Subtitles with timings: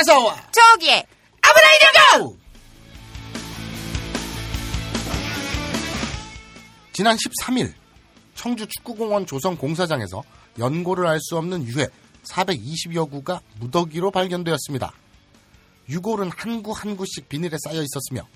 [0.00, 1.04] 어서와 저기에
[1.42, 2.36] 아브라이디오
[6.92, 7.72] 지난 13일
[8.34, 10.22] 청주 축구공원 조성 공사장에서
[10.58, 11.86] 연고를 알 수 없는 유해
[12.24, 14.92] 420여 구가 무더기로 발견되었습니다.
[15.90, 18.26] 유골은 한 구 한 구씩 비닐에 쌓여 있었으며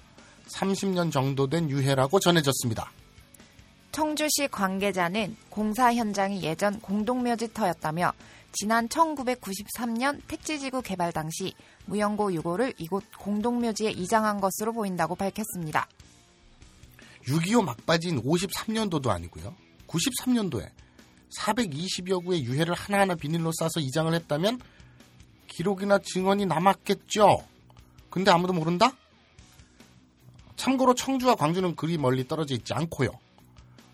[0.49, 2.91] 30년 정도 된 유해라고 전해졌습니다.
[3.93, 8.13] 청주시 관계자는 공사 현장이 예전 공동묘지터였다며
[8.55, 11.55] 지난 1993년 택지지구 개발 당시
[11.87, 15.89] 무연고 유골을 이곳 공동묘지에 이장한 것으로 보인다고 밝혔습니다.
[17.27, 19.55] 6.25 막바지인 53년도도 아니고요.
[19.89, 20.71] 93년도에
[21.39, 24.61] 420여 구의 유해를 하나하나 비닐로 싸서 이장을 했다면
[25.49, 27.45] 기록이나 증언이 남았겠죠.
[28.11, 28.93] 근데 아무도 모른다?
[30.57, 33.11] 참고로 청주와 광주는 그리 멀리 떨어져 있지 않고요.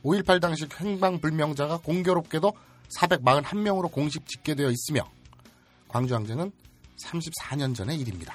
[0.05, 2.53] 5.18 당시 행방불명자가 공교롭게도
[2.97, 5.11] 441명으로 공식 집계되어 있으며
[5.89, 6.53] 광주항쟁은
[7.03, 8.35] 34년 전의 일입니다.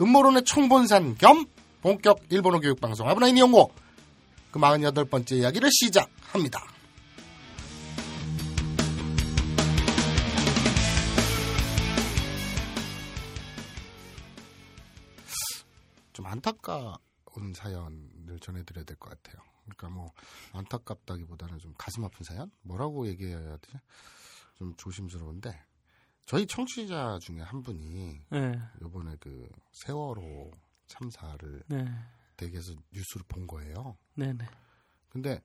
[0.00, 1.46] 음모론의 총본산 겸
[1.82, 3.72] 본격 일본어 교육방송 아브나인 이용고
[4.50, 6.60] 그 48번째 이야기를 시작합니다.
[16.12, 19.42] 좀 안타까운 사연을 전해드려야 될 것 같아요.
[19.76, 20.12] 그러니까 뭐
[20.52, 22.50] 안타깝다기보다는 좀 가슴 아픈 사연?
[22.62, 23.78] 뭐라고 얘기해야 되지?
[24.54, 25.58] 좀 조심스러운데
[26.26, 28.60] 저희 청취자 중에 한 분이 네.
[28.84, 30.52] 이번에 그 세월호
[30.86, 31.84] 참사를 네.
[32.36, 33.96] 댁에서 뉴스를 본 거예요.
[34.14, 34.44] 네네.
[35.08, 35.42] 근데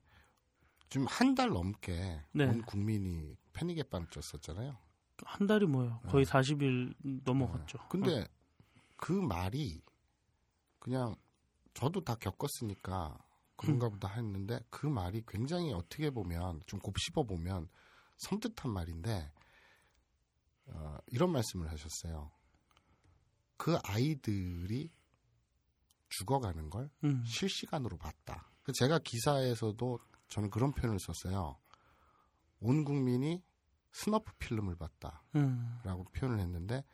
[0.88, 2.46] 지금 한 달 넘게 네.
[2.46, 4.76] 온 국민이 패닉에 빠졌었잖아요.
[5.24, 6.00] 한 달이 뭐예요?
[6.06, 6.30] 거의 네.
[6.30, 7.78] 40일 넘어갔죠.
[7.88, 8.26] 근데
[8.96, 9.82] 그 말이
[10.78, 11.16] 그냥
[11.74, 13.18] 저도 다 겪었으니까
[13.58, 17.68] 그런가 보다 했는데 그 말이 굉장히 어떻게 보면 좀 곱씹어 보면
[18.16, 19.32] 섬뜩한 말인데
[20.66, 22.30] 어, 이런 말씀을 하셨어요.
[23.56, 24.92] 그 아이들이
[26.08, 27.24] 죽어가는 걸 음.
[27.24, 28.48] 실시간으로 봤다.
[28.62, 29.98] 그 제가 기사에서도
[30.28, 31.58] 저는 그런 표현을 썼어요.
[32.60, 33.42] 온 국민이
[33.90, 36.04] snuff film을 봤다라고 음.
[36.12, 36.84] 표현을 했는데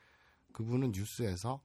[0.54, 1.62] 그분은 뉴스에서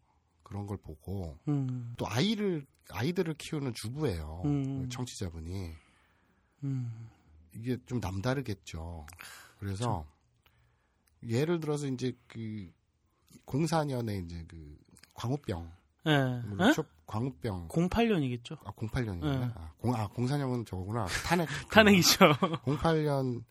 [0.49, 1.93] 그런 걸 보고 음.
[1.95, 4.41] 또 아이를 아이들을 키우는 주부예요.
[4.45, 4.89] 음.
[4.89, 5.71] 청취자분이
[6.63, 7.09] 음.
[7.55, 9.05] 이게 좀 남다르겠죠.
[9.59, 10.05] 그래서
[11.23, 12.71] 예를 들어서 이제 그
[13.45, 14.75] 04년에 이제 그
[15.13, 15.71] 광우병
[16.07, 16.41] 예.
[16.47, 18.57] 물론 초- 광우병 08년이겠죠.
[18.65, 19.19] 아 08년이네.
[19.21, 19.51] 네.
[19.55, 21.05] 아, 공, 아 04년은 저거구나.
[21.27, 22.31] 탄핵 탄핵이죠.
[22.65, 23.43] 08년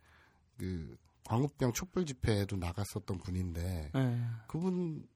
[0.57, 4.21] 그 광우병 촛불 집회에도 나갔었던 분인데 예.
[4.49, 5.07] 그분은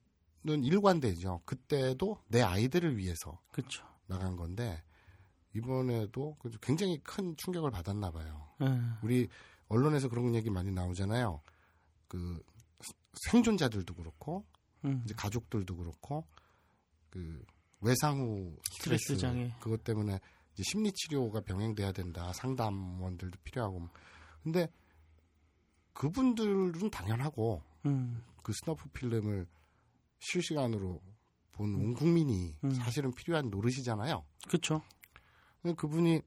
[0.45, 1.41] 일관되죠.
[1.45, 3.85] 그때도 내 아이들을 위해서 그렇죠.
[4.07, 4.83] 나간 건데
[5.55, 8.49] 이번에도 그 굉장히 큰 충격을 받았나 봐요.
[8.61, 8.67] 예.
[9.03, 9.27] 우리
[9.67, 11.41] 언론에서 그런 얘기 많이 나오잖아요.
[12.07, 12.43] 그
[13.29, 14.45] 생존자들도 그렇고
[14.85, 15.01] 음.
[15.05, 16.25] 이제 가족들도 그렇고
[17.09, 17.45] 그
[17.81, 19.53] 외상후 스트레스, 스트레스 장애.
[19.59, 20.19] 그것 때문에
[20.53, 22.31] 이제 심리 치료가 병행돼야 된다.
[22.33, 23.87] 상담원들도 필요하고.
[24.43, 24.67] 근데
[25.93, 28.23] 그분들은 당연하고 음.
[28.41, 29.47] 그 snuff film을
[30.23, 31.01] 실시간으로
[31.51, 32.71] 본 온 국민이 음.
[32.71, 34.25] 사실은 필요한 노릇이잖아요.
[34.47, 34.81] 그렇죠.
[35.77, 36.21] 그분이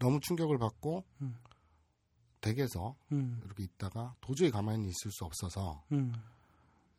[0.00, 1.36] 너무 충격을 받고 음.
[2.40, 3.40] 댁에서 음.
[3.44, 6.12] 이렇게 있다가 도저히 가만히 있을 수 없어서 음.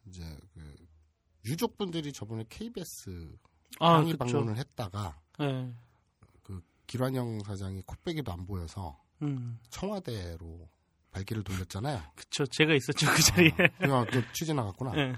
[0.05, 0.23] 이제
[0.53, 0.75] 그
[1.45, 3.35] 유족분들이 저번에 KBS
[3.79, 4.37] 아, 항의 그렇죠.
[4.37, 5.73] 방문을 했다가 예.
[6.43, 9.59] 그 길환영 사장이 코빼기도 안 보여서 음.
[9.69, 10.69] 청와대로
[11.11, 12.01] 발길을 돌렸잖아요.
[12.15, 12.45] 그쵸.
[12.45, 13.07] 제가 있었죠.
[13.11, 13.51] 그 자리에.
[13.79, 14.95] 그냥 또 취재 나갔구나.
[14.97, 15.15] 예.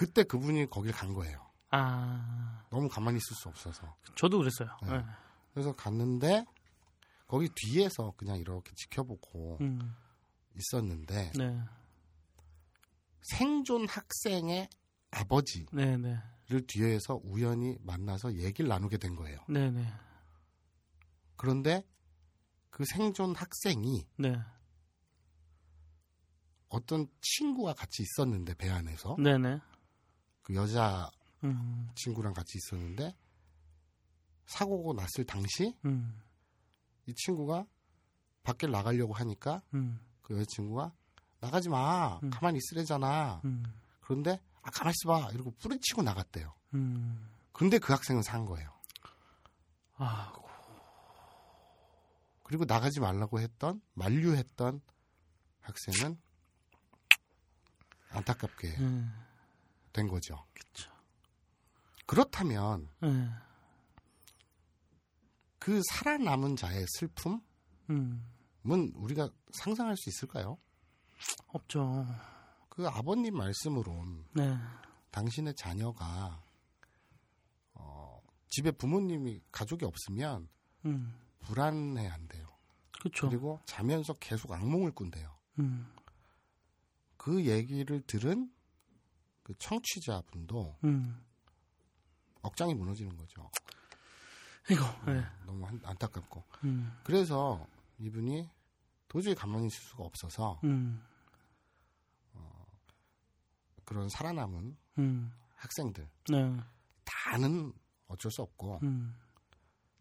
[0.00, 1.46] 그때 그분이 거길 간 거예요.
[1.68, 2.64] 아.
[2.70, 3.94] 너무 가만히 있을 수 없어서.
[4.14, 4.74] 저도 그랬어요.
[4.84, 4.94] 네.
[4.94, 5.04] 예.
[5.52, 6.46] 그래서 갔는데
[7.26, 9.94] 거기 뒤에서 그냥 이렇게 지켜보고 음.
[10.56, 11.60] 있었는데 네.
[13.20, 14.70] 생존 학생의
[15.10, 16.18] 아버지를 네, 네.
[16.66, 19.44] 뒤에서 우연히 만나서 얘기를 나누게 된 거예요.
[19.50, 19.86] 네, 네.
[21.36, 21.84] 그런데
[22.70, 24.34] 그 생존 학생이 네.
[26.70, 29.60] 어떤 친구와 같이 있었는데 배 안에서 네, 네.
[30.50, 31.08] 그 여자
[31.44, 31.88] 음.
[31.94, 33.14] 친구랑 같이 있었는데
[34.46, 36.20] 사고가 났을 당시 음.
[37.06, 37.66] 이 친구가
[38.42, 40.00] 밖에 나가려고 하니까 음.
[40.22, 40.92] 그 여자친구가
[41.38, 42.30] 나가지 마 음.
[42.30, 43.62] 가만히 있으래잖아 음.
[44.00, 47.28] 그런데 아 가만히 있어봐 이러고 뿌리치고 나갔대요 음.
[47.52, 48.72] 근데 그 학생은 산 거예요
[50.02, 50.32] 아,
[52.42, 54.80] 그리고 나가지 말라고 했던 만류했던
[55.60, 56.18] 학생은
[58.10, 59.29] 안타깝게 음.
[59.92, 60.90] 된 거죠 그쵸.
[62.06, 63.28] 그렇다면 예.
[65.58, 67.40] 그 살아남은 자의 슬픔은
[67.90, 68.24] 음.
[68.64, 70.58] 우리가 상상할 수 있을까요?
[71.48, 72.06] 없죠.
[72.70, 74.56] 그그 아버님 말씀으론 네.
[75.10, 76.42] 당신의 자녀가
[77.74, 80.48] 어, 집에 부모님이 가족이 없으면
[80.86, 81.14] 음.
[81.40, 82.46] 불안해한대요.
[82.98, 83.28] 그렇죠.
[83.28, 85.36] 그리고 자면서 계속 악몽을 꾼대요.
[85.58, 85.92] 음.
[87.16, 88.50] 그 얘기를 들은
[89.50, 91.20] 그 청취자분도 음.
[92.40, 93.50] 억장이 무너지는 거죠.
[94.70, 94.84] 이거.
[95.10, 95.24] 네.
[95.44, 96.44] 너무 안, 안타깝고.
[96.62, 96.96] 음.
[97.02, 97.66] 그래서
[97.98, 98.48] 이분이
[99.08, 101.02] 도저히 가만히 있을 수가 없어서 음.
[103.84, 105.32] 그런 살아남은 음.
[105.56, 106.56] 학생들 네.
[107.04, 107.72] 다는
[108.06, 109.16] 어쩔 수 없고 음.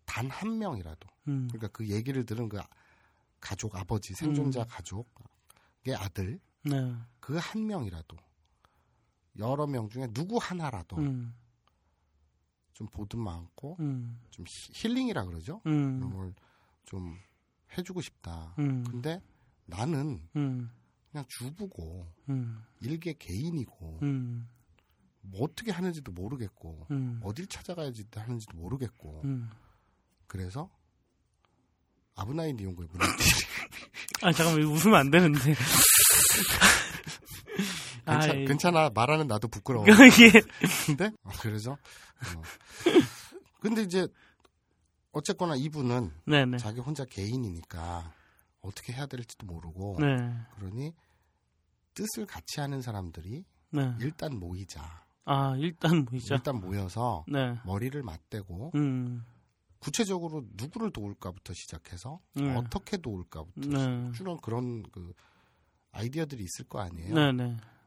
[0.05, 1.47] 단한 명이라도 음.
[1.47, 2.59] 그러니까 그 얘기를 들은 그
[3.39, 4.65] 가족 아버지 생존자 음.
[4.69, 6.95] 가족의 아들 네.
[7.19, 8.15] 그한 명이라도
[9.39, 11.33] 여러 명 중에 누구 하나라도 음.
[12.73, 14.19] 좀 보듬 안고 음.
[14.29, 15.61] 좀 히- 힐링이라 그러죠.
[15.65, 15.99] 음.
[15.99, 16.33] 그런 걸
[16.85, 17.15] 좀
[17.77, 18.55] 해주고 싶다.
[18.57, 18.83] 음.
[18.83, 19.21] 근데
[19.65, 20.71] 나는 음.
[21.11, 22.63] 그냥 주부고 음.
[22.81, 24.49] 일개 개인이고 음.
[25.21, 27.19] 뭐 어떻게 하는지도 모르겠고 음.
[27.23, 29.51] 어딜 찾아가야지 하는지도 모르겠고 음.
[30.25, 30.67] 그래서
[32.15, 33.05] 아브나인 이용고에 문을
[34.23, 35.53] 아 잠깐만 웃으면 안 되는데.
[38.09, 38.45] 괜찮, 예.
[38.45, 40.31] 괜찮아 말하는 나도 부끄러워 이게
[40.87, 42.41] 근데 어, 그래서 어.
[43.61, 44.07] 근데 이제
[45.11, 46.57] 어쨌거나 이분은 네네.
[46.57, 48.13] 자기 혼자 개인이니까
[48.61, 50.33] 어떻게 해야 될지도 모르고 네.
[50.55, 50.93] 그러니
[51.93, 53.95] 뜻을 같이 하는 사람들이 네.
[53.99, 56.33] 일단 모이자 아 일단 보이죠.
[56.35, 57.57] 일단 모여서 네.
[57.65, 59.25] 머리를 맞대고 음.
[59.79, 62.55] 구체적으로 누구를 도울까부터 시작해서 네.
[62.55, 64.11] 어떻게 도울까부터 네.
[64.13, 65.13] 주로 그런 그
[65.91, 67.13] 아이디어들이 있을 거 아니에요.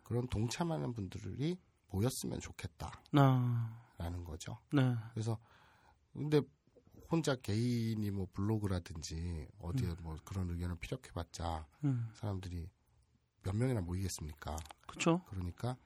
[0.02, 1.58] 그런 동참하는 분들이
[1.90, 4.24] 모였으면 좋겠다라는 아.
[4.24, 4.58] 거죠.
[4.72, 4.94] 네.
[5.12, 5.38] 그래서
[6.12, 6.40] 근데
[7.10, 12.08] 혼자 개인이 뭐 블로그라든지 어디에 뭐 그런 의견을 피력해봤자 음.
[12.14, 12.70] 사람들이
[13.42, 14.56] 몇 명이나 모이겠습니까?
[14.86, 15.20] 그쵸.
[15.28, 15.76] 그러니까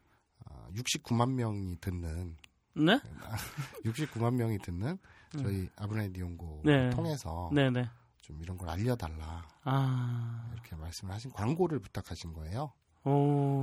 [0.44, 2.36] 아, 69만 명이 듣는
[2.74, 3.00] 네?
[3.84, 4.98] 69만 명이 듣는
[5.32, 6.90] 저희 아브라인 니온고 네.
[6.90, 7.88] 통해서 네 네.
[8.20, 10.50] 좀 이런 걸 알려달라 아.
[10.52, 12.72] 이렇게 말씀을 하신 광고를 부탁하신 거예요.
[13.06, 13.62] 오.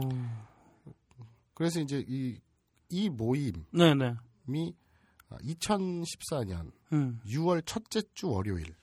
[1.54, 2.40] 그래서 이제 이,
[2.90, 4.16] 이 모임이 네네.
[5.30, 7.19] 2014년 음.
[7.25, 8.75] 6월 첫째 주 월요일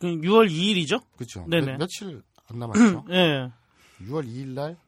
[0.00, 1.02] 그 6월 2일이죠?
[1.16, 1.46] 그렇죠.
[1.48, 1.72] 네네.
[1.72, 3.04] 며, 며칠 안 남았죠.
[3.08, 3.50] 네.
[4.02, 4.78] 6월 2일 날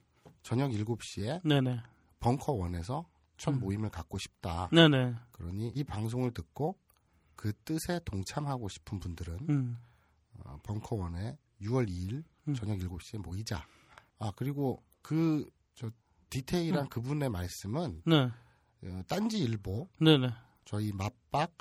[0.43, 1.81] 저녁 7시에 네네.
[2.20, 3.06] 벙커원에서
[3.37, 3.61] 첫 음.
[3.61, 4.69] 모임을 갖고 싶다.
[4.73, 5.14] 네네.
[5.32, 6.76] 그러니 이 방송을 듣고
[7.34, 9.78] 그 뜻에 동참하고 싶은 분들은 음.
[10.44, 12.55] 어, 벙커원에 6월 2일 음.
[12.55, 13.66] 저녁 7시에 모이자.
[14.19, 15.49] 아 그리고 그
[15.81, 15.91] 저
[16.29, 16.88] 디테일한 음.
[16.91, 18.31] 그분의 말씀은 네.
[18.82, 20.29] 어, 딴지 일보 네네.
[20.67, 21.52] 저희 맞박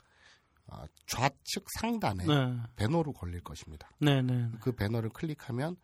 [0.68, 2.58] 어, 좌측 상단에 네.
[2.76, 3.90] 배너로 걸릴 것입니다.
[4.00, 4.52] 네네.
[4.60, 5.78] 그 배너를 클릭하면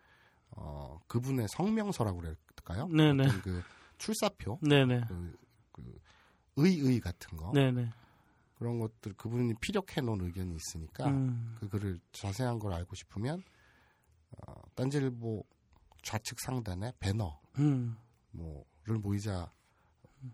[0.51, 2.87] 어, 그분의 성명서라고 그럴까요?
[2.89, 3.39] 네네.
[3.41, 3.61] 그
[3.97, 5.05] 출사표, 네네.
[5.07, 5.37] 그,
[5.71, 5.99] 그
[6.57, 7.89] 의의 같은 거 네네.
[8.55, 11.55] 그런 것들 그분이 피력해 놓은 의견이 있으니까 음.
[11.59, 13.41] 그 글을 자세한 걸 알고 싶으면
[14.31, 15.43] 어, 딴지일보
[16.05, 17.97] 좌측 상단에 배너 음.
[18.31, 19.51] 뭐를 모이자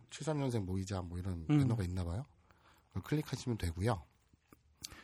[0.09, 1.57] 73년생 모이자 뭐 이런 음.
[1.59, 2.25] 배너가 있나 봐요.
[2.89, 4.03] 그걸 클릭하시면 되고요.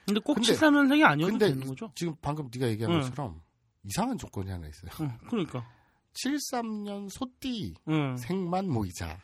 [0.05, 1.91] 근데 꼭 근데- 73년생이 아니어도 되는 거죠?
[1.95, 3.01] 지금 방금 네가 얘기한 응.
[3.01, 3.41] 것처럼
[3.83, 4.91] 이상한 조건이 하나 있어요.
[5.01, 5.65] 응, 그러니까.
[6.13, 8.17] 73년 소띠 응.
[8.17, 9.17] 생만 모이자.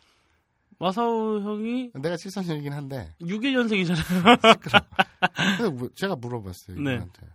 [0.79, 4.59] 마사오 형이 내가 73년이긴 한데 6일년생이잖아요.
[5.57, 6.93] 근데 뭐 제가 물어봤어요 네.
[6.95, 7.27] 이분한테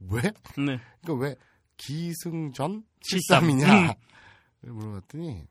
[0.00, 0.20] 왜?
[0.22, 0.80] 네.
[1.02, 1.36] 그러니까 왜
[1.76, 3.42] 기승전 73.
[3.48, 3.96] 73이냐
[4.62, 5.46] 물어봤더니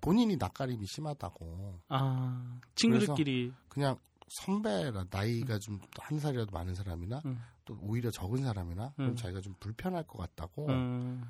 [0.00, 3.52] 본인이 낯가림이 심하다고 아, 친구들끼리.
[3.68, 3.96] 그냥
[4.28, 7.40] 선배라 나이가 좀 한 살이라도 많은 사람이나 음.
[7.64, 9.16] 또 오히려 적은 사람이나 음.
[9.16, 11.24] 자기가 좀 불편할 것 같다고 음.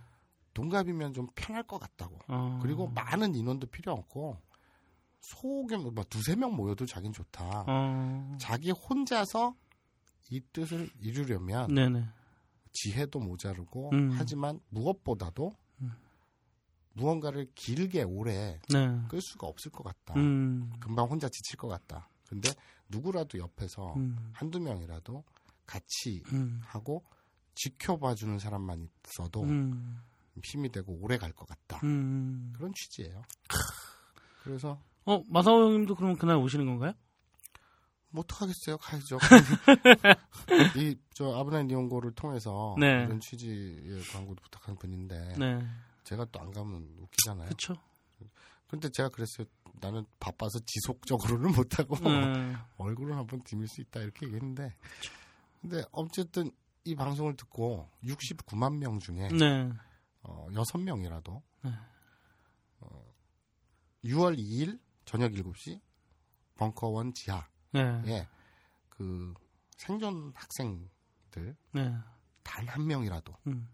[0.54, 2.58] 동갑이면 좀 편할 것 같다고 어.
[2.62, 4.40] 그리고 많은 인원도 필요 없고
[5.20, 8.36] 소규모 뭐 두세 명 모여도 자긴 좋다 어.
[8.40, 9.54] 자기 혼자서
[10.30, 12.04] 이 뜻을 이루려면 네네.
[12.74, 14.10] 지혜도 모자르고 음.
[14.12, 15.92] 하지만 무엇보다도 음.
[16.92, 19.00] 무언가를 길게 오래 네.
[19.08, 20.14] 끌 수가 없을 것 같다.
[20.20, 20.72] 음.
[20.80, 22.08] 금방 혼자 지칠 것 같다.
[22.28, 22.50] 근데
[22.88, 24.30] 누구라도 옆에서 음.
[24.32, 25.24] 한두 명이라도
[25.66, 26.60] 같이 음.
[26.62, 27.02] 하고
[27.54, 29.98] 지켜봐 주는 사람만 있어도 음.
[30.42, 31.80] 힘이 되고 오래 갈 것 같다.
[31.84, 32.52] 음.
[32.56, 33.22] 그런 취지예요.
[34.42, 36.92] 그래서 어, 마사오 형님도 그럼 그날 오시는 건가요?
[38.14, 38.78] 뭐 어떡하겠어요.
[38.78, 39.18] 가야죠.
[40.76, 43.04] 이 저 아브라인 니온고를 통해서 네.
[43.04, 45.64] 이런 취지의 광고도 부탁한 분인데 네.
[46.04, 47.48] 제가 또 안 가면 웃기잖아요.
[47.50, 47.74] 그쵸.
[48.68, 49.46] 근데 제가 그랬어요.
[49.80, 52.56] 나는 바빠서 지속적으로는 못하고 네.
[52.76, 54.74] 얼굴을 한번 디밀 수 있다 이렇게 얘기했는데
[55.60, 56.50] 근데 어쨌든
[56.84, 59.70] 이 방송을 듣고 69만 명 중에 네.
[60.22, 61.70] 어, 6명이라도 네.
[62.80, 63.04] 어,
[64.04, 65.80] 6월 2일 저녁 7시
[66.56, 68.28] 벙커원 지하 에 네.
[68.88, 69.34] 그
[69.76, 71.94] 생존 학생들 네.
[72.42, 73.68] 단한 명이라도 음.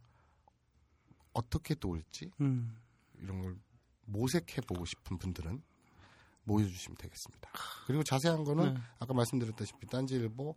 [1.33, 2.77] 어떻게 도울지 음.
[3.19, 3.59] 이런 걸
[4.07, 5.63] 모색해 보고 싶은 분들은
[6.45, 7.51] 모여주시면 되겠습니다.
[7.87, 8.81] 그리고 자세한 거는 네.
[8.99, 10.57] 아까 말씀드렸다시피 딴지일보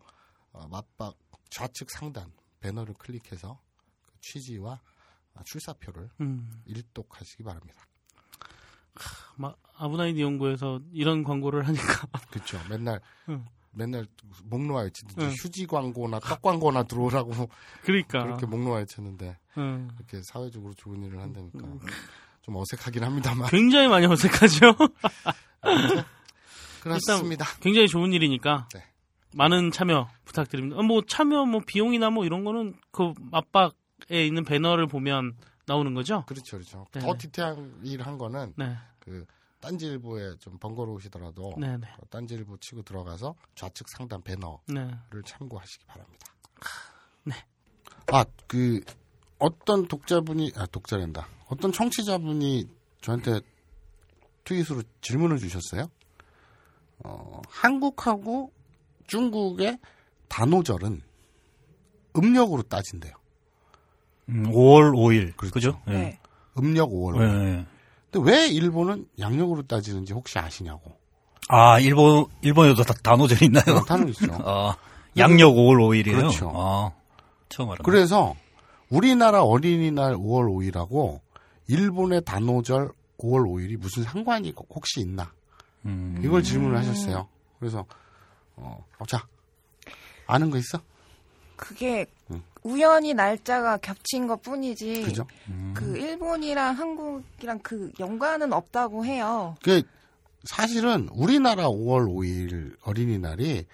[0.54, 1.18] 어, 맞박
[1.50, 3.62] 좌측 상단 배너를 클릭해서
[4.06, 4.82] 그 취지와
[5.36, 6.64] 아, 출사표를 음.
[6.66, 7.86] 일독하시기 바랍니다.
[9.36, 12.60] 마, 아브나이디 연구에서 이런 광고를 하니까 그렇죠.
[12.70, 13.00] 맨날
[13.30, 13.46] 응.
[13.72, 14.06] 맨날
[14.44, 15.30] 목 놓아 외치듯이 응.
[15.32, 17.50] 휴지 광고나 떡 광고나 들어오라고
[17.82, 19.90] 그러니까 그렇게 목 놓아 외쳤는데 음.
[19.98, 21.60] 이렇게 사회적으로 좋은 일을 한다니까
[22.42, 24.76] 좀 어색하긴 합니다만 굉장히 많이 어색하죠.
[26.82, 27.46] 그렇습니다.
[27.62, 28.84] 굉장히 좋은 일이니까 네.
[29.34, 30.78] 많은 참여 부탁드립니다.
[30.78, 35.36] 어, 뭐 참여 뭐 비용이나 뭐 이런 거는 그 맞박에 있는 배너를 보면
[35.66, 36.26] 나오는 거죠.
[36.28, 36.86] 그렇죠, 그렇죠.
[36.92, 37.00] 네.
[37.00, 39.26] 더 디테일한 일한 거는 네, 그
[39.60, 44.92] 딴지일보에 좀 번거로우시더라도 네, 네, 어, 딴지일보 치고 들어가서 좌측 상단 배너를 네.
[45.26, 46.34] 참고하시기 바랍니다.
[47.24, 47.34] 네.
[48.12, 48.82] 아, 그
[49.40, 51.28] 어떤 독자분이 아 독자랜다.
[51.48, 52.68] 어떤 청취자분이
[53.02, 53.42] 저한테
[54.46, 55.90] 트윗으로 질문을 주셨어요.
[57.00, 58.52] 어, 한국하고
[59.08, 59.80] 중국의
[60.30, 61.02] 단오절은
[62.18, 63.14] 음력으로 따진대요.
[64.30, 65.36] 음, 5월 5일.
[65.36, 65.54] 그렇죠.
[65.54, 65.82] 그죠?
[65.88, 65.92] 예.
[65.92, 66.20] 네.
[66.58, 67.16] 음력 5월.
[67.16, 67.60] 예, 5일.
[67.60, 67.73] 예.
[68.14, 70.96] 근데 왜 일본은 양력으로 따지는지 혹시 아시냐고.
[71.50, 73.84] 아, 일본, 일본에도 다, 단오절 있나요?
[73.88, 74.28] 단어 있죠.
[74.46, 74.78] 아,
[75.18, 76.16] 양력 5월 5일이에요?
[76.16, 76.52] 그렇죠.
[76.56, 76.92] 아,
[77.50, 77.84] 처음 알았네.
[77.84, 78.36] 그래서
[78.90, 81.22] 우리나라 어린이날 5월 5일하고
[81.68, 85.34] 일본의 단오절 5월 5일이 무슨 상관이 혹시 있나?
[85.86, 87.28] 음, 이걸 질문을 하셨어요.
[87.60, 87.86] 그래서
[88.56, 89.26] 어, 어, 자
[90.28, 90.80] 아는 거 있어?
[91.64, 92.44] 그게 응.
[92.64, 95.04] 우연히 날짜가 겹친 것 뿐이지.
[95.04, 95.26] 그죠?
[95.74, 99.56] 그 일본이랑 한국이랑 그 연관은 없다고 해요.
[99.64, 99.82] 그
[100.44, 103.66] 사실은 우리나라 5월 5일 어린이날이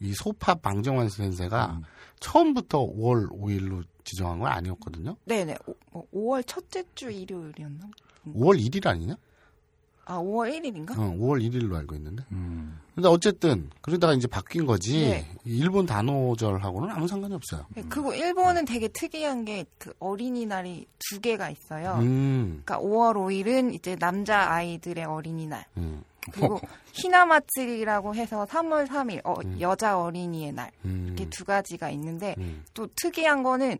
[0.00, 1.82] 이 소파 방정환 센세가
[2.20, 5.16] 처음부터 5월 5일로 지정한 건 아니었거든요.
[5.26, 5.56] 네네.
[5.66, 7.90] 오, 뭐 5월 첫째 주 일요일이었나?
[8.26, 9.16] 5월 1일 아니냐?
[10.06, 10.98] 아, 5월 1일인가?
[10.98, 12.24] 어, 5월 1일로 알고 있는데.
[12.32, 15.00] 음, 근데 어쨌든 그러다가 이제 바뀐 거지.
[15.00, 15.26] 네.
[15.44, 17.66] 일본 단오절하고는 아무 상관이 없어요.
[17.74, 21.98] 네, 그리고 일본은 되게 특이한 게 그 어린이날이 두 개가 있어요.
[22.00, 25.64] 음, 그러니까 5월 5일은 이제 남자 아이들의 어린이날.
[25.76, 26.60] 음, 그리고
[26.94, 29.58] 히나마츠리라고 해서 3월 3일 어, 음.
[29.60, 30.70] 여자 어린이의 날.
[30.84, 32.64] 음, 이렇게 두 가지가 있는데 음.
[32.72, 33.76] 또 특이한 거는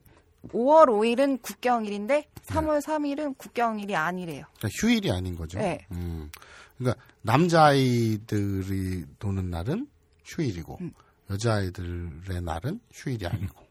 [0.48, 2.28] 5월 5일은 국경일인데 네.
[2.46, 4.46] 3월 3일은 국경일이 아니래요.
[4.58, 5.58] 그러니까 휴일이 아닌 거죠.
[5.58, 5.86] 네.
[5.92, 6.30] 음,
[6.78, 9.88] 그러니까 남자아이들이 노는 날은
[10.24, 10.92] 휴일이고 음.
[11.30, 13.64] 여자아이들의 날은 휴일이 아니고.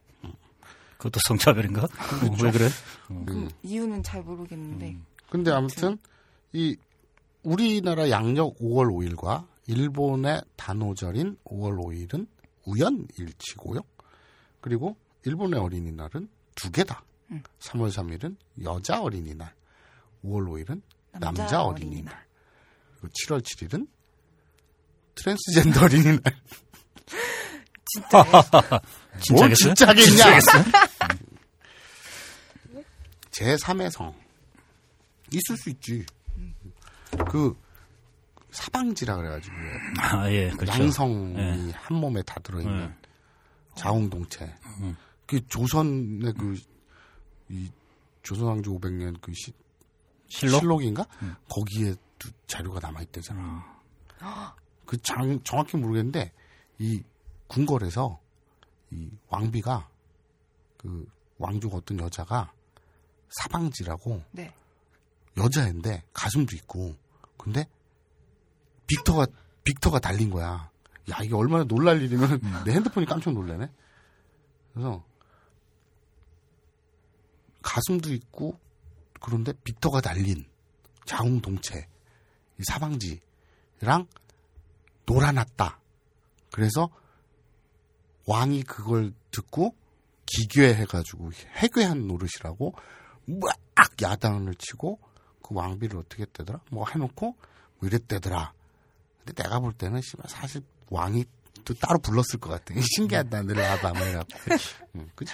[0.97, 1.83] 그것도 성차별인가?
[1.83, 1.87] 어,
[2.43, 2.69] 왜 그래?
[3.11, 3.49] 음.
[3.61, 4.97] 이유는 잘 모르겠는데.
[5.29, 5.97] 근데 아무튼
[6.53, 6.77] 이
[7.43, 12.27] 우리나라 양력 5월 5일과 일본의 단오절인 5월 5일은
[12.65, 13.81] 우연일치고요.
[14.61, 17.03] 그리고 일본의 어린이날은 두 개다.
[17.31, 17.43] 음.
[17.59, 19.53] 3월 3일은 여자 어린이날,
[20.23, 20.81] 5월 5일은
[21.13, 22.25] 남자, 남자 어린이날,
[22.99, 23.87] 그리고 7월 7일은
[25.15, 26.21] 트랜스젠더 어린이날.
[27.85, 28.23] 진짜
[29.33, 29.53] 뭘?
[29.53, 30.39] 진짜겠냐?
[33.31, 34.13] 제3의 성.
[35.31, 36.05] 있을 수 있지.
[37.29, 37.55] 그,
[38.51, 39.55] 사방지라 그래가지고.
[39.99, 40.71] 아, 예, 그렇죠.
[40.83, 41.71] 양성이 예.
[41.71, 42.93] 한 몸에 다 들어있는 예.
[43.75, 44.45] 자웅동체.
[44.81, 44.95] 음.
[45.25, 46.59] 그 조선의 그,
[47.49, 47.69] 이,
[48.23, 49.53] 조선왕조 500년 그 시,
[50.27, 50.83] 실록?
[50.83, 51.35] 인가 음.
[51.49, 53.81] 거기에 도 자료가 남아 있대잖아.
[54.85, 56.31] 그 장, 정확히 모르겠는데,
[56.79, 57.03] 이
[57.47, 58.19] 궁궐에서
[58.91, 59.89] 이 왕비가
[60.77, 62.51] 그 왕족 어떤 여자가
[63.29, 64.53] 사방지라고 네.
[65.37, 66.95] 여자인데 가슴도 있고
[67.37, 67.67] 근데
[68.87, 69.27] 빅터가
[69.63, 70.69] 빅터가 달린 거야.
[71.09, 73.69] 야 이게 얼마나 놀랄 일이면 내 핸드폰이 깜짝 놀라네.
[74.73, 75.03] 그래서
[77.63, 78.59] 가슴도 있고
[79.19, 80.45] 그런데 빅터가 달린
[81.05, 81.87] 자웅동체
[82.59, 84.07] 이 사방지랑
[85.05, 85.79] 놀아놨다.
[86.51, 86.89] 그래서
[88.25, 89.75] 왕이 그걸 듣고
[90.25, 92.75] 기괴해가지고 해괴한 노릇이라고
[93.25, 93.57] 막
[94.01, 94.99] 야단을 치고
[95.41, 96.61] 그 왕비를 어떻게 했대더라?
[96.71, 97.35] 뭐 해놓고
[97.79, 98.53] 뭐 이랬대더라.
[99.19, 101.25] 근데 내가 볼 때는 사실 왕이
[101.65, 102.73] 또 따로 불렀을 것 같아.
[102.95, 103.43] 신기하다.
[103.43, 103.93] 내려와봐.
[103.93, 104.33] 뭐 이래갖고.
[104.95, 105.33] 응, 그치?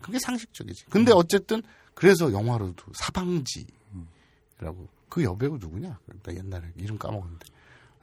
[0.00, 0.86] 그게 상식적이지.
[0.86, 1.62] 근데 어쨌든
[1.94, 5.98] 그래서 영화로도 사방지라고 그 여배우 누구냐?
[6.22, 7.46] 나 옛날에 이름 까먹었는데.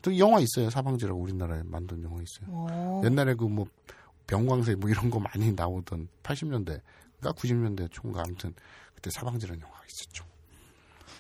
[0.01, 0.69] 또 영화 있어요.
[0.69, 2.49] 사방지라고 우리나라에 만든 영화 있어요.
[2.55, 3.01] 오.
[3.05, 3.67] 옛날에 그 뭐
[4.27, 6.81] 병광세 뭐 이런 거 많이 나오던 80년대가
[7.35, 8.53] 90년대 총가 아무튼
[8.95, 10.23] 그때 사방지라는 영화가 있었죠.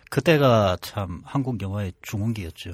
[0.09, 2.73] 그때가 참 한국 영화의 중흥기였죠.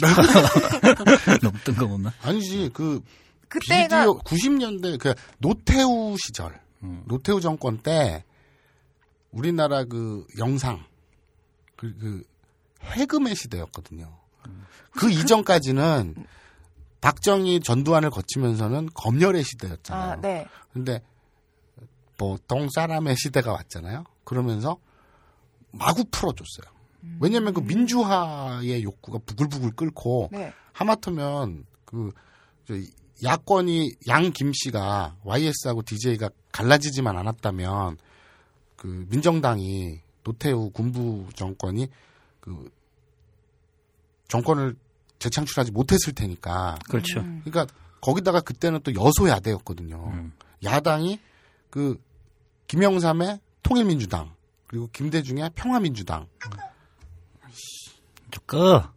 [1.42, 2.12] 너무 뜬금없나?
[2.22, 3.00] 아니지 그
[3.48, 7.02] 그때가 비디오 90년대 그 노태우 시절 음.
[7.06, 8.24] 노태우 정권 때
[9.30, 10.84] 우리나라 그 영상
[11.76, 12.22] 그, 그
[12.82, 14.24] 해금의 시대였거든요.
[14.90, 16.26] 그 이전까지는
[17.00, 20.12] 박정희 전두환을 거치면서는 검열의 시대였잖아요.
[20.12, 20.46] 아, 네.
[20.72, 21.02] 근데
[22.16, 24.04] 보통 사람의 시대가 왔잖아요.
[24.24, 24.78] 그러면서
[25.72, 26.73] 마구 풀어줬어요.
[27.20, 30.52] 왜냐하면 그 민주화의 욕구가 부글부글 끓고 네.
[30.72, 32.12] 하마터면 그
[32.66, 32.74] 저,
[33.22, 37.98] 야권이 양 김 씨가 YS하고 DJ가 갈라지지만 않았다면
[38.76, 41.88] 그 민정당이 노태우 군부 정권이
[42.40, 42.70] 그
[44.28, 44.76] 정권을
[45.18, 47.20] 재창출하지 못했을 테니까 그렇죠.
[47.20, 47.42] 음.
[47.44, 50.10] 그러니까 거기다가 그때는 또 여소야대였거든요.
[50.12, 50.32] 음.
[50.62, 51.20] 야당이
[51.70, 52.00] 그
[52.66, 54.34] 김영삼의 통일민주당
[54.66, 56.26] 그리고 김대중의 평화민주당
[58.34, 58.92] 좀 꺼.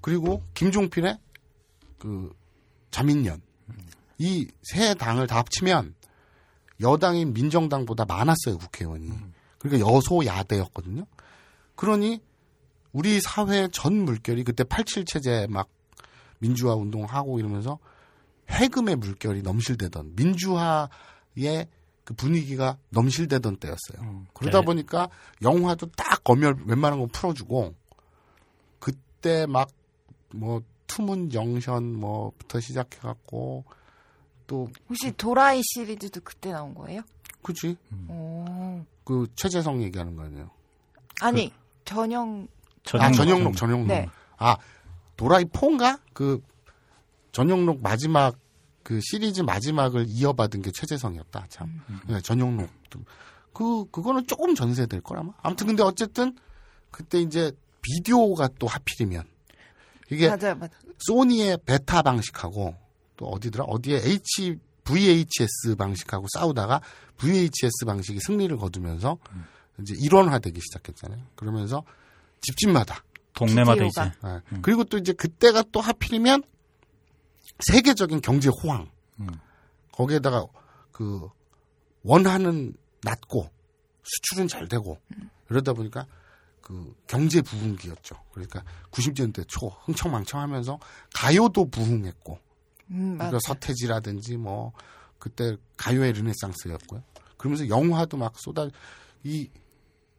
[0.00, 1.18] 그리고 김종필의
[1.98, 2.34] 그
[2.90, 3.40] 자민련.
[4.18, 5.94] 이 세 당을 다 합치면
[6.80, 9.10] 여당인 민정당보다 많았어요 국회의원이.
[9.58, 11.06] 그러니까 여소야대였거든요.
[11.76, 12.20] 그러니
[12.92, 15.68] 우리 사회 전 물결이 그때 87 체제 막
[16.38, 17.78] 민주화 운동하고 이러면서
[18.48, 21.68] 해금의 물결이 넘실대던 민주화의
[22.04, 24.00] 그 분위기가 넘실대던 때였어요.
[24.00, 24.64] 음, 그러다 네.
[24.64, 25.08] 보니까
[25.42, 27.74] 영화도 딱 검열 웬만한 거 풀어주고
[28.80, 29.68] 그때 막
[30.34, 33.64] 뭐 투문 정션 뭐부터 시작해갖고
[34.46, 37.02] 또 혹시 도라이 시리즈도 그때 나온 거예요?
[37.42, 37.76] 그지
[38.08, 38.84] 오.
[39.04, 40.50] 그 최재성 얘기하는 거 아니에요?
[41.20, 41.52] 아니
[41.84, 42.46] 전형
[42.94, 43.16] 아 전용록.
[43.16, 44.08] 전영록 전영록 네.
[44.36, 44.56] 아
[45.16, 46.42] 도라이 포인가 그
[47.32, 48.36] 전영록 마지막
[48.82, 52.68] 그 시리즈 마지막을 이어받은 게 최재성이었다 참 네, 전영록
[53.52, 56.36] 그 그거는 조금 전세될 거라마 아무튼 근데 어쨌든
[56.90, 59.24] 그때 이제 비디오가 또 하필이면
[60.10, 60.70] 이게 맞아요, 맞아요.
[60.98, 62.74] 소니의 베타 방식하고
[63.16, 66.80] 또 어디더라 어디에 H VHS 방식하고 싸우다가
[67.16, 69.18] VHS 방식이 승리를 거두면서
[69.80, 71.22] 이제 일원화되기 시작했잖아요.
[71.34, 71.84] 그러면서
[72.40, 73.84] 집집마다 동네마다.
[73.84, 74.00] 이제.
[74.02, 74.40] 예.
[74.60, 76.42] 그리고 또 이제 그때가 또 하필이면
[77.66, 78.90] 세계적인 경제 호황.
[79.20, 79.28] 음.
[79.92, 80.46] 거기에다가
[80.90, 81.28] 그
[82.02, 83.50] 원하는 낮고
[84.02, 84.98] 수출은 잘 되고
[85.50, 86.06] 이러다 보니까
[86.60, 88.16] 그 경제 부흥기였죠.
[88.32, 90.78] 그러니까 90년대 초 흥청망청하면서
[91.14, 92.38] 가요도 부흥했고
[92.90, 93.14] 음.
[93.18, 94.72] 그러니까 서태지라든지 뭐
[95.18, 97.02] 그때 가요의 르네상스였고요.
[97.36, 98.68] 그러면서 영화도 막 쏟아
[99.24, 99.48] 이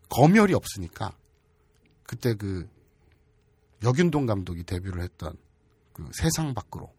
[0.10, 1.15] 검열이 없으니까
[2.03, 2.69] 그때 그
[3.84, 5.36] 여균동 감독이 데뷔를 했던
[5.93, 6.91] 그 세상 밖으로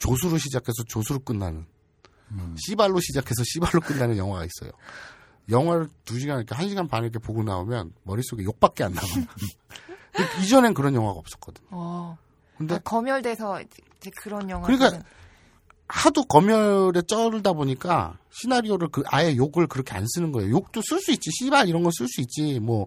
[0.00, 1.64] 조수로 시작해서 조수로 끝나는
[2.56, 4.72] 씨발로 시작해서 씨발로 끝나는 영화가 있어요.
[5.48, 8.92] 영화를 두 시간 이렇게 한 시간 반 이렇게 보고 나오면 머릿속에 욕밖에 안.
[8.94, 9.26] 근데
[10.42, 11.62] 이전엔 그런 영화가 없었거든.
[11.70, 12.16] 어.
[12.56, 14.66] 근데 아, 검열돼서 이제 그런 영화.
[14.66, 15.02] 그러니까
[15.88, 20.50] 하도 검열에 쩔다 보니까 시나리오를 그 아예 욕을 그렇게 안 쓰는 거예요.
[20.50, 21.30] 욕도 쓸 수 있지.
[21.32, 22.60] 씨발 이런 거 쓸 수 있지.
[22.60, 22.86] 뭐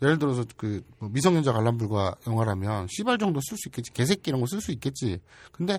[0.00, 3.92] 예를 들어서 그뭐 미성년자 관람불가 영화라면 씨발 정도 쓸 수 있겠지.
[3.92, 5.20] 개새끼 이런 거 쓸 수 있겠지.
[5.52, 5.78] 근데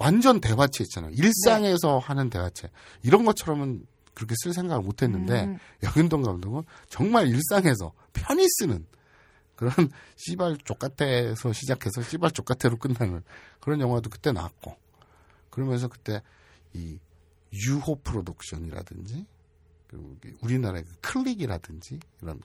[0.00, 1.12] 완전 대화체 있잖아요.
[1.12, 2.70] 일상에서 하는 대화체.
[3.02, 5.58] 이런 것처럼은 그렇게 쓸 생각을 못 했는데 음.
[5.82, 8.86] 여균동 감독은 정말 일상에서 편히 쓰는
[9.56, 9.72] 그런
[10.16, 13.22] 씨발 족같아에서 시작해서 씨발 족같아로 끝나는
[13.60, 14.74] 그런 영화도 그때 나왔고
[15.50, 16.22] 그러면서 그때
[16.72, 16.98] 이
[17.52, 19.26] 유호 프로덕션이라든지
[19.86, 22.40] 그리고 우리나라의 그 클릭이라든지 이런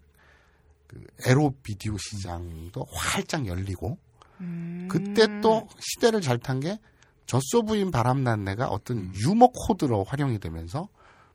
[0.88, 3.98] 그 에로 비디오 시장도 활짝 열리고
[4.42, 4.90] 음.
[4.92, 6.78] 그때 또 시대를 잘 탄 게
[7.26, 10.88] 젖소 부인 바람난 내가 어떤 유머 코드로 활용이 되면서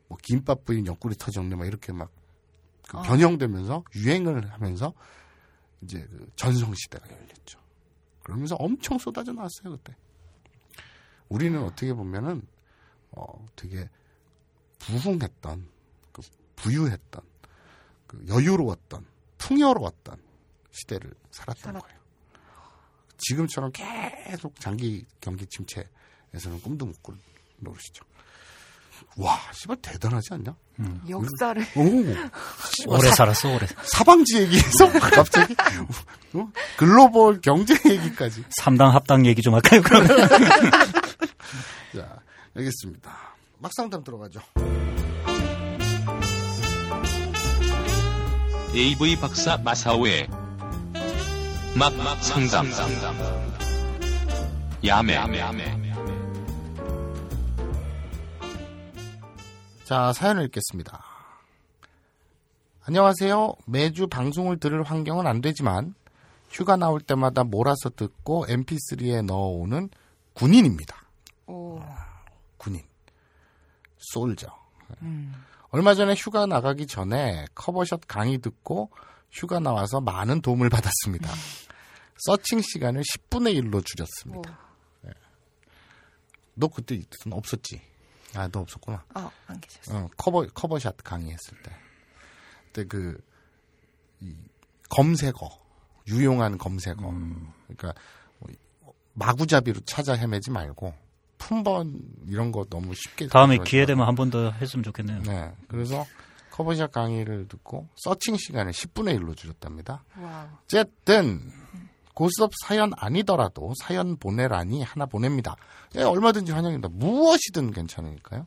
[0.08, 2.10] 뭐 김밥 부인 옆구리 터졌네 막 이렇게 막그
[2.98, 3.02] 아.
[3.02, 4.92] 변형되면서 유행을 하면서
[5.82, 7.58] 이제 그 전성 시대가 열렸죠.
[8.22, 9.94] 그러면서 엄청 쏟아져 나왔어요 그때.
[11.28, 12.42] 우리는 어떻게 보면은
[13.12, 13.88] 어 되게
[14.80, 15.68] 부흥했던
[16.12, 16.22] 그
[16.56, 17.22] 부유했던
[18.06, 19.06] 그 여유로웠던
[19.38, 20.20] 풍요로웠던
[20.72, 21.99] 시대를 살았던 살았- 거예요.
[23.20, 27.16] 지금처럼 계속 장기 경기 침체에서는 꿈도 못꿀
[27.58, 28.04] 노릇이죠.
[29.16, 30.54] 와, 씨발 대단하지 않냐?
[31.08, 31.82] 역사를 오,
[32.94, 33.66] 오래 사, 살았어, 오래.
[33.84, 35.54] 사방지 얘기에서 갑자기
[36.34, 36.50] 어?
[36.76, 38.44] 글로벌 경제 얘기까지.
[38.60, 40.08] 3당 합당 얘기 좀 할까요, 그러면?
[41.96, 42.20] 자,
[42.54, 43.34] 알겠습니다.
[43.58, 44.40] 막상담 들어가죠.
[48.74, 50.28] AV 박사 마사오의
[51.78, 52.66] 막막 상담
[54.84, 55.14] 야매
[59.84, 61.04] 자, 사연을 읽겠습니다.
[62.84, 63.54] 안녕하세요.
[63.66, 65.94] 매주 방송을 들을 환경은 안 되지만
[66.48, 69.90] 휴가 나올 때마다 몰아서 듣고 mp3에 넣어오는
[70.34, 70.96] 군인입니다.
[71.46, 71.80] 오.
[72.56, 72.82] 군인.
[73.98, 74.48] Soldier.
[75.02, 75.34] 음.
[75.70, 78.90] 얼마 전에 휴가 나가기 전에 cover shot 강의 듣고
[79.32, 81.30] 휴가 나와서 많은 도움을 받았습니다.
[82.26, 83.80] searching 시간을 10분의 1로 오.
[83.82, 84.58] 줄였습니다.
[86.54, 87.80] 너 그때 없었지?
[88.34, 89.02] 아, 너 없었구나.
[89.14, 89.96] 어, 안 계셨어.
[89.96, 91.72] 어, cover cover shot 강의했을 때.
[92.66, 93.18] 그때 그
[94.20, 94.34] 이,
[94.90, 95.32] 검색어
[96.08, 96.96] 유용한 검색어.
[96.96, 97.94] 그러니까
[98.38, 98.50] 뭐
[99.14, 100.94] 마구잡이로 찾아 헤매지 말고
[101.38, 103.86] 품번 이런 거 너무 쉽게 다음에 기회.
[103.86, 105.22] 되면 한 번 더 했으면 좋겠네요.
[105.22, 105.52] 네.
[105.68, 106.04] 그래서
[106.60, 110.04] cover shot 강의를 듣고 searching 시간을 10분의 1로 줄였답니다.
[110.20, 110.46] Wow.
[110.64, 111.40] 어쨌든
[112.14, 115.56] 고스톱 사연 아니더라도 사연 보내라니 하나 보냅니다.
[115.96, 116.88] 예, 얼마든지 환영입니다.
[116.92, 118.46] 무엇이든 괜찮으니까요.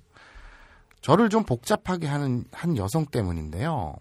[1.02, 3.96] 저를 좀 복잡하게 하는 한 여성 때문인데요.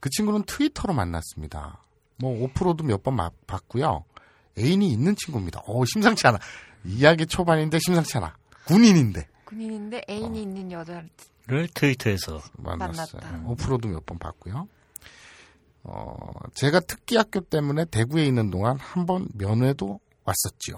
[0.00, 1.82] 그 친구는 트위터로 만났습니다.
[2.18, 4.04] 뭐 오프로도 몇 번 봤고요.
[4.56, 5.62] 애인이 있는 친구입니다.
[5.66, 6.38] 오 심상치 않아.
[6.84, 8.36] 이야기 초반인데 심상치 않아.
[8.66, 11.02] 군인인데 군인인데 애인이 있는 여자
[11.46, 13.20] 를를 트위터에서 만났어요.
[13.20, 13.48] 만났다.
[13.50, 14.68] 오프로도 몇 번 봤고요.
[15.82, 16.16] 어,
[16.54, 20.76] 제가 특기 학교 때문에 대구에 있는 동안 한 번 면회도 왔었지요.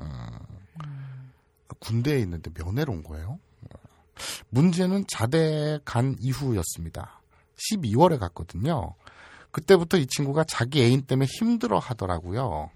[0.00, 0.06] 음,
[1.80, 3.38] 군대에 있는데 면회로 온 거예요.
[4.50, 7.20] 문제는 자대 간 이후였습니다.
[7.56, 8.94] 12월에 갔거든요.
[9.50, 12.70] 그때부터 이 친구가 자기 애인 때문에 힘들어 하더라고요.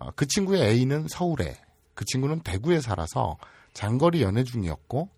[0.00, 1.60] 어, 그 친구의 애인은 서울에,
[1.94, 3.36] 그 친구는 대구에 살아서
[3.72, 5.08] 장거리 연애 중이었고,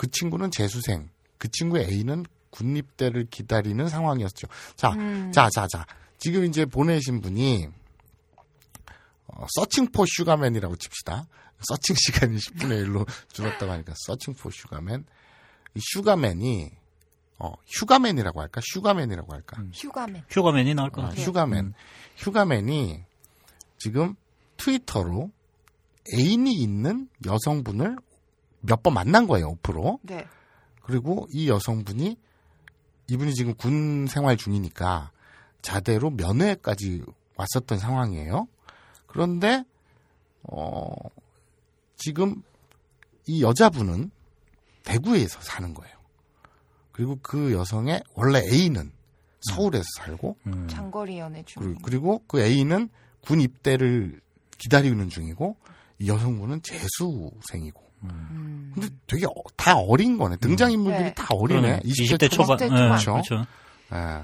[0.00, 4.48] 그 친구는 재수생, 그 친구의 애인은 군입대를 기다리는 상황이었죠.
[4.74, 5.30] 자, 음.
[5.30, 5.84] 자, 자, 자.
[6.16, 7.68] 지금 이제 보내신 분이
[9.26, 11.26] 어, Searching for Sugar Man이라고 칩시다.
[11.60, 15.04] searching 시간이 10분의 1로 줄었다고 하니까 Searching for Sugar Man.
[15.74, 16.70] 이 Sugar Man이
[17.38, 18.62] 어, 휴가맨이라고 할까?
[18.64, 19.62] Sugar Man이라고 할까?
[19.74, 20.24] 휴가맨.
[20.30, 21.26] 휴가맨이 나올 것 아, 같아요.
[21.26, 21.74] 휴가맨.
[22.16, 23.04] 휴가맨이
[23.76, 24.14] 지금
[24.56, 25.30] 트위터로
[26.14, 27.98] 애인이 있는 여성분을
[28.60, 29.98] 몇 번 만난 거예요, off로.
[30.02, 30.26] 네.
[30.82, 32.16] 그리고 이 여성분이
[33.08, 35.10] 이분이 지금 군 생활 중이니까
[35.62, 37.02] 자대로 면회까지
[37.36, 38.46] 왔었던 상황이에요.
[39.06, 39.64] 그런데
[40.44, 40.90] 어
[41.96, 42.42] 지금
[43.26, 44.10] 이 여자분은
[44.84, 45.94] 대구에서 사는 거예요.
[46.92, 48.92] 그리고 그 여성의 원래 애인은
[49.40, 50.68] 서울에서 살고 음.
[50.68, 51.76] 장거리 연애 중.
[51.82, 52.90] 그리고, 그 애인은
[53.22, 54.20] 군 입대를
[54.58, 55.56] 기다리는 중이고
[55.98, 58.72] 이 여성분은 재수생이고 음.
[58.74, 60.36] 근데 되게 어- 다 어린 거네.
[60.36, 61.14] 등장 인물들이 네.
[61.14, 61.60] 다 어리네.
[61.60, 61.80] 그러네.
[61.84, 62.56] 20대 초반.
[62.58, 63.22] 20대 예, 초반.
[63.22, 63.46] 그렇죠.
[63.92, 64.22] 예.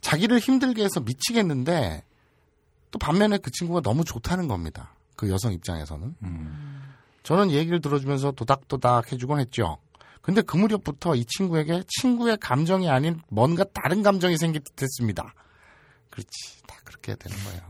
[0.00, 2.04] 자기를 힘들게 해서 미치겠는데
[2.90, 4.94] 또 반면에 그 친구가 너무 좋다는 겁니다.
[5.16, 6.14] 그 여성 입장에서는.
[7.22, 9.78] 저는 얘기를 들어주면서 도닥도닥 해주곤 했죠.
[10.22, 15.34] 근데 그 무렵부터 이 친구에게 친구의 감정이 아닌 뭔가 다른 감정이 생길 듯 했습니다.
[16.08, 16.62] 그렇지.
[16.66, 17.60] 다 그렇게 되는 거예요.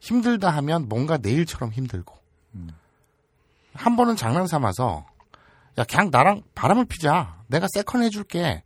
[0.00, 2.14] 힘들다 하면 뭔가 내일처럼 힘들고.
[3.74, 5.06] 한 번은 장난 삼아서
[5.78, 7.42] 야 그냥 나랑 바람을 피자.
[7.48, 8.62] 내가 second 해줄게.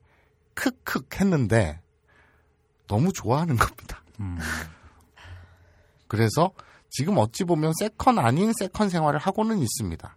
[0.55, 1.81] 크크 했는데
[2.87, 4.03] 너무 좋아하는 겁니다.
[6.07, 6.53] 그래서
[6.91, 10.17] 지금 어찌 보면 second 아닌 second 생활을 하고는 있습니다.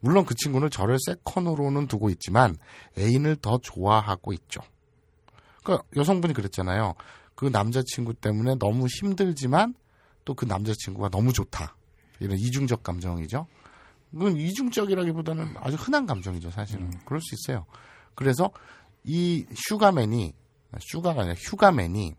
[0.00, 2.56] 물론 그 친구는 저를 second으로는 두고 있지만
[2.98, 4.60] 애인을 더 좋아하고 있죠.
[5.64, 6.94] 그 여성분이 그랬잖아요.
[7.34, 9.74] 그 남자친구 때문에 너무 힘들지만
[10.24, 11.76] 또 그 남자친구가 너무 좋다.
[12.20, 13.46] 이런 이중적 감정이죠.
[14.12, 16.90] 그건 이중적이라기보다는 아주 흔한 감정이죠, 사실은.
[17.04, 17.64] 그럴 수 있어요.
[18.14, 18.50] 그래서
[19.04, 20.32] 이 슈가맨이,
[20.80, 22.14] 슈가가 아니라 휴가맨이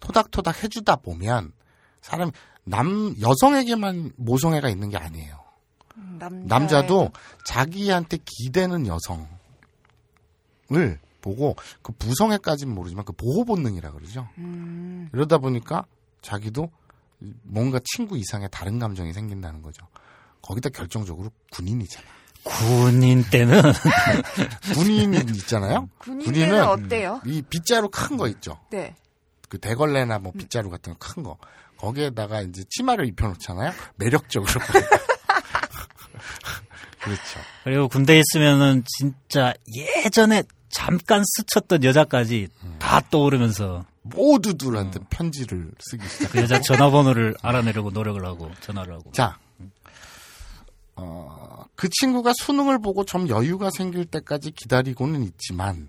[0.00, 1.52] 토닥토닥 해주다 보면
[2.00, 2.30] 사람,
[2.64, 5.42] 남, 여성에게만 모성애가 있는 게 아니에요.
[5.96, 7.10] 음, 남자애도- 남자도
[7.44, 9.28] 자기한테 기대는 여성을
[11.20, 14.28] 보고 그 부성애까지는 모르지만 그 보호 본능이라 그러죠.
[14.38, 15.08] 음.
[15.12, 15.86] 이러다 보니까
[16.20, 16.70] 자기도
[17.42, 19.86] 뭔가 친구 이상의 다른 감정이 생긴다는 거죠.
[20.42, 22.04] 거기다 결정적으로 군인이잖아.
[22.44, 23.62] 군인 때는
[24.74, 25.88] 군인이 있잖아요.
[25.98, 27.20] 군인은 어때요?
[27.24, 28.58] 이 빗자루 큰 거 있죠.
[28.70, 28.94] 네.
[29.48, 31.36] 그 대걸레나 뭐 빗자루 같은 거 큰 거.
[31.78, 33.72] 거기에다가 이제 치마를 입혀놓잖아요.
[33.96, 34.52] 매력적으로.
[37.02, 37.40] 그렇죠.
[37.64, 39.52] 그리고 군대에 있으면은 진짜
[40.04, 46.30] 예전에 잠깐 스쳤던 여자까지 다 떠오르면서 모두들한테 편지를 쓰기 시작.
[46.32, 49.38] 그 여자 전화번호를 알아내려고 노력을 하고 전화를 하고 자,
[51.02, 55.88] 어, 그 친구가 수능을 보고 좀 여유가 생길 때까지 기다리고는 있지만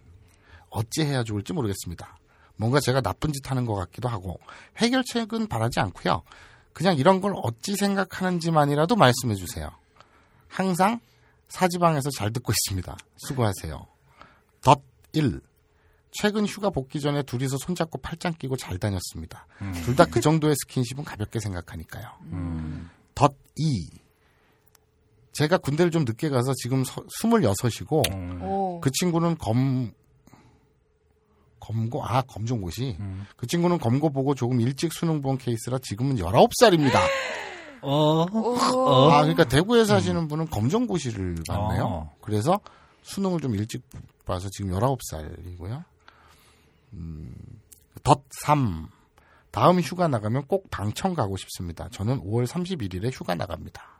[0.69, 2.17] 어찌 해야 좋을지 모르겠습니다.
[2.55, 4.39] 뭔가 제가 나쁜 짓 하는 것 같기도 하고
[4.77, 6.23] 해결책은 바라지 않고요.
[6.73, 9.69] 그냥 이런 걸 어찌 생각하는지만이라도 말씀해 주세요.
[10.47, 10.99] 항상
[11.47, 12.97] 사지방에서 잘 듣고 있습니다.
[13.17, 13.85] 수고하세요.
[14.61, 14.81] 덧
[15.13, 15.41] 1.
[16.11, 19.47] 최근 휴가 복귀 전에 둘이서 손잡고 팔짱 끼고 잘 다녔습니다.
[19.83, 22.07] 둘다 그 정도의 스킨십은 가볍게 생각하니까요.
[23.15, 23.89] 덧 2.
[25.33, 28.79] 제가 군대를 좀 늦게 가서 지금 서, 26이고 오.
[28.81, 29.91] 그 친구는 검
[31.59, 32.97] 검고 아 검정고시
[33.37, 36.99] 그 친구는 검고 보고 조금 일찍 수능 본 케이스라 지금은 19살입니다.
[37.81, 38.55] 어, 오.
[38.55, 39.09] 어.
[39.11, 41.83] 아 그러니까 대구에 사시는 분은 검정고시를 봤네요.
[41.83, 42.15] 어.
[42.21, 42.59] 그래서
[43.01, 43.81] 수능을 좀 일찍
[44.25, 45.83] 봐서 지금 19살이고요.
[46.93, 47.33] 음,
[48.03, 48.87] 덧3
[49.51, 51.87] 다음 휴가 나가면 꼭 방청 가고 싶습니다.
[51.91, 53.92] 저는 5월 31일에 휴가 나갑니다.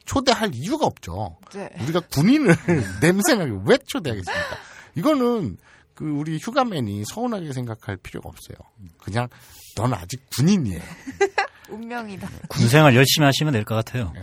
[0.00, 1.36] 어, 초대할 이유가 없죠.
[1.52, 1.70] 네.
[1.82, 2.54] 우리가 군인을
[3.00, 4.56] 냄새나게 왜 초대하겠습니까?
[4.96, 5.56] 이거는
[5.94, 8.56] 그 우리 휴가맨이 서운하게 생각할 필요가 없어요.
[8.98, 9.28] 그냥
[9.76, 10.80] 넌 아직 군인이에요.
[11.68, 12.28] 운명이다.
[12.48, 14.12] 군생활 열심히 하시면 될 것 같아요.
[14.16, 14.22] 예.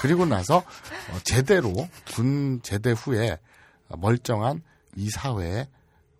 [0.00, 1.72] 그리고 나서 어, 제대로
[2.14, 3.38] 군 제대 후에
[3.88, 4.62] 멀쩡한
[4.96, 5.66] 이 사회의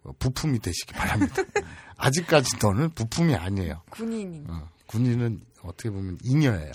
[0.03, 1.43] 어, 부품이 되시기 바랍니다.
[1.97, 3.83] 아직까지 너는 부품이 아니에요.
[3.91, 4.45] 군인인.
[4.51, 6.73] 어, 군인은 어떻게 보면 잉여예요.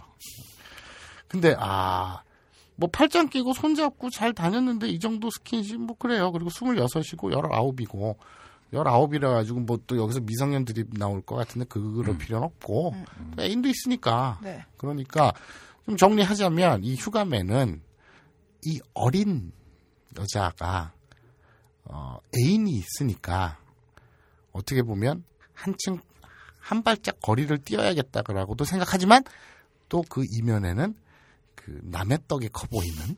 [1.32, 2.24] 근데 아,
[2.76, 6.30] 뭐 팔짱 끼고 손잡고 잘 다녔는데 이 정도 스킨십 뭐 그래요.
[6.34, 8.16] 그리고 26이고 19이고
[8.74, 12.96] 19이라 가지고 뭐 또 여기서 미성년 들이 나올 것 같은데 그럴 필요는 없고
[13.38, 14.40] 또 애인도 있으니까.
[14.44, 14.66] 네.
[14.76, 15.32] 그러니까
[15.86, 17.82] 좀 정리하자면 이 휴가맨은
[18.66, 19.54] 이 어린
[20.20, 20.92] 여자가
[21.86, 23.58] 어, 애인이 있으니까
[24.52, 26.02] 어떻게 보면 한층
[26.60, 29.24] 한 발짝 거리를 뛰어야겠다라고도 생각하지만
[29.88, 30.94] 또 그 이면에는
[31.66, 33.16] 그 남의 떡이 커 보이는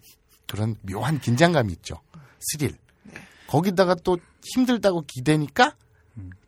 [0.48, 2.00] 그런 묘한 긴장감이 있죠.
[2.40, 2.78] 스릴.
[3.48, 4.18] 거기다가 또
[4.54, 5.76] 힘들다고 기대니까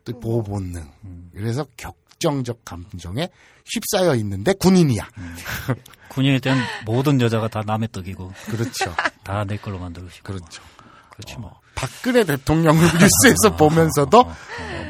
[0.04, 0.90] 또 보호 본능.
[1.32, 3.28] 그래서 격정적 감정에
[3.66, 5.08] 휩싸여 있는데 군인이야.
[6.10, 8.94] 군인일 때는 모든 여자가 다 남의 떡이고 그렇죠.
[9.24, 10.32] 다 내 걸로 만들고 싶고.
[10.32, 10.62] 그렇죠.
[11.10, 11.60] 그렇지 뭐.
[11.74, 14.24] 박근혜 대통령을 뉴스에서 보면서도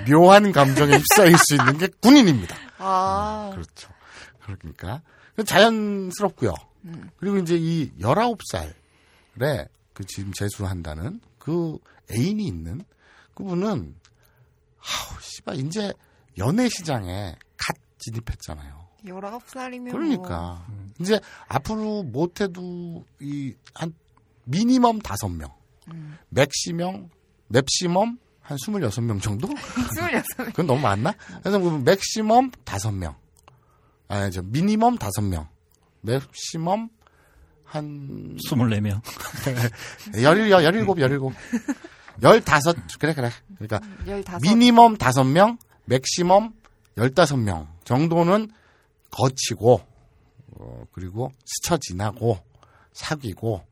[0.09, 2.57] 묘한 감정에 휩싸일 수 있는 게 군인입니다.
[2.79, 3.51] 아.
[3.53, 3.91] 그렇죠.
[4.41, 5.03] 그러니까
[5.45, 6.55] 자연스럽고요.
[7.19, 11.79] 그리고 이제 이 19살에 그 지금 재수한다는 그
[12.11, 12.83] 애인이 있는
[13.35, 13.95] 그분은
[14.79, 15.93] 아우 씨발 이제
[16.39, 18.87] 연애 시장에 갓 진입했잖아요.
[19.05, 20.67] 19살이면 그러니까
[21.01, 23.93] 이제 앞으로 못 해도 이 한
[24.45, 25.51] minimum 다섯 명,
[26.29, 27.11] maximum
[27.49, 29.49] maximum 한 26명 정도?
[29.97, 30.47] 26살.
[30.47, 31.13] 그건 너무 많나?
[31.43, 33.17] 그래서 그 maximum 다섯 명.
[34.09, 35.49] 아, 저 minimum 다섯 명.
[36.07, 36.89] maximum
[37.65, 39.03] 한 24명.
[40.23, 41.33] 열일 열일곱 열일곱
[42.23, 43.31] 열다섯 그래 그래.
[43.59, 44.39] 그러니까 15.
[44.41, 46.53] minimum 다섯 명, maximum
[46.97, 48.51] 열다섯 명 정도는
[49.11, 49.81] 거치고
[50.59, 52.39] 어, 그리고 스쳐 지나고
[52.93, 53.63] 사귀고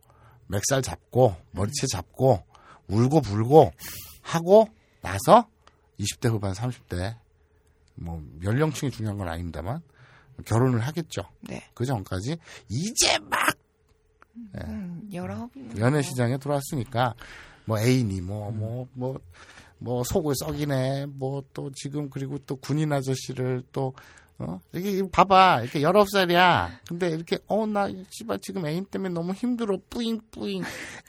[0.48, 2.44] 멱살 잡고 머리채 잡고
[2.88, 3.72] 울고 불고
[4.20, 4.68] 하고
[5.00, 5.48] 나서
[5.98, 7.16] 20대 후반 30대
[7.94, 9.80] 뭐 연령층이 중요한 건 아닙니다만
[10.44, 11.22] 결혼을 하겠죠.
[11.42, 11.62] 네.
[11.74, 12.36] 그 전까지
[12.68, 13.54] 이제 막
[14.66, 15.78] 음, 19.
[15.78, 17.14] 연애 시장에 들어왔으니까
[17.66, 19.18] 뭐 애인이 뭐 뭐 뭐
[19.78, 21.06] 뭐 속을 썩이네.
[21.06, 23.92] 뭐 또 지금 그리고 또 군인 아저씨를 또
[24.38, 24.58] 어?
[24.72, 25.60] 이게 봐봐.
[25.62, 26.80] 이렇게 열아홉 살이야.
[26.88, 29.76] 근데 이렇게 어 나 씨발 지금 애인 때문에 너무 힘들어.
[29.90, 30.62] 뿌잉 뿌잉.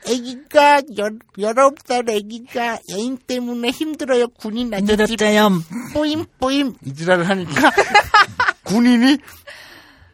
[0.08, 4.28] 애기가 열 열아홉 살 애기가 애인 때문에 힘들어요.
[4.30, 4.86] 군인 아저씨.
[5.94, 7.52] 뿌임 뿌임 이 지랄을 하니까
[8.66, 9.18] 군인이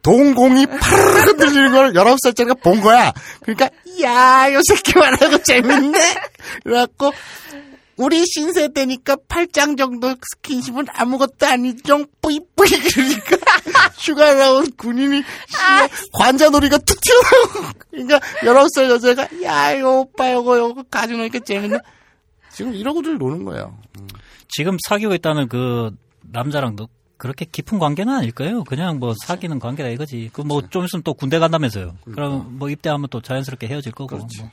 [0.03, 3.13] 동공이 파르르 흔들리는 걸 19살짜리가 본 거야.
[3.41, 3.69] 그러니까,
[4.01, 6.15] 야, 요 새끼 말하고 재밌네?
[6.63, 7.11] 그래갖고,
[7.97, 12.03] 우리 신세대니까 팔짱 정도 스킨십은 아무것도 아니죠.
[12.21, 13.37] 뿌이뿌이 그러니까
[13.99, 20.83] 휴가 나온 군인이 씨발 관자놀이가 툭 튀어나오고 그러니까 19살 여자가 야 이거 오빠 요거 요거
[20.89, 21.77] 가져놓으니까 재밌네.
[22.51, 23.77] 지금 이러고들 노는 거예요.
[24.47, 26.87] 지금 사귀고 있다는 그 남자랑도
[27.21, 28.63] 그렇게 깊은 관계는 아닐까요?
[28.63, 30.31] 그냥 뭐 사귀는 관계다 이거지.
[30.33, 31.95] 그 뭐 좀 있으면 또 군대 간다면서요.
[32.03, 34.07] 그럼뭐 입대하면 또 자연스럽게 헤어질 거고.
[34.17, 34.41] 그렇지.
[34.41, 34.49] 뭐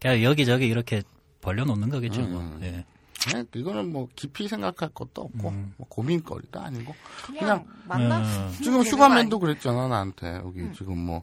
[0.00, 1.04] 그냥 여기저기 이렇게
[1.42, 2.20] 벌려놓는 거겠죠.
[2.22, 2.40] 뭐.
[2.40, 2.58] 음.
[2.62, 2.84] 예.
[3.32, 6.92] 네, 이거는 뭐 깊이 생각할 것도 없고 뭐 고민거리도 아니고
[7.24, 8.18] 그냥, 그냥 만나.
[8.18, 8.52] 음.
[8.62, 11.22] 지금 휴가맨도 그랬잖아 나한테 여기 지금 뭐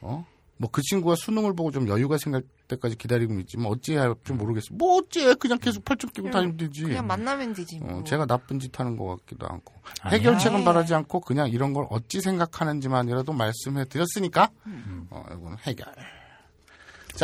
[0.00, 0.24] 어?
[0.60, 4.74] 뭐 그 친구가 수능을 보고 좀 여유가 생길 때까지 기다리고 있지만 어찌 할지 모르겠어.
[4.74, 6.82] 뭐 어찌해 그냥 계속 팔짱 끼고 다니면 되지.
[6.82, 7.78] 그냥 만나면 되지.
[7.78, 8.00] 뭐.
[8.00, 10.18] 어, 제가 나쁜 짓 하는 것 같기도 않고 아니야.
[10.18, 15.06] 해결책은 바라지 않고 그냥 이런 걸 어찌 생각하는지만이라도 말씀해 드렸으니까 음.
[15.08, 15.86] 어, 이거는 해결.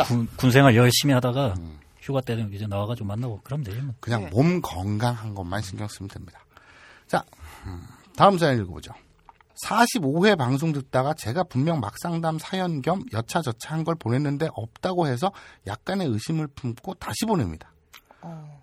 [0.07, 1.79] 군, 군 생활 열심히 하다가 음.
[2.01, 3.93] 휴가 때는 이제 나와가지고 만나고 그러면 되지 뭐.
[3.99, 4.29] 그냥 네.
[4.31, 6.39] 몸 건강한 것만 신경 쓰면 됩니다.
[7.05, 7.23] 자,
[7.67, 7.83] 음,
[8.15, 8.93] 다음 사연 읽어보죠.
[9.63, 15.31] 45회 방송 듣다가 제가 분명 막상담 사연 겸 여차저차 한 걸 보냈는데 없다고 해서
[15.65, 17.71] 약간의 의심을 품고 다시 보냅니다.
[18.21, 18.61] 어.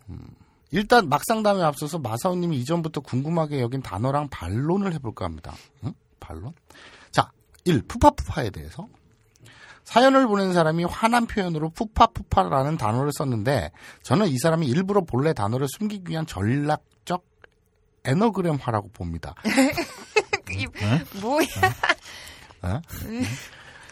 [0.71, 5.55] 일단 막상담에 앞서서 마사오님이 이전부터 궁금하게 여긴 단어랑 반론을 해볼까 합니다.
[5.85, 5.95] 응?
[6.21, 6.53] 반론?
[7.11, 7.31] 자,
[7.65, 7.83] 1.
[7.87, 8.89] 푸파푸파에 대해서.
[9.85, 13.71] 사연을 보낸 사람이 화난 표현으로 푸파푸파라는 단어를 썼는데
[14.03, 17.25] 저는 이 사람이 일부러 본래 단어를 숨기기 위한 전략적
[18.05, 19.35] anagram화라고 봅니다.
[20.55, 20.67] 이
[21.21, 21.45] 뭐야?
[22.63, 22.81] 어?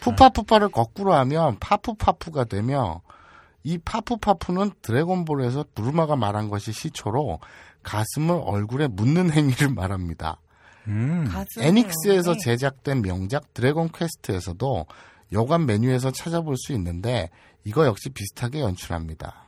[0.01, 3.01] 푸파푸파를 거꾸로 하면 파푸파푸가 되며
[3.63, 7.39] 이 파푸파푸는 드래곤볼에서 부르마가 말한 것이 시초로
[7.83, 10.39] 가슴을 얼굴에 묻는 행위를 말합니다.
[10.87, 11.29] 음.
[11.59, 12.37] 에닉스에서.
[12.37, 14.85] 제작된 명작 드래곤 퀘스트에서도
[15.31, 17.29] 여관 메뉴에서 찾아볼 수 있는데
[17.63, 19.45] 이거 역시 비슷하게 연출합니다.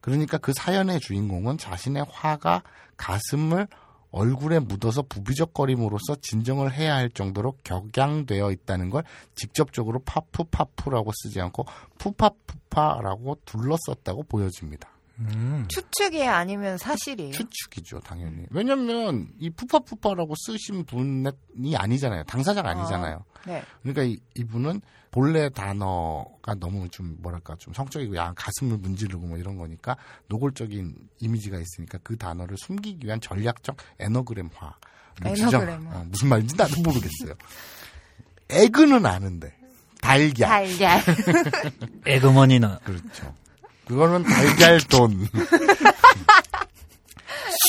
[0.00, 2.62] 그러니까 그 사연의 주인공은 자신의 화가
[2.96, 3.68] 가슴을
[4.10, 11.66] 얼굴에 묻어서 부비적거림으로써 진정을 해야 할 정도로 격양되어 있다는 걸 직접적으로 파푸파푸라고 쓰지 않고
[11.98, 14.97] 푸파푸파라고 둘러썼다고 보여집니다.
[15.20, 15.66] 음.
[15.68, 17.32] 추측이에요, 아니면 사실이에요?
[17.32, 18.44] 추측이죠, 당연히.
[18.50, 22.24] 왜냐면 이 푸파푸파라고 쓰신 분이 아니잖아요.
[22.24, 23.24] 당사자가 아니잖아요.
[23.46, 23.62] 네.
[23.82, 29.56] 그러니까 이, 이분은 본래 단어가 너무 좀 뭐랄까 좀 성적이고 야 가슴을 문지르고 뭐 이런
[29.56, 29.96] 거니까
[30.28, 34.50] 노골적인 이미지가 있으니까 그 단어를 숨기기 위한 전략적 에너그램화.
[34.60, 35.96] 뭐 에너그램화.
[35.96, 37.34] 어, 무슨 말인지 나도 모르겠어요.
[38.50, 39.54] 에그는 아는데
[40.00, 41.02] 달걀 달걀.
[42.06, 43.34] 에그머니는 그렇죠.
[43.88, 45.26] 그거는 달걀 돈.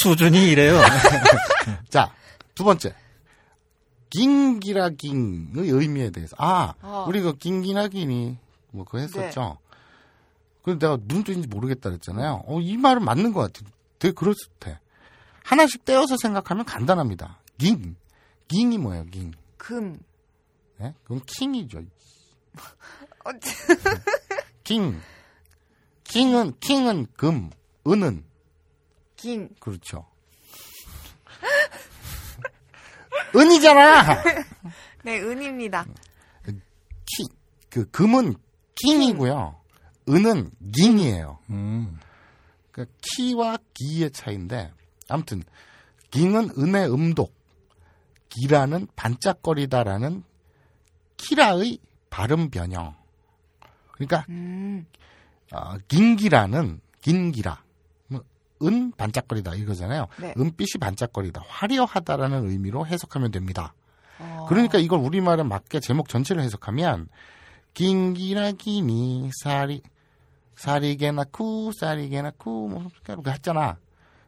[0.01, 0.79] 수준이 이래요.
[1.89, 2.13] 자,
[2.55, 2.93] 두 번째.
[4.09, 6.35] 긴기라 긴의 의미에 대해서.
[6.39, 7.05] 아, 어.
[7.07, 8.37] 우리 그 긴기라 긴이
[8.71, 9.57] 뭐 그거 했었죠.
[10.63, 12.43] 그래서 내가 무슨 뜻인지 모르겠다 그랬잖아요.
[12.47, 13.69] 어, 이 말은 맞는 것 같아.
[13.99, 14.79] 되게 그럴듯해.
[15.43, 17.39] 하나씩 떼어서 생각하면 간단합니다.
[17.57, 17.95] 긴.
[18.47, 19.33] 긴이 뭐예요, 긴?
[19.57, 19.99] 금.
[20.77, 20.93] 네?
[21.03, 21.81] 그건 킹이죠.
[23.23, 23.77] 어째-
[26.09, 26.27] 킹.
[26.27, 27.49] 킹은, 킹은 금.
[27.87, 28.25] 은은.
[29.15, 29.49] 긴.
[29.59, 30.05] 그렇죠.
[33.35, 34.23] 은이잖아!
[35.03, 35.85] 네, 은입니다.
[37.05, 37.27] 키,
[37.69, 38.35] 그 금은
[38.75, 39.55] 킹이고요.
[40.09, 41.39] 은은 깅이에요.
[41.51, 41.99] 음.
[42.71, 44.71] 그 키와 기의 차이인데
[45.09, 45.43] 아무튼
[46.11, 47.33] 깅은 은의 음독,
[48.29, 50.23] 기라는 반짝거리다라는
[51.17, 52.95] 키라의 발음 변형.
[53.91, 54.85] 그러니까 음.
[55.53, 57.63] 어, 긴기라는 긴기라,
[58.07, 58.21] 뭐,
[58.63, 60.07] 은 반짝거리다 이거잖아요.
[60.19, 60.33] 네.
[60.37, 63.73] 은빛이 반짝거리다, 화려하다라는 의미로 해석하면 됩니다.
[64.19, 64.45] 어.
[64.49, 67.07] 그러니까 이걸 우리말에 맞게 제목 전체를 해석하면
[67.73, 69.81] 긴기라 기니 사리
[70.55, 73.77] 사리게나 쿠 사리게나 쿠뭐 그렇게 했잖아.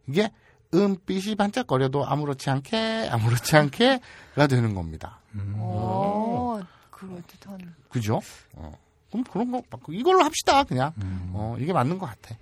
[0.08, 0.32] 이게
[0.74, 5.20] 은빛이 반짝거려도 아무렇지 않게 아무렇지 않게가 되는 겁니다.
[5.36, 6.62] 어.
[6.90, 7.76] 그럴듯한.
[7.90, 8.22] 그죠?
[8.54, 8.72] 어.
[9.12, 10.94] 그럼 그런 거 이걸로 합시다 그냥.
[11.34, 12.36] 어 이게 맞는 것 같아.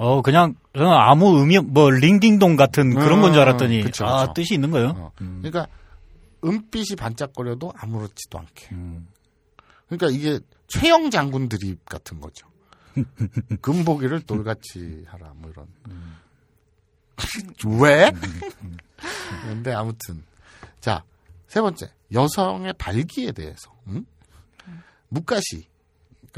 [0.00, 4.20] 어, 그냥, 저는 아무 의미, 없- 뭐, 링딩동 같은 그런 건줄 알았더니, 음, 그쵸, 아,
[4.22, 4.32] 그쵸.
[4.34, 4.90] 뜻이 있는 거예요?
[4.96, 5.12] 어.
[5.18, 5.66] 그러니까
[6.44, 8.68] 은빛이 반짝거려도 아무렇지도 않게.
[8.76, 9.08] 음.
[9.88, 12.46] 그러니까 이게 최영 장군 드립 같은 거죠.
[13.60, 15.66] 금보기를 돌같이 하라 뭐 이런.
[17.80, 18.12] 왜?
[19.48, 20.22] 근데 아무튼
[20.80, 21.02] 자
[21.48, 24.04] 세 번째 여성의 발기에 대해서 응?
[25.08, 25.66] 묵가시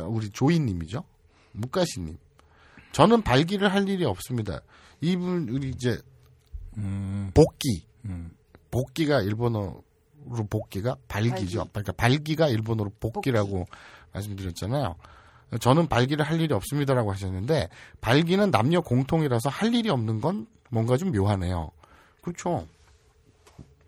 [0.01, 1.05] 그러니까 우리 조이님이죠.
[1.53, 2.17] 묵가시님
[2.93, 4.61] 저는 발기를 할 일이 없습니다.
[5.01, 5.99] 이분 우리 이제
[6.77, 7.31] 음.
[7.35, 8.31] 복기 음.
[8.71, 9.83] 복기가 일본어로
[10.49, 11.67] 복기가 발기죠.
[11.73, 13.67] 그러니까 발기가 일본어로 복기라고
[14.13, 14.97] 말씀드렸잖아요.
[15.61, 17.69] 저는 발기를 할 일이 없습니다라고 하셨는데
[18.01, 21.71] 발기는 남녀 공통이라서 할 일이 없는 건 뭔가 좀 묘하네요.
[22.23, 22.67] 그렇죠.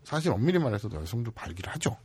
[0.02, 1.96] 사실 엄밀히 말해서 여성도 발기를 하죠.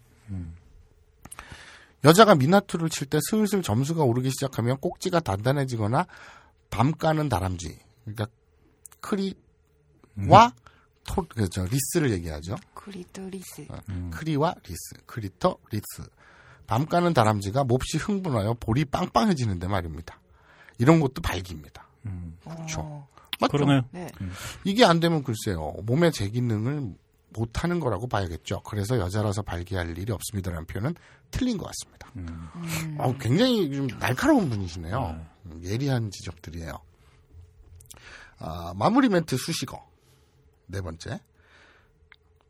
[2.07, 6.07] 여자가 민화투를 칠 때 슬슬 점수가 오르기 시작하면 꼭지가 단단해지거나
[6.69, 8.27] 밤 까는 다람쥐, 그러니까
[9.01, 10.53] 크리와
[11.05, 12.55] 토, 그죠 리스를 얘기하죠.
[12.73, 13.67] 크리토 리스.
[14.11, 16.09] 크리와 리스, 크리터, 리스.
[16.65, 20.19] 밤 까는 다람쥐가 몹시 흥분하여 볼이 빵빵해지는데 말입니다.
[20.77, 21.87] 이런 것도 발기입니다.
[22.43, 22.81] 그렇죠.
[22.81, 23.07] 어.
[23.39, 23.51] 맞죠?
[23.51, 23.81] 그러네요.
[23.91, 24.07] 네.
[24.63, 25.73] 이게 안 되면 글쎄요.
[25.83, 26.95] 몸의 제 기능을
[27.29, 28.61] 못하는 거라고 봐야겠죠.
[28.63, 30.95] 그래서 여자라서 발기할 일이 없습니다라는 표현은
[31.31, 32.11] 틀린 것 같습니다.
[32.15, 32.95] 음.
[32.99, 35.25] 어, 굉장히 좀 날카로운 분이시네요.
[35.45, 36.79] 음, 예리한 지적들이에요.
[38.39, 39.85] 아, 마무리 멘트 수식어.
[40.67, 41.19] 네 번째.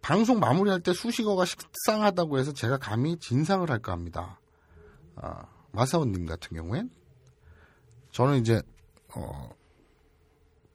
[0.01, 4.39] 방송 마무리할 때 수식어가 식상하다고 해서 제가 감히 진상을 할까 합니다.
[5.15, 6.89] 아, 마사오님 같은 경우엔
[8.11, 8.61] 저는 이제
[9.15, 9.49] 어,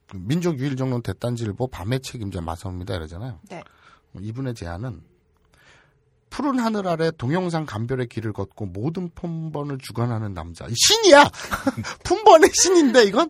[0.07, 3.39] 그 민족 유일정론 대단지일보 밤의 책임자 마사오입니다 이러잖아요.
[3.49, 3.63] 네.
[4.19, 5.03] 이분의 제안은
[6.33, 10.65] 푸른 하늘 아래 동영상 감별의 길을 걷고 모든 품번을 주관하는 남자.
[10.65, 11.29] 이 신이야!
[12.03, 13.29] 품번의 신인데, 이건?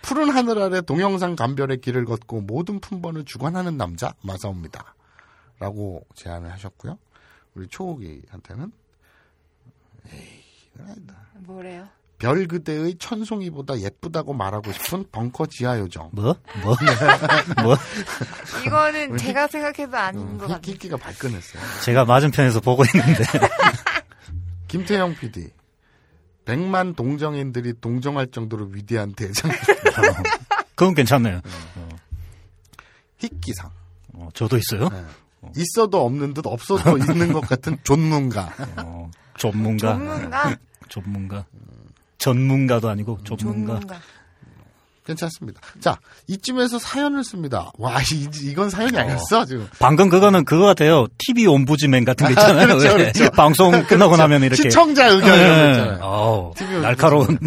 [0.00, 4.94] 푸른 하늘 아래 동영상 감별의 길을 걷고 모든 품번을 주관하는 남자, 마사오입니다.
[5.58, 7.00] 라고 제안을 하셨고요.
[7.56, 8.70] 우리 초호기한테는,
[10.12, 11.16] 에이, 이건 아니다.
[11.40, 11.88] 뭐래요?
[12.18, 16.10] 별 그대의 천송이보다 예쁘다고 말하고 싶은 벙커 지하 요정.
[16.12, 16.34] 뭐?
[16.62, 16.76] 뭐?
[17.62, 17.76] 뭐?
[18.64, 20.60] 이거는 제가 생각해도 아닌 음, 것 같아요.
[20.64, 21.62] 희끼가 발끈했어요.
[21.84, 23.22] 제가 맞은편에서 보고 있는데.
[24.68, 25.50] 김태형 PD.
[26.46, 29.50] 백만 동정인들이 동정할 정도로 위대한 대장.
[30.74, 31.40] 그건 괜찮네요.
[33.18, 33.70] 희끼상.
[34.14, 34.88] 어, 저도 있어요.
[34.88, 35.04] 네.
[35.56, 38.52] 있어도 없는 듯 없어도 있는 것 같은 존문가.
[38.78, 39.92] 어, 전문가.
[39.92, 40.56] 전문가?
[40.88, 41.44] 전문가.
[42.18, 43.74] 전문가도 아니고 전문가.
[43.74, 44.00] 전문가.
[45.04, 45.60] 괜찮습니다.
[45.78, 47.70] 자, 이쯤에서 사연을 씁니다.
[47.78, 49.68] 와, 이, 이건 사연이 아니었어, 지금.
[49.78, 51.06] 방금 그거는 그거 같아요.
[51.18, 52.66] TV 옴부즈맨 같은 거 있잖아요.
[52.66, 53.12] 그렇죠, 왜?
[53.12, 53.30] 그렇죠.
[53.30, 54.62] 방송 끝나고 나면 이렇게.
[54.64, 55.70] 시청자 의견 이런 거 네.
[55.70, 56.52] 있잖아요.
[56.56, 57.38] TV 날카로운.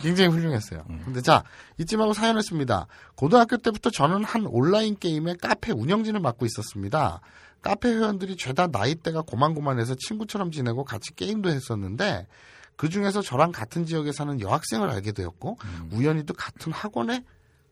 [0.00, 0.84] 굉장히 훌륭했어요.
[1.04, 1.42] 근데 자,
[1.78, 2.86] 이쯤하고 사연을 씁니다.
[3.16, 7.20] 고등학교 때부터 저는 한 온라인 게임의 카페 운영진을 맡고 있었습니다.
[7.62, 12.28] 카페 회원들이 죄다 나이대가 고만고만해서 친구처럼 지내고 같이 게임도 했었는데
[12.76, 15.58] 그 중에서 저랑 같은 지역에 사는 여학생을 알게 되었고
[15.92, 17.24] 우연히도 같은 학원에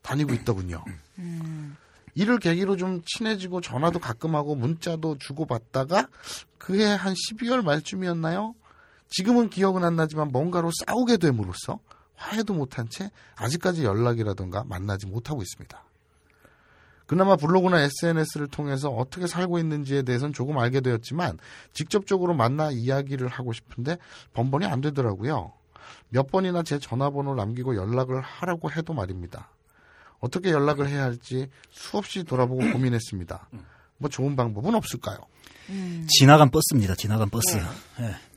[0.03, 0.85] 다니고 있더군요.
[2.15, 6.09] 이를 계기로 좀 친해지고 전화도 가끔 하고 문자도 주고받다가
[6.59, 8.55] 그해 한 12월 말쯤이었나요?
[9.09, 11.81] 지금은 기억은 안 나지만 뭔가로 싸우게 됨으로써
[12.17, 15.85] 화해도 못한 채 아직까지 연락이라던가 만나지 못하고 있습니다.
[17.07, 21.39] 그나마 블로그나 SNS를 통해서 어떻게 살고 있는지에 대해서는 조금 알게 되었지만
[21.73, 23.99] 직접적으로 만나 이야기를 하고 싶은데
[24.33, 25.53] 번번이 안 되더라고요.
[26.09, 29.51] 몇 번이나 제 전화번호를 남기고 연락을 하라고 해도 말입니다.
[30.21, 33.49] 어떻게 연락을 해야 할지 수없이 돌아보고 고민했습니다.
[33.99, 35.19] 뭐 좋은 방법은 없을까요?
[36.09, 36.95] 지나간 버스입니다.
[36.95, 37.57] 지나간 버스.
[37.57, 37.63] 네.
[38.01, 38.34] 예.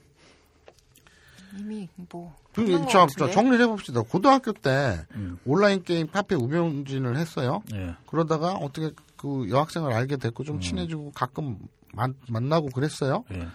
[1.57, 2.35] 이미 뭐.
[2.53, 3.25] 그, 자, 같은데?
[3.27, 4.01] 자, 정리를 해봅시다.
[4.01, 5.39] 고등학교 때 음.
[5.45, 7.61] 온라인 게임 카페 운영진을 했어요.
[7.73, 7.95] 예.
[8.07, 10.45] 그러다가 어떻게 그 여학생을 알게 됐고 음.
[10.45, 11.57] 좀 친해지고 가끔
[11.93, 13.23] 만, 만나고 그랬어요.
[13.33, 13.47] 예.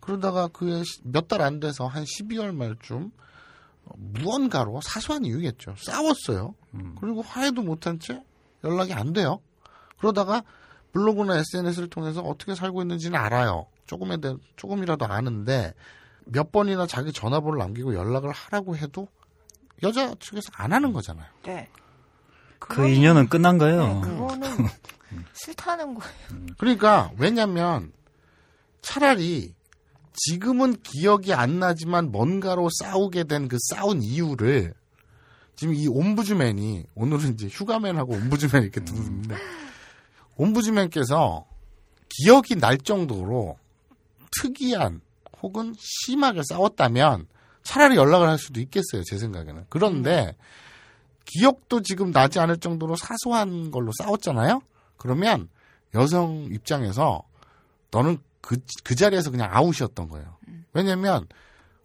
[0.00, 3.10] 그러다가 그의 몇달 안 돼서 한 12월 말쯤
[3.84, 5.74] 어, 무언가로 사소한 이유겠죠.
[5.78, 6.54] 싸웠어요.
[6.74, 6.96] 음.
[7.00, 8.22] 그리고 화해도 못한 채
[8.64, 9.40] 연락이 안 돼요.
[9.98, 10.42] 그러다가
[10.92, 13.66] 블로그나 SNS를 통해서 어떻게 살고 있는지는 알아요.
[13.86, 15.74] 조금에 대해 조금이라도 아는데
[16.32, 19.08] 몇 번이나 자기 전화번호를 남기고 연락을 하라고 해도
[19.82, 21.26] 여자 측에서 안 하는 거잖아요.
[21.44, 21.68] 네.
[22.58, 24.00] 그 인연은 끝난 네, 거예요.
[24.02, 24.48] 그거는
[25.32, 26.46] 싫다는 거예요.
[26.58, 27.92] 그러니까 왜냐면
[28.82, 29.54] 차라리
[30.12, 34.74] 지금은 기억이 안 나지만 뭔가로 싸우게 된 그 싸운 이유를
[35.56, 39.36] 지금 이 옴부즈맨이 오늘은 이제 휴가맨하고 옴부즈맨 이렇게 두 분인데
[40.36, 41.46] 옴부즈맨께서
[42.08, 43.58] 기억이 날 정도로
[44.40, 45.00] 특이한
[45.42, 47.26] 혹은 심하게 싸웠다면
[47.62, 50.36] 차라리 연락을 할 수도 있겠어요 제 생각에는 그런데
[51.24, 54.62] 기억도 지금 나지 않을 정도로 사소한 걸로 싸웠잖아요
[54.96, 55.48] 그러면
[55.94, 57.22] 여성 입장에서
[57.90, 60.36] 너는 그, 그 자리에서 그냥 아웃이었던 거예요.
[60.72, 61.26] 왜냐면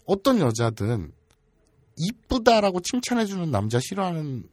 [0.06, 1.12] 어떤 여자든
[1.97, 4.47] 이쁘다라고 칭찬해주는 남자 싫어하는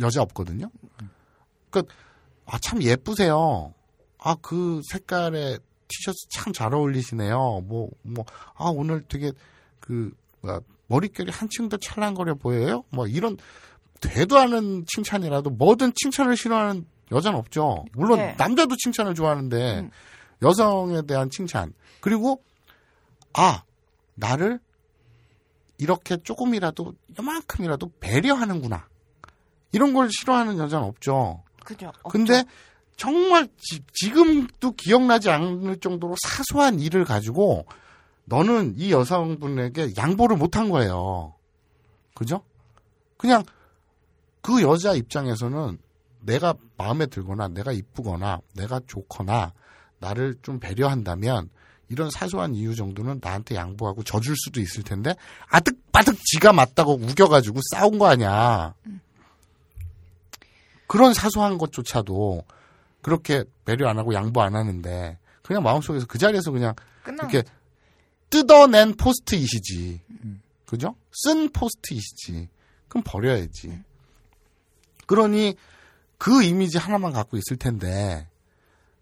[0.00, 0.70] 여자 없거든요.
[1.70, 1.82] 그,
[2.46, 3.74] 아, 참 예쁘세요.
[4.18, 5.58] 아, 그 색깔의
[5.90, 7.64] 티셔츠 참 잘 어울리시네요.
[7.66, 8.24] 뭐, 뭐,
[8.54, 9.32] 아, 오늘 되게
[9.80, 12.84] 그, 뭐야, 머릿결이 한층 더 찰랑거려 보여요?
[12.90, 13.36] 뭐 이런
[14.00, 17.84] 되도 않은 칭찬이라도 뭐든 칭찬을 싫어하는 여자는 없죠.
[17.92, 18.34] 물론 네.
[18.38, 19.90] 남자도 칭찬을 좋아하는데 음.
[20.42, 22.42] 여성에 대한 칭찬 그리고
[23.34, 23.62] 아
[24.14, 24.58] 나를
[25.78, 28.88] 이렇게 조금이라도 요만큼이라도 배려하는구나
[29.72, 31.42] 이런 걸 싫어하는 여자는 없죠.
[31.64, 31.92] 그죠.
[32.08, 32.44] 근데
[33.00, 37.64] 정말 지, 금도 기억나지 않을 정도로 사소한 일을 가지고
[38.26, 41.34] 너는 이 여성분에게 양보를 못한 거예요.
[42.14, 42.42] 그죠?
[43.16, 43.42] 그냥
[44.42, 45.78] 그 여자 입장에서는
[46.20, 49.54] 내가 마음에 들거나 내가 이쁘거나 내가 좋거나
[49.98, 51.48] 나를 좀 배려한다면
[51.88, 55.14] 이런 사소한 이유 정도는 나한테 양보하고 져줄 수도 있을 텐데
[55.48, 58.74] 아득바득 지가 맞다고 우겨가지고 싸운 거 아니야.
[60.86, 62.44] 그런 사소한 것조차도
[63.02, 66.74] 그렇게 배려 안 하고 양보 안 하는데 그냥 마음속에서 그 자리에서 그냥
[67.30, 67.42] 이렇게
[68.30, 70.00] 뜯어낸 포스트잇이지.
[70.66, 70.94] 그죠?
[71.12, 72.48] 쓴 포스트잇이지.
[72.88, 73.80] 그럼 버려야지.
[75.06, 75.54] 그러니
[76.18, 78.28] 그 이미지 하나만 갖고 있을 텐데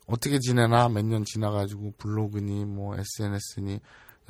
[0.06, 3.80] 어떻게 지내나 몇 년 지나가지고 블로그니 뭐 SNS니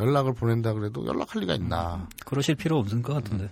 [0.01, 2.09] 연락을 보낸다 그래도 연락할 리가 있나.
[2.25, 3.51] 그러실 필요 없는 것 같은데.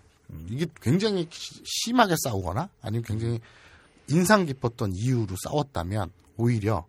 [0.48, 3.40] 이게 굉장히 시- 심하게 싸우거나 아니면 굉장히
[4.08, 6.86] 인상 깊었던 이유로 싸웠다면 오히려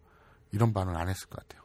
[0.51, 1.63] 이런 반응 안 했을 것 같아요.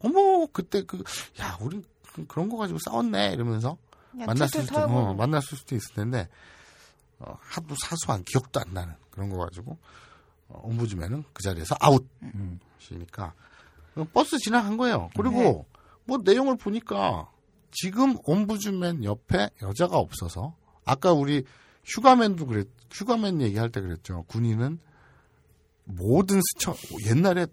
[0.00, 1.02] 어머 그때 그
[1.40, 1.82] 야 우리
[2.12, 3.76] 그- 그런 거 가지고 싸웠네 이러면서
[4.10, 4.78] 그냥 만났을 수도.
[4.80, 6.28] 어, 만났을 수도 있을 텐데
[7.18, 9.78] 어, 하도 사소한 기억도 안 나는 그런 거 가지고
[10.48, 13.34] 어, 옴부즈맨은 그 자리에서 아웃이니까
[14.12, 15.10] 버스 지나간 거예요.
[15.16, 15.64] 그리고 네.
[16.04, 17.30] 뭐 내용을 보니까
[17.72, 21.44] 지금 옴부즈맨 옆에 여자가 없어서 아까 우리
[21.86, 24.24] 휴가맨도 그랬 휴가맨 얘기할 때 그랬죠.
[24.28, 24.78] 군인은
[25.84, 26.74] 모든 스쳐
[27.06, 27.46] 옛날에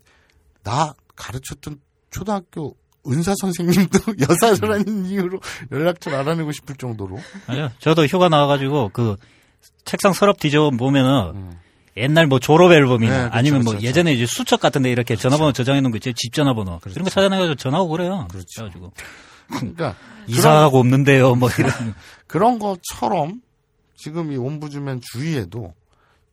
[0.63, 1.79] 나 가르쳤던
[2.09, 2.75] 초등학교
[3.07, 5.39] 은사 선생님도 여사라는 이유로
[5.71, 7.69] 연락처를 알아내고 싶을 정도로 아니요.
[7.79, 9.17] 저도 휴가 나와가지고 그
[9.85, 11.59] 책상 서랍 뒤져 보면은 음.
[11.95, 13.85] 옛날 뭐 졸업 앨범이나 네, 그렇죠, 아니면 뭐 그렇죠.
[13.85, 16.11] 예전에 이제 수첩 같은데 이렇게 전화번호 저장해 놓은 거 있죠.
[16.13, 16.79] 집 전화번호.
[16.87, 18.27] 이런 거 찾아내가지고 전화하고 그래요.
[18.31, 18.47] 그렇죠.
[18.61, 18.93] 그래가지고
[19.47, 19.95] 그러니까
[20.27, 21.35] 이사하고 없는데요.
[21.35, 21.93] 뭐 이런.
[22.25, 23.42] 그런 것처럼
[23.95, 25.73] 지금 이 옴부즈맨 주위에도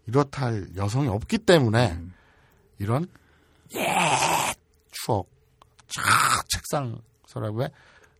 [0.06, 2.12] 이렇다 할 여성이 없기 때문에 음.
[2.78, 3.06] 이런
[3.74, 3.86] 옛
[4.90, 5.28] 추억
[5.88, 6.02] 쫙
[6.48, 7.68] 책상 서랍에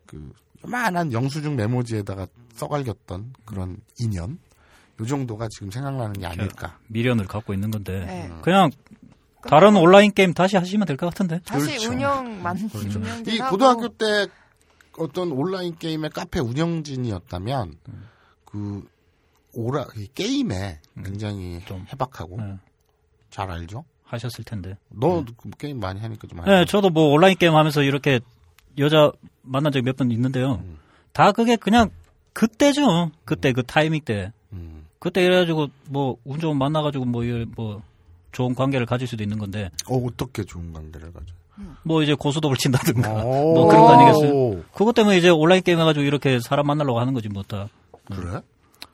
[0.07, 0.33] 그
[0.65, 4.39] 요만한 영수증 메모지에다가 써갈겼던 그런 인연
[5.01, 8.31] 요 정도가 지금 생각나는 게 아닐까 미련을 갖고 있는 건데 네.
[8.43, 8.71] 그냥
[9.49, 11.41] 다른 온라인 게임 다시 하시면 될 것 같은데.
[11.47, 11.91] 다시 그렇죠.
[11.93, 12.99] 운영만 그렇죠.
[12.99, 14.27] 운영 이 고등학교 때
[14.99, 17.77] 어떤 온라인 게임의 카페 운영진이었다면
[18.45, 18.87] 그
[19.55, 21.87] 오라 이 게임에 굉장히 좀.
[21.93, 22.57] 해박하고 네,
[23.31, 23.85] 잘 알죠.
[24.05, 24.77] 하셨을 텐데.
[24.91, 26.45] 너그 게임 많이 하니까 좀.
[26.45, 28.21] 네, 저도 뭐 온라인 게임 하면서 이렇게
[28.79, 29.11] 여자
[29.43, 30.55] 만난 적이 몇 번 있는데요.
[30.65, 30.79] 음.
[31.13, 31.91] 다 그게 그냥
[32.33, 33.11] 그때죠.
[33.25, 34.33] 그때 그 타이밍 때.
[34.53, 34.87] 음.
[34.99, 37.83] 그때 이래가지고 뭐 운 좋은 만나가지고 뭐, 이- 뭐
[38.33, 41.27] 좋은 관계를 가질 수도 있는 건데 어 어떻게 좋은 관계를 가져?
[41.83, 43.55] 뭐 이제 고스톱을 친다든가 오.
[43.55, 44.63] 뭐 그런 거 아니겠어요?
[44.73, 47.69] 그것 때문에 이제 온라인 게임 해가지고 이렇게 사람 만나려고 하는 거지 뭐 다.
[48.07, 48.41] 그래?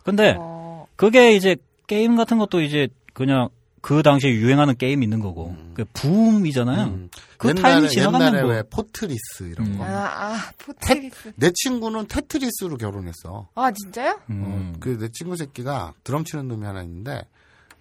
[0.06, 3.48] 근데 어, 그게 이제 게임 같은 것도 이제 그냥
[3.82, 6.84] 그 당시에 유행하는 게임이 있는 거고 그 붐이잖아요.
[6.86, 7.10] 음.
[7.38, 9.78] 그 옛날에, 타이밍 지나가면 옛날에 뭐 왜 포트리스 이런 음.
[9.78, 9.84] 거.
[9.84, 11.32] 아, 아 포트리스.
[11.36, 13.48] 내 친구는 테트리스로 결혼했어.
[13.54, 14.20] 아 진짜요?
[14.30, 14.72] 음.
[14.74, 17.22] 어, 그내 친구 새끼가 드럼 치는 놈이 하나 있는데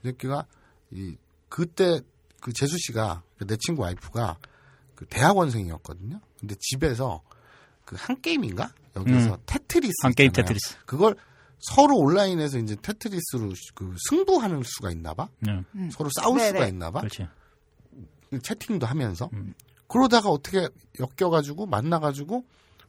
[0.01, 0.45] 그 새끼가
[0.91, 1.15] 이
[1.49, 2.01] 그때
[2.41, 4.37] 그 제수씨가 그내 친구 와이프가
[4.95, 6.19] 그 대학원생이었거든요.
[6.39, 7.21] 근데 집에서
[7.85, 9.37] 그 한게임인가 여기서 음.
[9.45, 10.47] 테트리스 한게임 있잖아요.
[10.47, 10.75] 테트리스.
[10.85, 11.15] 그걸
[11.59, 15.27] 서로 온라인에서 이제 테트리스로 그 승부하는 수가 있나 봐.
[15.39, 16.47] 네, 서로 싸울 네네.
[16.49, 16.99] 수가 있나 봐.
[17.01, 17.27] 그렇지.
[18.41, 19.53] 채팅도 하면서 음.
[19.87, 20.67] 그러다가 어떻게
[20.99, 22.43] 엮여가지고 만나가지고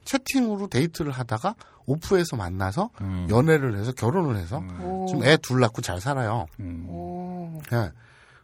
[0.05, 1.55] 채팅으로 데이트를 하다가
[1.87, 3.27] 오프에서 만나서 음.
[3.31, 5.07] 연애를 해서 결혼을 해서 오.
[5.09, 6.47] 지금 애 둘 낳고 잘 살아요.
[6.61, 6.87] 음.
[6.89, 7.61] 오.
[7.73, 7.93] 예.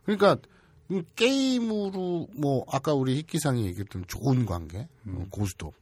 [0.05, 0.37] 그러니까
[0.89, 5.17] 이 게임으로 뭐 아까 우리 희기상이 얘기했던 좋은 관계 음.
[5.19, 5.73] 어, 고스톱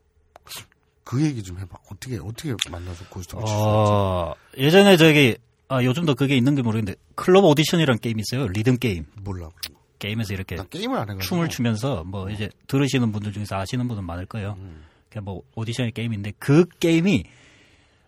[1.11, 1.77] 그 얘기 좀 해봐.
[1.91, 3.67] 어떻게 어떻게 만나서 고스톱을 칠수 있지?
[3.67, 5.37] 어, 예전에 저기
[5.67, 8.47] 아 요즘도 그게 있는지 모르겠는데 클럽 오디션이라는 게임이 있어요.
[8.47, 9.07] 리듬 게임.
[9.21, 9.49] 몰라.
[9.61, 9.81] 그런 거.
[9.99, 14.05] 게임에서 이렇게 난 게임을 안 해가지고 춤을 추면서 뭐 이제 들으시는 분들 중에서 아시는 분은
[14.05, 14.55] 많을 거예요.
[14.59, 14.85] 음.
[15.09, 17.25] 그냥 뭐 오디션의 게임인데 그 게임이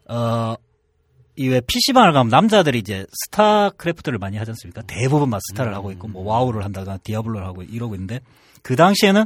[0.09, 4.83] 어이왜 PC방을 가면 남자들이 이제 스타크래프트를 많이 하지 않습니까?
[4.83, 8.21] 대부분 막 스타를 하고 있고 뭐 와우를 한다거나 디아블로를 하고 이러고 있는데
[8.63, 9.25] 그 당시에는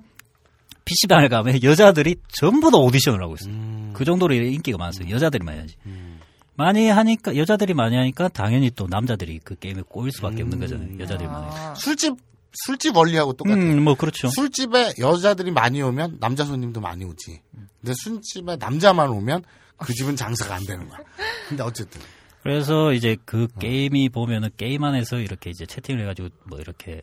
[0.86, 3.52] PC방을 가면 여자들이 전부 다 오디션을 하고 있어요.
[3.52, 3.90] 음.
[3.92, 5.10] 그 정도로 인기가 많았어요.
[5.10, 5.74] 여자들이 많이 하지.
[5.84, 6.20] 음.
[6.54, 10.98] 많이 하니까 여자들이 많이 하니까 당연히 또 남자들이 그 게임에 꼬일 수밖에 없는 거잖아요.
[10.98, 11.44] 여자들이 많이.
[11.46, 11.70] 하니까.
[11.70, 12.16] 아, 술집
[12.64, 13.56] 술집 원리하고 똑같아.
[13.56, 14.28] 음, 뭐 그렇죠.
[14.28, 17.42] 술집에 여자들이 많이 오면 남자 손님도 많이 오지.
[17.80, 19.42] 근데 술집에 남자만 오면
[19.76, 21.00] 그 집은 장사가 안 되는 거야.
[21.48, 22.00] 근데 어쨌든
[22.42, 23.58] 그래서 이제 그 어.
[23.58, 27.02] 게임이 보면은 게임 안에서 이렇게 이제 채팅을 해가지고 뭐 이렇게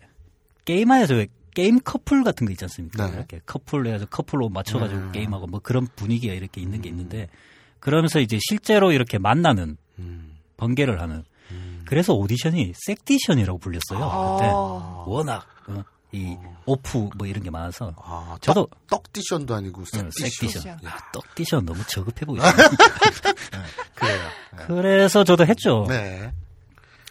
[0.65, 3.07] 게임 안에서 왜 게임 커플 같은 거 있지 않습니까?
[3.07, 3.13] 네.
[3.17, 5.11] 이렇게 커플 해서 커플로 맞춰가지고 네.
[5.13, 7.27] 게임하고 뭐 그런 분위기가 이렇게 있는 게 있는데
[7.79, 10.37] 그러면서 이제 실제로 이렇게 만나는 음.
[10.57, 11.23] 번개를 하는
[11.85, 13.99] 그래서 오디션이 섹디션이라고 불렸어요.
[13.99, 15.03] 그때 아.
[15.05, 20.61] 워낙 어, 이 오프 뭐 이런 게 많아서 아, 저도 떡, 떡디션도 아니고 응, 섹디션.
[20.61, 20.79] 섹디션.
[20.85, 22.45] 아, 떡디션 너무 저급해 보이죠.
[23.95, 24.19] 그래요.
[24.67, 25.85] 그래서 저도 했죠.
[25.87, 26.31] 네.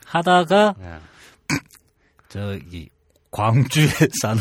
[0.07, 0.99] 하다가 네.
[2.29, 2.89] 저기
[3.33, 3.87] 광주에
[4.23, 4.41] 사는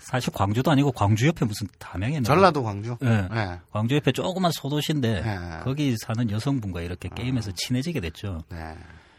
[0.00, 2.96] 사실 광주도 아니고 광주 옆에 무슨 담양에 있는 전라도 광주.
[3.00, 3.28] 네.
[3.32, 3.58] 네.
[3.70, 5.38] 광주 옆에 조그만 소도시인데 네.
[5.62, 8.42] 거기 사는 여성분과 이렇게 게임에서 친해지게 됐죠.
[8.50, 8.74] 네.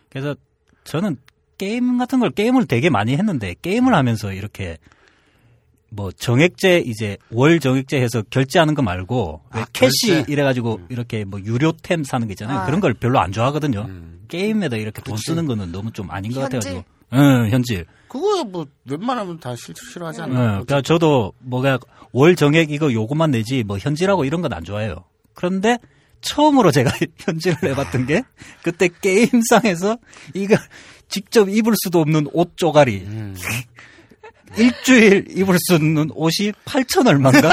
[0.09, 0.35] 그래서
[0.83, 1.17] 저는
[1.57, 4.77] 게임 같은 걸 게임을 되게 많이 했는데 게임을 하면서 이렇게
[5.89, 10.31] 뭐 정액제 이제 월 정액제 해서 결제하는 거 말고 왜 아, 캐시 결제?
[10.31, 12.59] 이래가지고 이렇게 뭐 유료템 사는 거 있잖아요.
[12.59, 12.65] 아.
[12.65, 13.81] 그런 걸 별로 안 좋아하거든요.
[13.87, 14.25] 음.
[14.27, 15.31] 게임에다 이렇게 돈 그치.
[15.31, 16.59] 쓰는 거는 너무 좀 아닌 것 현질?
[16.59, 16.83] 같아가지고.
[17.13, 17.85] 응, 현질.
[18.15, 20.41] 그거야 뭐 웬만하면 다 싫, 싫어하지 응, 않나.
[20.51, 21.79] 그러니까 저도 뭐가
[22.13, 25.03] 월 정액 이거 요것만 내지 뭐 현질하고 이런 건 안 좋아해요.
[25.33, 25.77] 그런데
[26.21, 28.23] 처음으로 제가 현질을 해봤던 게
[28.63, 29.97] 그때 게임상에서
[30.33, 30.55] 이거
[31.09, 33.35] 직접 입을 수도 없는 옷 쪼가리 음.
[34.57, 37.51] 일주일 입을 수 있는 옷이 8천 얼마인가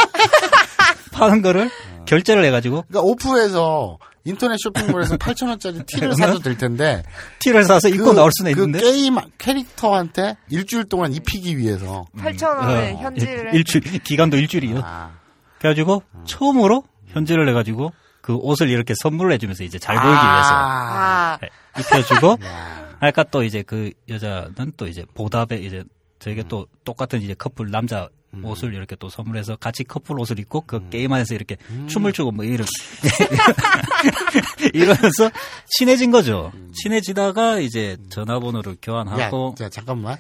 [1.13, 1.71] 파는 거를
[2.07, 7.03] 결제를 해가지고 그러니까 오프에서 인터넷 쇼핑몰에서 8,000원짜리 티를 사도 될 텐데
[7.41, 8.81] 티를 사서 입고 그- 나올 수는 그 있는데?
[8.81, 12.07] 게임 캐릭터한테 일주일 동안 입히기 위해서.
[12.17, 14.81] 8천 원을 어, 현질을 일, 일주일 기간도 일주일이요.
[14.85, 15.11] 아,
[15.59, 20.51] 그래가지고 처음으로 현질을 해가지고 그 옷을 이렇게 선물을 해주면서 이제 잘 보이기 위해서.
[20.53, 21.39] 아.
[21.41, 22.97] 아, 입혀주고 야.
[23.01, 25.83] 아까 또 이제 그 여자는 또 이제 보답에 이제
[26.23, 28.09] 저에게 또 똑같은 이제 커플 남자
[28.45, 31.57] 옷을 이렇게 또 선물해서 같이 커플 옷을 입고 그 게임 안에서 이렇게
[31.89, 32.67] 춤을 추고 뭐 이런
[34.73, 35.31] 이러면서
[35.67, 36.53] 친해진 거죠.
[36.81, 40.17] 친해지다가 이제 전화번호를 야, 교환하고 자, 잠깐만.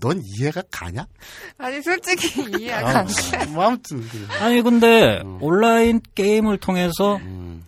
[0.00, 1.06] 넌 이해가 가냐?
[1.58, 3.44] 아니 솔직히 이해가 안 돼.
[3.46, 4.22] 뭐 아무튼 그래.
[4.40, 7.64] 아니 근데 온라인 게임을 통해서 음.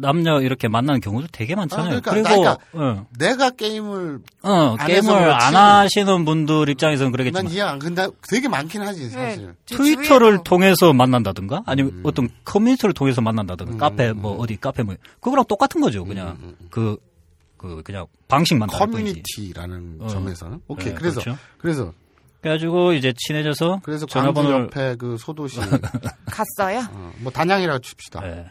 [0.00, 1.96] 남녀 이렇게 만나는 경우도 되게 많잖아요.
[1.96, 5.32] 아, 그러니까, 그리고 그러니까 어, 내가 게임을 어, 안 게임을.
[5.32, 9.46] 안 하시는 분들 입장에서는 난 그러겠지만 이해 안 근데 되게 많긴 하지 사실.
[9.46, 12.02] 네, 제 트위터를 주위에도 통해서 만난다든가 아니면 음.
[12.04, 17.82] 어떤 커뮤니티를 통해서 만난다든가 카페 뭐 어디 카페 뭐 그거랑 똑같은 거죠 그냥 음, 그그
[17.84, 19.22] 그냥 방식만 다를 뿐이지.
[19.22, 20.06] 커뮤니티라는 어.
[20.08, 21.38] 점에서는 오케이 네, 그래서 그렇죠.
[21.58, 21.92] 그래서
[22.40, 25.60] 그래가지고 이제 친해져서 그래서 광주 전화번호를 옆에 그 소도시
[26.26, 26.80] 갔어요?
[26.90, 28.26] 어, 뭐 단양이라고 칩시다.
[28.26, 28.46] 예.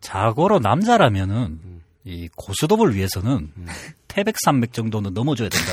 [0.00, 1.82] 자고로 남자라면은 음.
[2.04, 3.52] 이 고수톱을 위해서는
[4.06, 5.72] 태백 산맥 정도는 넘어줘야 된다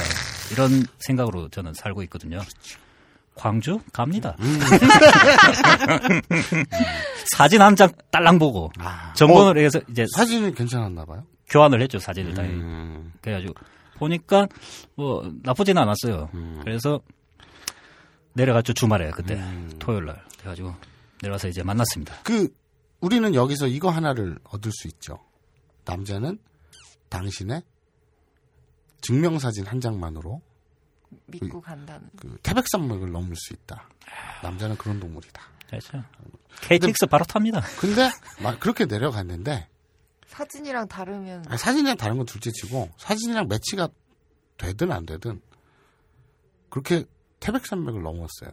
[0.51, 2.41] 이런 생각으로 저는 살고 있거든요.
[3.36, 4.36] 광주 갑니다.
[4.39, 4.59] 음.
[7.36, 11.23] 사진 한 장 딸랑 보고 아, 정보를 해서 이제 사진이 괜찮았나 봐요.
[11.49, 12.41] 교환을 했죠 사진을 다.
[12.43, 13.11] 음.
[13.21, 13.53] 그래가지고
[13.97, 14.47] 보니까
[14.95, 16.30] 뭐 나쁘지는 않았어요.
[16.34, 16.59] 음.
[16.63, 16.99] 그래서
[18.34, 19.71] 내려갔죠 주말에 그때 음.
[19.80, 20.73] 토요일 날 그래가지고
[21.21, 22.15] 내려와서 이제 만났습니다.
[22.23, 22.47] 그
[23.02, 25.20] 우리는 여기서 이거 하나를 얻을 수 있죠.
[25.86, 26.39] 남자는
[27.10, 27.62] 당신의
[29.02, 30.41] 증명사진 한 장만으로
[31.28, 32.10] 믿고 간다는.
[32.18, 33.88] 그 태백산맥을 넘을 수 있다.
[34.43, 35.41] 남자는 그런 동물이다.
[35.68, 36.04] 그렇죠.
[36.62, 37.62] KTX 바로 탑니다.
[37.80, 38.10] 근데
[38.41, 39.68] 막 그렇게 내려갔는데
[40.28, 43.88] 사진이랑 다르면 아니, 사진이랑 다른 건 둘째치고 사진이랑 매치가
[44.58, 45.41] 되든 안 되든
[46.70, 47.06] 그렇게
[47.39, 48.50] 태백산맥을 넘었어요.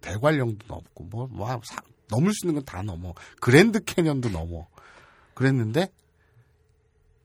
[0.00, 3.14] 대관령도 넘고 뭐, 뭐 사- 넘을 수 있는 건 다 넘어.
[3.40, 4.68] 그랜드 캐년도 넘어.
[5.34, 5.92] 그랬는데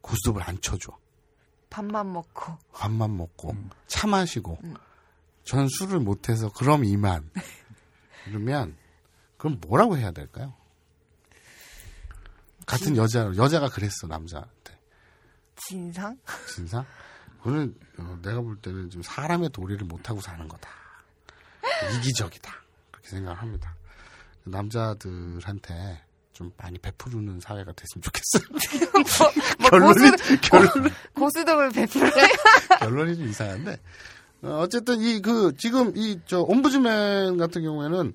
[0.01, 0.97] 고스톱을 안 쳐줘.
[1.69, 3.69] 밥만 먹고 밥만 먹고 음.
[3.87, 4.59] 차 마시고
[5.45, 7.29] 전 술을 못해서 그럼 이만
[8.25, 8.75] 그러면
[9.37, 10.53] 그럼 뭐라고 해야 될까요?
[12.65, 14.77] 같은 여자 여자가 그랬어 남자한테
[15.55, 16.17] 진상?
[16.53, 16.85] 진상
[17.37, 20.69] 그거는 어, 내가 볼 때는 좀 사람의 도리를 못하고 사는 거다
[21.95, 22.53] 이기적이다
[22.91, 23.75] 그렇게 생각합니다
[24.45, 26.01] 남자들한테
[26.33, 28.43] 좀 많이 베푸는 사회가 됐으면 좋겠어요
[29.59, 32.11] 뭐 결론이 고수, 결론 고수dom을 베풀래?
[32.79, 33.77] 결론이 좀 이상한데
[34.43, 38.13] 어, 어쨌든 이 그 지금 이 저 옴부즈맨 같은 경우에는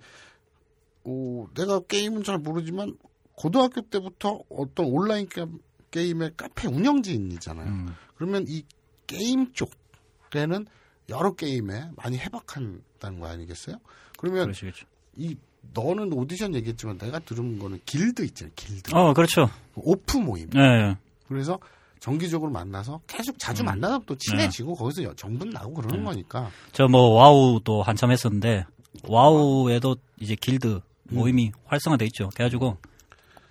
[1.04, 2.96] 어, 내가 게임은 잘 모르지만
[3.34, 5.44] 고등학교 때부터 어떤 온라인 게,
[5.90, 7.66] 게임의 카페 운영진이잖아요.
[7.68, 7.94] 음.
[8.16, 8.64] 그러면 이
[9.06, 10.66] 게임 쪽에는
[11.10, 13.76] 여러 게임에 많이 해박한다는 거 아니겠어요?
[14.18, 14.86] 그러면 그러시겠죠.
[15.14, 15.36] 이
[15.74, 18.52] 너는 오디션 얘기했지만 내가 들은 거는 길드 있잖아요.
[18.56, 18.94] 길드.
[18.94, 19.48] 어, 그렇죠.
[19.74, 20.48] 오프 모임.
[20.54, 20.96] 예, 예.
[21.28, 21.58] 그래서
[22.00, 26.50] 정기적으로 만나서 계속 자주 만나다 또 친해지고 거기서 여- 정분 나고 그러는 거니까.
[26.72, 28.64] 저 뭐 와우도 한참 했었는데
[29.08, 32.30] 와우에도 이제 길드 모임이 활성화돼 있죠.
[32.34, 32.76] 그래가지고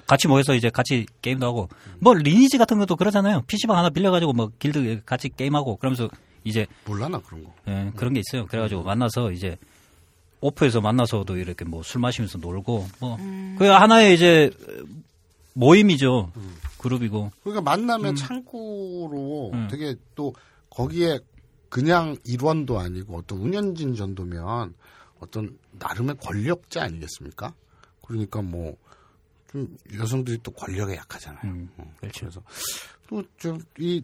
[0.08, 3.42] 같이 모여서 이제 같이 게임도 하고 뭐 리니지 같은 것도 그러잖아요.
[3.48, 6.10] PC방 하나 빌려가지고 뭐 길드 같이 게임하고 그러면서
[6.44, 7.54] 이제 몰라 나 그런 거.
[7.68, 8.46] 예, 그런 게 있어요.
[8.46, 9.58] 그래가지고 만나서 이제
[10.46, 13.18] 오프에서 만나서도 이렇게 뭐 술 마시면서 놀고 뭐
[13.58, 14.52] 그게 하나의 이제
[15.54, 16.32] 모임이죠.
[16.78, 19.68] 그룹이고 그러니까 만나면 창구로 음.
[19.72, 20.34] 되게 또
[20.70, 21.20] 거기에
[21.70, 24.74] 그냥 일원도 아니고 어떤 운영진 정도면
[25.20, 27.54] 어떤 나름의 권력자 아니겠습니까?
[28.02, 28.76] 그러니까 뭐
[29.56, 31.40] 좀 여성들이 또 권력에 약하잖아요.
[31.46, 32.26] 음, 어, 그렇죠.
[32.26, 32.42] 그래서
[33.08, 34.04] 또좀이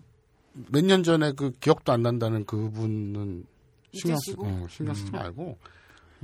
[0.71, 3.45] 몇 년 전에 그 기억도 안 난다는 그분은
[3.93, 4.33] 신경 쓰?
[4.37, 5.55] 어, 신경 쓰지 말고 좀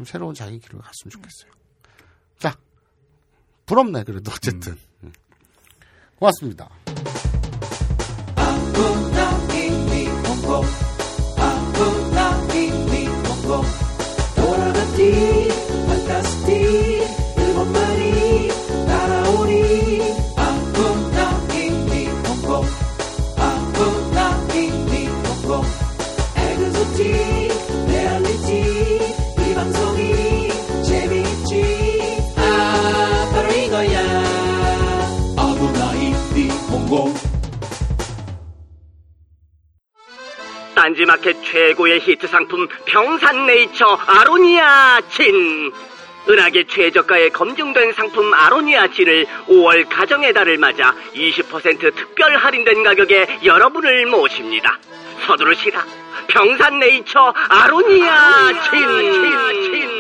[0.05, 1.51] 새로운 자기 길을 갔으면 좋겠어요.
[2.39, 2.55] 자,
[3.65, 4.77] 부럽네 그래도 어쨌든 음.
[5.03, 5.13] 음.
[6.17, 6.69] 고맙습니다.
[14.35, 15.57] 돌아갔지.
[40.88, 45.71] 딴지마켓 최고의 히트 상품 평산네이처 아로니아 진
[46.29, 54.05] 은하계 최저가의 검증된 상품 아로니아 진을 5월 가정의 달을 맞아 20% 특별 할인된 가격에 여러분을
[54.05, 54.77] 모십니다.
[55.25, 55.85] 서두르시라.
[56.27, 59.96] 평산네이처 아로니아, 아로니아 진, 진.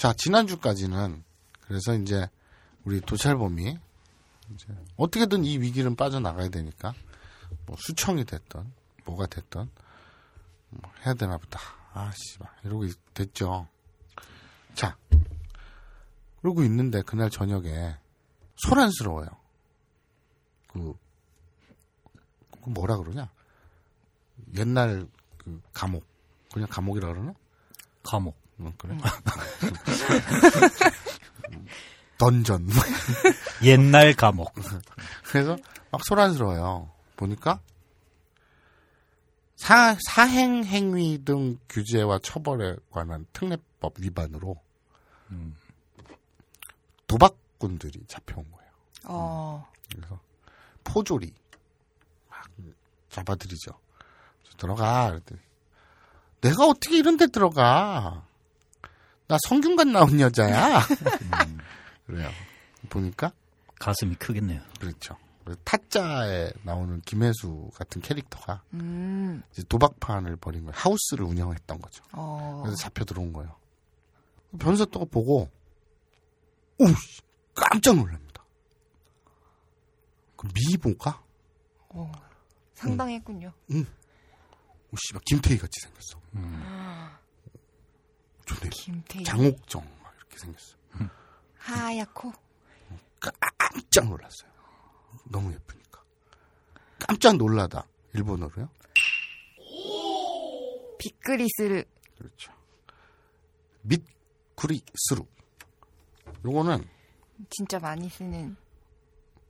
[0.00, 1.22] 자, 지난주까지는
[1.60, 2.26] 그래서 이제
[2.86, 3.78] 우리 도찰범이
[4.54, 6.94] 이제 어떻게든 이 위기는 빠져나가야 되니까
[7.66, 8.72] 뭐 수청이 됐던
[9.04, 9.70] 뭐가 됐던
[10.70, 11.60] 뭐 해야 되나 보다.
[11.92, 12.48] 아, 씨발.
[12.64, 13.68] 이러고 있- 됐죠.
[14.72, 14.96] 자.
[16.40, 17.94] 그러고 있는데 그날 저녁에
[18.56, 19.28] 소란스러워요.
[20.68, 20.94] 그,
[22.64, 23.30] 그 뭐라 그러냐?
[24.56, 26.06] 옛날 그 감옥.
[26.54, 27.34] 그냥 감옥이라 그러나?
[28.02, 28.39] 감옥.
[28.60, 28.96] 어, 그래.
[32.18, 32.68] 던전.
[33.64, 34.54] 옛날 감옥.
[35.24, 35.56] 그래서
[35.90, 36.90] 막 소란스러워요.
[37.16, 37.60] 보니까
[39.56, 44.56] 사, 사행 행위 등 규제와 처벌에 관한 특례법 위반으로
[47.06, 48.70] 도박꾼들이 잡혀온 거예요.
[49.04, 49.70] 어.
[49.92, 50.20] 그래서
[50.84, 51.32] 포졸이
[52.28, 52.46] 막
[53.10, 53.72] 잡아들이죠.
[54.56, 55.10] 들어가.
[55.10, 55.40] 그랬더니
[56.40, 58.24] 내가 어떻게 이런 데 들어가?
[59.30, 60.80] 나 성균관 나온 여자야.
[61.46, 61.58] 음,
[62.04, 62.28] 그래요.
[62.88, 63.32] 보니까
[63.78, 64.60] 가슴이 크겠네요.
[64.80, 65.16] 그렇죠.
[65.62, 69.40] 타짜에 나오는 김혜수 같은 캐릭터가 음.
[69.52, 70.72] 이제 도박판을 벌인 거예요.
[70.74, 72.02] 하우스를 운영했던 거죠.
[72.10, 72.62] 어.
[72.64, 73.54] 그래서 잡혀 들어온 거예요.
[74.58, 75.48] 변사또가 보고
[76.78, 77.20] 오 씨,
[77.54, 78.44] 깜짝 놀랍니다.
[80.36, 81.22] 그 미모가
[81.90, 82.10] 어.
[82.74, 83.52] 상당했군요.
[83.70, 86.20] 오 씨발 김태희 같이 생겼어.
[88.54, 88.70] 좋네.
[88.70, 89.24] 김태희.
[89.24, 90.76] 장옥정 막 이렇게 생겼어.
[91.58, 92.32] 하얗고.
[93.58, 94.50] 깜짝 놀랐어요.
[95.24, 96.02] 너무 예쁘니까.
[96.98, 97.86] 깜짝 놀라다.
[98.14, 98.68] 일본어로요?
[100.98, 101.84] 빅그리스를.
[102.18, 102.52] 그렇죠.
[103.82, 105.26] 밑구리스루.
[106.44, 106.84] 요거는
[107.50, 108.56] 진짜 많이 쓰는.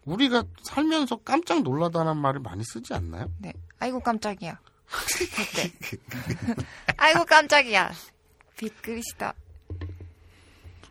[0.04, 3.30] 우리가 살면서 깜짝 놀라다는 말을 많이 쓰지 않나요?
[3.38, 3.52] 네.
[3.78, 4.60] 아이고 깜짝이야.
[5.36, 5.72] 그때.
[6.96, 7.92] 아이고 깜짝이야.
[8.60, 9.34] 빅그리스다.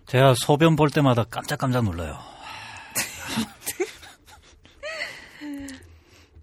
[0.07, 2.17] 제가 소변 볼 때마다 깜짝깜짝 놀라요.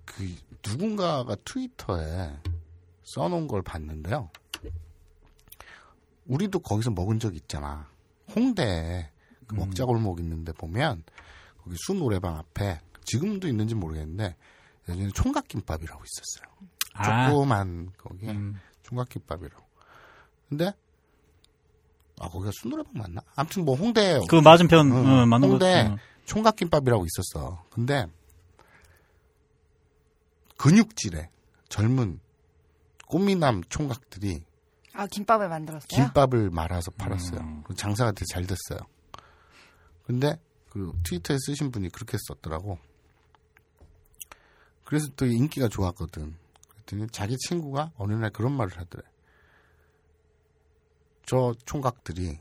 [0.04, 2.38] 그 누군가가 트위터에
[3.02, 4.30] 써놓은 걸 봤는데요.
[6.26, 7.90] 우리도 거기서 먹은 적 있잖아.
[8.34, 9.10] 홍대에
[9.48, 11.02] 그 먹자골목 있는데 보면
[11.58, 14.36] 거기 수 노래방 앞에 지금도 있는지 모르겠는데
[14.88, 16.54] 예전에 총각김밥이라고 있었어요.
[16.94, 18.60] 아, 조그만 거기에 음.
[18.82, 19.64] 총각김밥이라고.
[20.48, 20.72] 근데
[22.20, 23.20] 아 거기가 수 노래방 맞나?
[23.34, 25.52] 아무튼 뭐 홍대 그 맞은편 응, 어, 맞는 거.
[25.54, 25.96] 홍대 어.
[26.24, 27.64] 총각김밥이라고 있었어.
[27.70, 28.06] 근데
[30.56, 31.28] 근육질의
[31.68, 32.20] 젊은
[33.06, 34.42] 꽃미남 총각들이
[34.94, 35.86] 아 김밥을 만들었어요?
[35.88, 37.40] 김밥을 말아서 팔았어요.
[37.40, 37.62] 음.
[37.66, 38.78] 그 장사가 되게 잘 됐어요.
[40.06, 40.40] 근데
[40.70, 42.78] 그 트위터에 쓰신 분이 그렇게 썼더라고.
[44.84, 46.34] 그래서 또 인기가 좋았거든.
[46.68, 49.02] 그랬더니 자기 친구가 어느 날 그런 말을 하더래.
[51.26, 52.38] 저 총각들이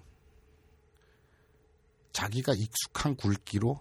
[2.13, 3.79] 자기가 익숙한 굵기로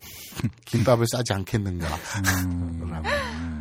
[0.66, 1.88] 김밥을 싸지 않겠는가.
[1.88, 3.08] 라고.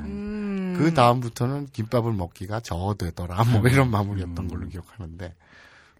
[0.06, 0.76] 음.
[0.78, 3.44] 그 다음부터는 김밥을 먹기가 저어되더라.
[3.46, 5.36] 뭐 이런 마무리였던 걸로 기억하는데.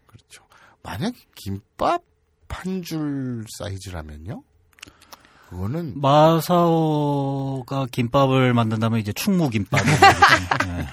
[0.06, 0.44] 그렇죠.
[0.82, 2.02] 만약에 김밥
[2.48, 4.42] 한 줄 사이즈라면요?
[5.48, 9.80] 그거는 마사오가 김밥을 만든다면 이제 충무김밥.
[10.66, 10.86] 네.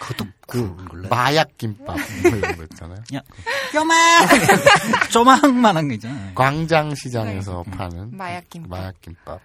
[0.00, 3.02] 그것도 그 마약 김밥 뭐 이런 거 있잖아요.
[5.12, 6.34] 쪼망만한 거 있잖아요.
[6.34, 8.70] 광장 시장에서 파는 마약 김밥.
[8.70, 9.40] 마약 김밥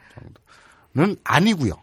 [0.93, 1.74] 정도는 아니고요.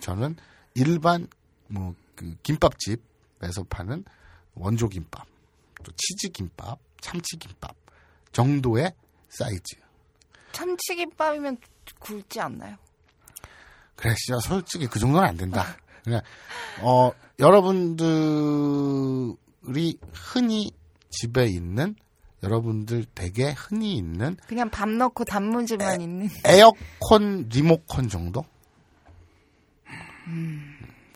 [0.00, 0.36] 저는
[0.74, 1.28] 일반
[1.68, 4.04] 뭐 그 김밥집에서 파는
[4.54, 5.26] 원조 김밥,
[5.82, 7.74] 또 치즈 김밥, 참치 김밥
[8.30, 8.92] 정도의
[9.30, 9.76] 사이즈.
[10.52, 11.56] 참치 김밥이면
[11.98, 12.76] 굵지 않나요?
[13.96, 15.78] 그래, 진짜 솔직히 그 정도는 안 된다.
[16.04, 16.20] 그냥
[16.82, 17.10] 어
[17.40, 19.34] 여러분들이
[20.12, 20.70] 흔히
[21.08, 21.96] 집에 있는
[22.42, 26.28] 여러분들 댁에 흔히 있는 그냥 밥 넣고 단무지만 있는.
[26.44, 28.44] 에어컨 리모컨 정도?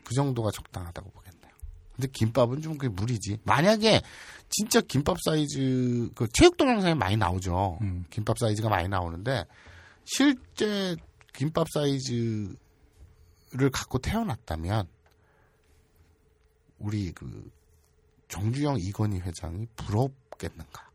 [0.04, 1.52] 그 정도가 적당하다고 보겠네요.
[1.94, 3.38] 근데 김밥은 좀 그게 무리지.
[3.44, 4.02] 만약에
[4.50, 7.78] 진짜 김밥 사이즈 그 체육 동영상에 많이 나오죠.
[7.82, 8.04] 음.
[8.10, 9.44] 김밥 사이즈가 많이 나오는데
[10.04, 10.96] 실제
[11.32, 12.56] 김밥 사이즈를
[13.72, 14.88] 갖고 태어났다면
[16.84, 17.50] 우리 그
[18.28, 20.90] 정주영 이건희 회장이 부럽겠는가?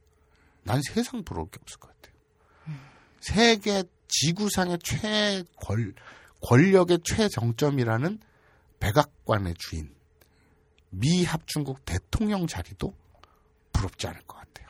[0.64, 2.14] 난 세상 부러울 게 없을 것 같아요.
[3.22, 5.96] 세계 지구상의 최권
[6.42, 8.20] 권력의 최정점이라는
[8.80, 9.94] 백악관의 주인
[10.92, 12.94] 미 합중국 대통령 자리도
[13.74, 14.68] 부럽지 않을 것 같아요.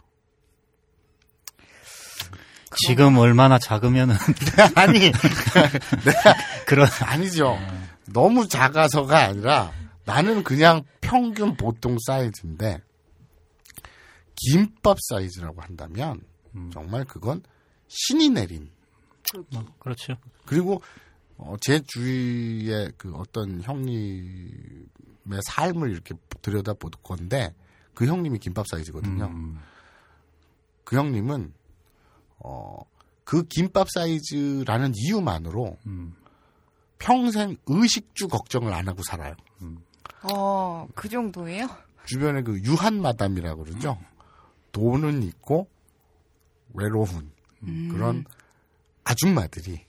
[2.88, 4.16] 지금 얼마나 작으면은
[4.76, 5.12] 아니
[6.66, 7.58] 그런 아니죠.
[8.06, 9.72] 너무 작아서가 아니라
[10.06, 12.82] 나는 그냥 평균 보통 사이즈인데
[14.36, 16.22] 김밥 사이즈라고 한다면
[16.72, 17.44] 정말 그건
[17.88, 18.72] 신이 내린
[19.52, 20.16] 뭐, 그렇죠.
[20.46, 20.82] 그리고
[21.38, 24.88] 어, 제 주위에 그 어떤 형님의
[25.46, 27.54] 삶을 이렇게 들여다 볼 건데
[27.94, 29.26] 그 형님이 김밥 사이즈거든요.
[29.26, 29.60] 음.
[30.84, 31.54] 그 형님은
[32.40, 32.80] 어,
[33.24, 36.16] 그 김밥 사이즈라는 이유만으로 음.
[36.98, 39.36] 평생 의식주 걱정을 안 하고 살아요.
[40.24, 41.68] 어, 그 정도예요?
[42.06, 43.98] 주변에 그 유한 마담이라고 그러죠.
[44.72, 45.68] 돈은 있고
[46.74, 47.32] 외로운
[47.92, 48.26] 그런
[49.04, 49.86] 아줌마들이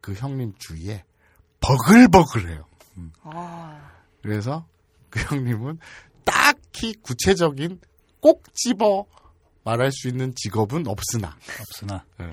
[0.00, 1.04] 그 형님 주위에
[1.60, 2.66] 버글버글해요.
[3.22, 3.90] 아,
[4.22, 4.66] 그래서
[5.10, 5.78] 그 형님은
[6.24, 7.80] 딱히 구체적인
[8.20, 9.06] 꼭 집어
[9.64, 12.30] 말할 수 있는 직업은 없으나 없으나 네.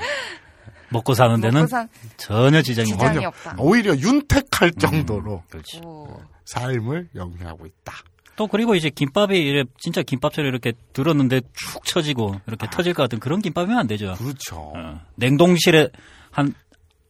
[0.89, 3.55] 먹고 사는 데는 먹고 산 전혀 지장이 지장이 없 없다.
[3.59, 5.79] 오히려 윤택할 정도로 그렇지.
[5.85, 6.21] 오.
[6.51, 7.93] 삶을 영위하고 있다.
[8.35, 13.41] 또 그리고 이제 김밥이 진짜 김밥처럼 이렇게 들었는데 축 처지고 이렇게 터질 것 같은 그런
[13.41, 14.15] 김밥이면 안 되죠.
[14.17, 14.73] 그렇죠.
[14.75, 15.01] 어.
[15.15, 15.89] 냉동실에
[16.31, 16.53] 한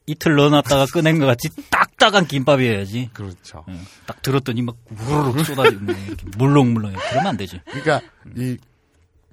[0.07, 3.11] 이틀 넣어놨다가 꺼낸 것 같이 딱딱한 김밥이어야지.
[3.13, 3.63] 그렇죠.
[3.67, 7.61] 어, 딱 들었더니 막 우르르 쏟아지고 뭐 이렇게 물렁물렁 그러면 안 되지.
[7.65, 8.01] 그러니까
[8.35, 8.57] 이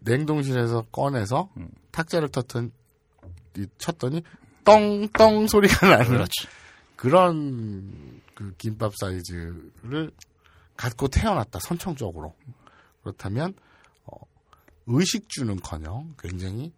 [0.01, 1.69] 냉동실에서 꺼내서 음.
[1.91, 2.71] 탁자를 터튼
[3.57, 4.23] 이 쳤더니
[4.65, 6.47] 떵떵 소리가 나는 그렇지.
[6.97, 10.13] 그런 그 김밥 사이즈를
[10.77, 12.37] 갖고 태어났다 선천적으로
[13.03, 13.53] 그렇다면
[14.05, 14.13] 어,
[14.87, 16.73] 의식주는커녕 굉장히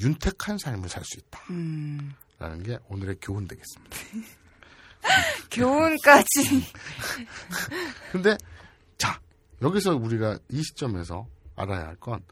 [0.00, 1.20] 윤택한 삶을 살수
[1.50, 3.96] 음, 있다라는 게 오늘의 교훈 되겠습니다.
[5.52, 6.26] 교훈까지.
[8.10, 8.38] 근데
[8.96, 9.20] 자
[9.60, 12.22] 여기서 우리가 이 시점에서 알아야 할 건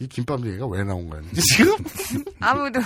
[0.00, 1.76] 이 김밥 얘기가 왜 나온 거였는지 지금
[2.40, 2.80] 아무도.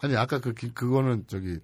[0.00, 1.58] 아니 아까 그 기- 그거는 저기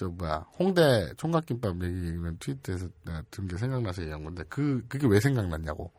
[0.00, 5.20] 저 뭐야 홍대 총각김밥 얘기는 트위터에서 내가 들은 게 생각나서 얘기한 건데 그 그게 왜
[5.20, 5.92] 생각났냐고.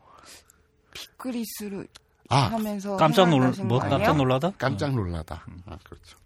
[1.16, 1.86] 그리스를
[2.28, 3.78] 아 하면서 깜짝 놀, 뭐?
[3.78, 4.50] 깜짝 놀라다?
[4.58, 5.46] 깜짝 놀라다.
[5.66, 6.18] 아 그렇죠.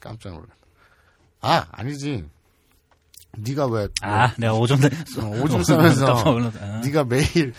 [0.00, 0.54] 깜짝 놀라다.
[1.42, 2.26] 아 아니지.
[3.36, 4.88] 네가 왜 아, 내가 오줌 내-
[5.20, 6.64] 어, 오줌 싸면서 깜짝 놀랐다.
[6.64, 7.52] 아, 네가 매일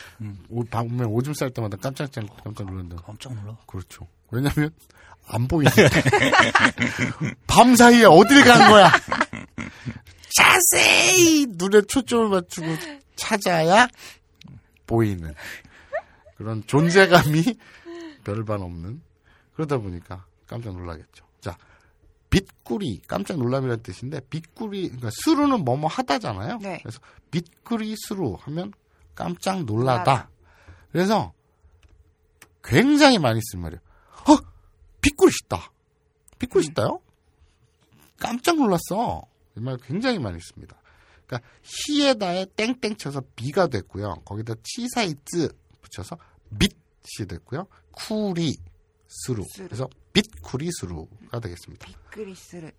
[0.49, 2.95] 오, 방면 오줌 쌀 때마다 깜짝 깜짝 놀란다.
[3.05, 3.55] 깜짝 놀라.
[3.67, 4.07] 그렇죠.
[4.31, 4.71] 왜냐면
[5.27, 5.75] 안 보이니까.
[7.47, 8.91] 밤 사이에 어딜 간 거야
[10.35, 12.67] 자세히 눈에 초점을 맞추고
[13.15, 13.87] 찾아야
[14.87, 15.33] 보이는
[16.37, 17.57] 그런 존재감이
[18.23, 19.01] 별반 없는
[19.53, 21.25] 그러다 보니까 깜짝 놀라겠죠.
[21.39, 21.57] 자,
[22.29, 26.57] びっくり 깜짝 놀람이라는 뜻인데 빗구리 그러니까 스루는 뭐뭐 하다잖아요.
[26.59, 26.79] 네.
[26.81, 26.99] 그래서
[27.29, 28.73] びっくりする 하면
[29.13, 30.29] 깜짝 놀라다.
[30.91, 31.33] 그래서
[32.63, 33.81] 굉장히 많이 쓴 말이에요.
[34.29, 34.37] 어,
[35.01, 35.71] 빗구리 싶다.
[36.39, 36.99] 빗구리 싶다요?
[38.19, 39.23] 깜짝 놀랐어.
[39.57, 40.77] 이말 굉장히 많이 씁니다.
[41.25, 44.15] 그러니까 ひ에다가 땡땡 쳐서 び가 됐고요.
[44.25, 45.49] 거기다 치사이즈
[45.81, 46.17] 붙여서
[46.49, 47.67] 밑이 됐고요.
[47.91, 48.55] くり
[49.07, 49.45] する.
[49.55, 51.87] 그래서 빗쿠리 스루가 되겠습니다.
[52.09, 52.71] くりする.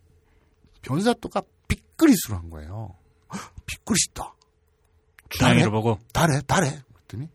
[0.83, 2.97] 변사또가 びっくりする 한 거예요.
[3.33, 4.35] 헉, びっくりした.
[5.31, 6.83] 춘향이를 보고 だれ, だれ.
[6.93, 7.29] 그랬더니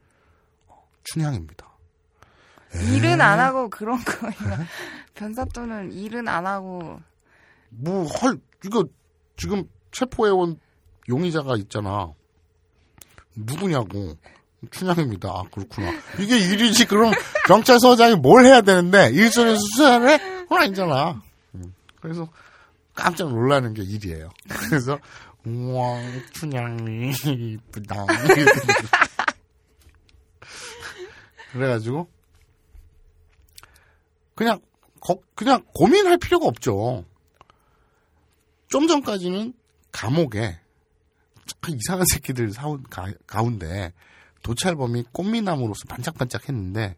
[0.68, 1.68] 어, 춘향입니다.
[2.94, 4.66] 일은 안 하고 그런 거예요.
[5.16, 7.00] 변사또는 일은 안 하고
[7.70, 8.86] 뭐, 헐, 이거
[9.38, 10.60] 지금 체포해온
[11.10, 12.12] 용의자가 있잖아.
[13.36, 14.16] 누구냐고.
[14.72, 15.30] 춘향입니다.
[15.30, 15.92] 아, 그렇구나.
[16.20, 16.86] 이게 일이지.
[16.86, 17.14] 그럼
[17.48, 20.18] 경찰서장이 뭘 해야 되는데 일선에서 수사를 해?
[20.44, 21.22] 그건 아니잖아.
[21.54, 22.28] 음, 그래서
[22.96, 24.30] 깜짝 놀라는 게 일이에요.
[24.68, 24.98] 그래서
[25.46, 26.02] 우와
[26.34, 28.06] 춘향이 이쁘다.
[31.54, 32.10] 그래가지고
[34.36, 34.60] 그냥
[35.00, 37.06] 거- 그냥 고민할 필요가 없죠.
[38.68, 39.54] 좀 전까지는
[39.92, 40.60] 감옥에
[41.46, 43.94] 참 이상한 새끼들 사운 가, 가운데
[44.44, 46.98] 도찰범이 꽃미남으로서 반짝반짝 했는데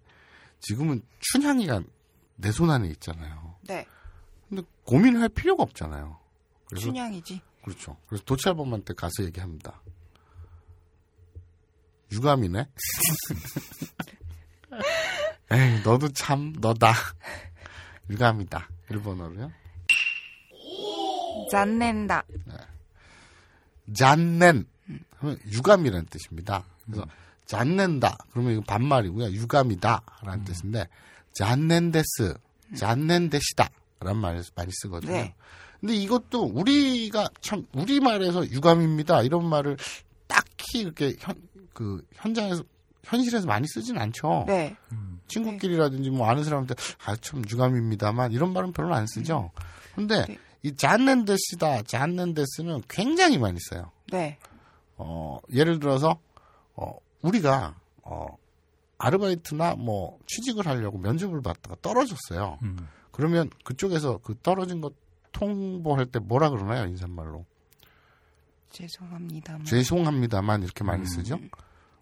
[0.59, 1.81] 지금은 춘향이가
[2.35, 3.55] 내 손 안에 있잖아요.
[3.61, 3.85] 네.
[4.47, 6.17] 근데 고민할 필요가 없잖아요.
[6.67, 7.41] 그래서 춘향이지.
[7.63, 7.97] 그렇죠.
[8.07, 9.81] 그래서 도찰범한테 가서 얘기합니다.
[12.11, 12.67] 유감이네.
[15.51, 16.93] 에이, 너도 참 너다.
[18.09, 18.69] 유감이다.
[18.89, 19.51] 일본어로요.
[21.51, 22.23] 짠낸다.
[23.93, 24.65] 잔넨
[25.17, 26.63] 하면 유감이라는 뜻입니다.
[26.85, 27.05] 그래서
[27.45, 29.31] 잔넨다 그러면 이거 반말이고요.
[29.31, 30.87] 유감이다라는 뜻인데
[31.33, 32.35] 잔넨데스,
[32.75, 35.11] 잔넨데시다라는 말을 많이 쓰거든요.
[35.13, 35.35] 네.
[35.79, 39.77] 근데 이것도 우리가 참 우리 말에서 유감입니다 이런 말을
[40.27, 42.61] 딱히 이렇게 현 그 현장에서
[43.05, 44.43] 현실에서 많이 쓰진 않죠.
[44.47, 44.75] 네.
[45.29, 46.75] 친구끼리라든지 뭐 아는 사람한테
[47.05, 49.51] 아 참 유감입니다만 이런 말은 별로 안 쓰죠.
[49.95, 50.37] 근데 네.
[50.63, 53.91] 이 잔넨데시다, 잔넨데스는 굉장히 많이 써요.
[54.11, 54.37] 네.
[54.97, 56.19] 어, 예를 들어서,
[56.75, 58.25] 어, 우리가, 어,
[58.97, 62.59] 아르바이트나 뭐 취직을 하려고 면접을 받다가 떨어졌어요.
[62.63, 62.87] 음.
[63.11, 64.93] 그러면 그쪽에서 그 떨어진 것
[65.31, 67.45] 통보할 때 뭐라 그러나요, 인사말로?
[68.71, 69.65] 죄송합니다만.
[69.65, 71.39] 죄송합니다만 이렇게 많이 쓰죠.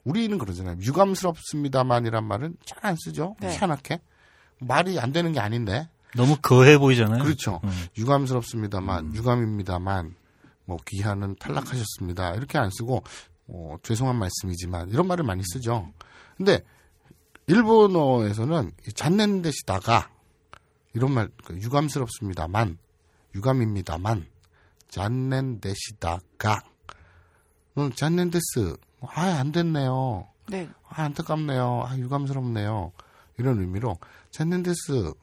[0.04, 0.78] 우리는 그러잖아요.
[0.82, 3.36] 유감스럽습니다만이란 말은 잘 안 쓰죠.
[3.40, 3.50] 네.
[3.50, 4.00] 희한하게.
[4.60, 5.88] 말이 안 되는 게 아닌데.
[6.18, 7.24] 너무 거해 보이잖아요.
[7.24, 7.62] 그렇죠.
[7.64, 7.70] 음.
[7.98, 10.16] 유감스럽습니다만, 유감입니다만,
[10.66, 12.36] 뭐 귀하는 탈락하셨습니다.
[12.36, 13.04] 이렇게 안 쓰고
[13.48, 15.94] 어, 죄송한 말씀이지만 이런 말을 많이 쓰죠.
[16.36, 16.62] 근데
[17.48, 20.10] 일본어에서는 이 잔넨 데시다가
[20.94, 22.78] 이런 말그 유감스럽습니다만,
[23.36, 24.26] 유감입니다만,
[24.90, 26.62] 잔넨 데시다가
[27.78, 30.28] 음, 残念です 아, 안 됐네요.
[30.50, 30.68] 네.
[30.90, 31.84] 아, 안타깝네요.
[31.86, 32.92] 아, 유감스럽네요.
[33.38, 33.98] 이런 의미로
[34.32, 35.14] 残念です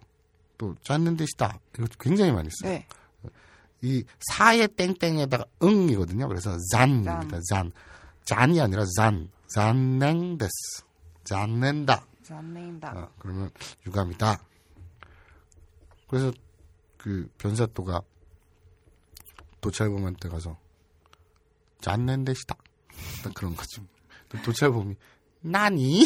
[0.65, 2.73] 또 残念でした 이거 굉장히 많이 써요.
[2.73, 2.87] 네.
[3.83, 6.27] 이 さ의 땡땡에다가 ん이거든요.
[6.27, 7.39] 그래서 잔입니다.
[7.51, 7.71] 잔.
[8.25, 9.29] 잔이 아니라 잔.
[9.49, 10.85] 잔냉데스.
[11.25, 12.07] 잔넨다.
[12.23, 12.93] 짠낸다.
[12.97, 13.51] 어, 그러면
[13.87, 14.43] 유감이다.
[16.09, 16.33] 그래서
[16.97, 18.01] 그 변사또가
[19.61, 20.59] 도찰범한테 가서
[21.83, 22.57] 잔넨데시다.
[23.23, 23.83] 딱 그런 거죠.
[24.31, 24.97] 또 도찰범이
[25.43, 26.05] 나니?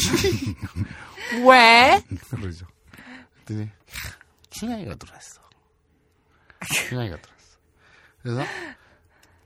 [1.47, 2.03] 왜?
[2.31, 2.67] 그러죠.
[3.49, 3.71] 그랬더니
[4.51, 5.43] 춘향이가 들어왔어.
[6.89, 7.59] 춘향이가 들어왔어.
[8.23, 8.43] 그래서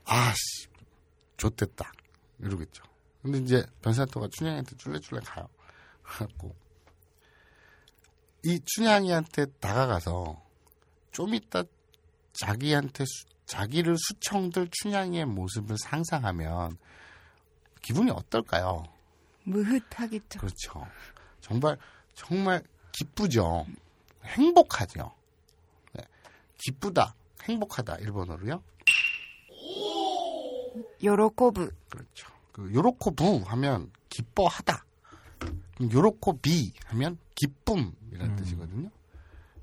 [0.05, 0.67] 아씨
[1.37, 1.91] 좋댔다
[2.39, 2.83] 이러겠죠.
[3.21, 5.47] 근데 이제 변사토가 춘향이한테 쫄래쫄래 가요.
[6.03, 6.55] 갖고
[8.43, 10.41] 이 춘향이한테 다가가서
[11.11, 11.63] 좀 이따
[12.33, 16.77] 자기한테 수- 자기를 수청들 춘향이의 모습을 상상하면
[17.81, 18.83] 기분이 어떨까요?
[19.43, 20.39] 무흐하겠죠.
[20.39, 20.87] 그렇죠.
[21.41, 21.77] 정말
[22.15, 23.65] 정말 기쁘죠.
[24.25, 25.11] 행복하죠.
[25.93, 26.03] 네.
[26.57, 28.63] 기쁘다, 행복하다 일본어로요.
[31.03, 31.69] 요로코부.
[31.89, 32.29] 그렇죠.
[32.51, 34.85] 그 요로코부 하면 기뻐하다.
[35.91, 38.89] 요로코비 하면 기쁨이라는 뜻이거든요.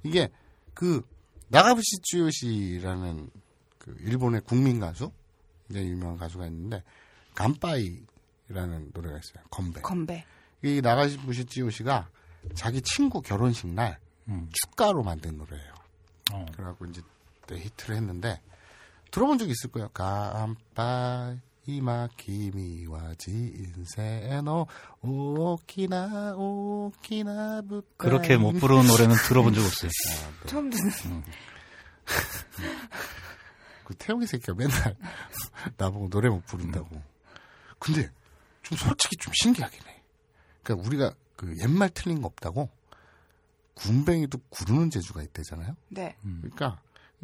[0.03, 0.31] 이게
[0.75, 1.07] 그
[1.49, 3.31] 나가부시 쯔요시라는
[3.79, 5.11] 그 일본의 국민 가수,
[5.69, 6.83] 굉장히 유명한 가수가 있는데
[7.35, 9.45] 간빠이라는 노래가 있어요.
[9.51, 9.81] 건배.
[9.81, 10.25] 건배.
[10.63, 12.11] 이 나가부시 쯔요시가
[12.55, 13.99] 자기 친구 결혼식 날
[14.53, 15.75] 축가로 만든 노래예요.
[16.33, 16.47] 어.
[16.53, 17.03] 그래갖고 이제
[17.47, 18.41] 또 히트를 했는데
[19.11, 19.89] 들어본 적 있을 거예요.
[19.89, 24.67] 간빠이 이마 키미와 지 인세노
[25.03, 29.91] 오키나 오키나 부타 그렇게 못 부르는 노래는 들어본 적 없어요.
[30.47, 30.91] 처음 듣는.
[33.85, 34.97] 그 태용이 새끼가 맨날
[35.77, 37.03] 나보고 노래 못 부른다고.
[37.79, 38.11] 근데
[38.63, 40.03] 좀 솔직히 좀 신기하긴 해.
[40.63, 42.69] 그러니까 우리가 그 옛말 틀린 거 없다고
[43.81, 45.77] 굼벵이도 구르는 재주가 있대잖아요.
[45.89, 46.17] 네.
[46.23, 46.81] 그러니까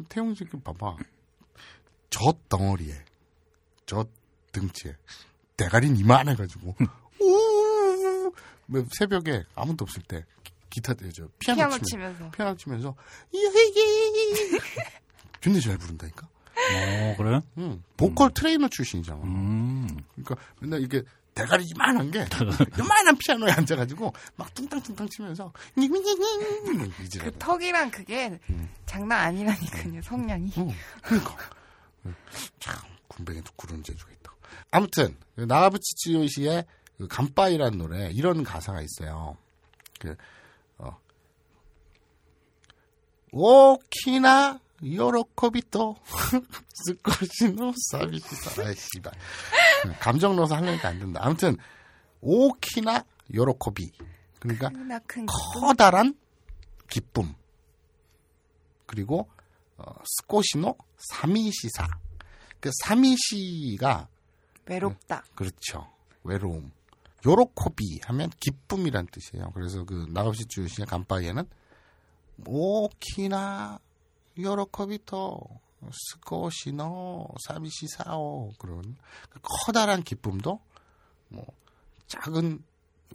[0.09, 0.97] 태용 새끼 봐봐.
[2.09, 3.03] 저 덩어리에
[3.85, 4.05] 저
[4.51, 4.95] 등치에
[5.55, 6.75] 대가리는 이만해 가지고
[7.19, 12.31] 우뭐 새벽에 아무도 없을 때 기- 기타 저 피아노, 피아노 치면, 치면서.
[12.31, 12.95] 피아노 치면서
[13.31, 14.59] 이히히
[15.41, 16.27] 굉장히 잘 부른다니까.
[16.27, 17.41] 어, 그래 요?
[17.59, 17.83] 응.
[17.95, 19.21] 보컬 트레이너 출신이잖아.
[19.23, 19.87] 음.
[20.15, 21.03] 그러니까 맨날 이렇게
[21.37, 22.25] 대가리 이만한 게
[22.79, 25.53] 이만한 피아노에 앉아가지고 막 뚱땅뚱땅 치면서
[27.31, 27.37] 그.
[27.37, 28.39] 턱이랑 그게
[28.85, 30.51] 장난 아니라니까요, 성량이.
[30.57, 30.67] 어,
[31.03, 31.37] 그러니까
[32.59, 32.75] 참
[33.07, 34.33] 군뱅이도 구르는 재주가 있다.
[34.71, 36.65] 아무튼 그 나가부치 찌요시의
[36.97, 39.37] 그 간빠이라는 노래 이런 가사가 있어요.
[39.99, 40.15] 그
[40.77, 40.97] 어.
[43.31, 45.95] 오키나 요로코비토
[46.85, 48.63] 스코시노 사비시사.
[48.63, 49.13] 아이 씨발.
[49.99, 51.19] 감정 넣어서 하려니까 안 된다.
[51.23, 51.57] 아무튼
[52.21, 53.03] 오키나
[53.33, 53.91] 요로코비.
[54.39, 54.69] 그러니까
[55.07, 56.15] 큰 커다란
[56.89, 57.33] 기쁨.
[58.85, 59.29] 그리고
[59.77, 61.87] 어, 스코시노 사미시사.
[62.59, 64.07] 그 사미시가
[64.65, 65.23] 외롭다.
[65.35, 65.91] 그렇죠.
[66.23, 66.71] 외로움.
[67.25, 69.51] 요로코비 하면 기쁨이란 뜻이에요.
[69.53, 71.43] 그래서 그 나갑시 주 시의 간파이에는
[72.45, 73.79] 오키나
[74.39, 75.39] 요로코비토
[75.91, 78.95] 스코시노 사비시 사오 그런
[79.29, 80.59] 그 커다란 기쁨도
[81.29, 81.45] 뭐
[82.07, 82.63] 작은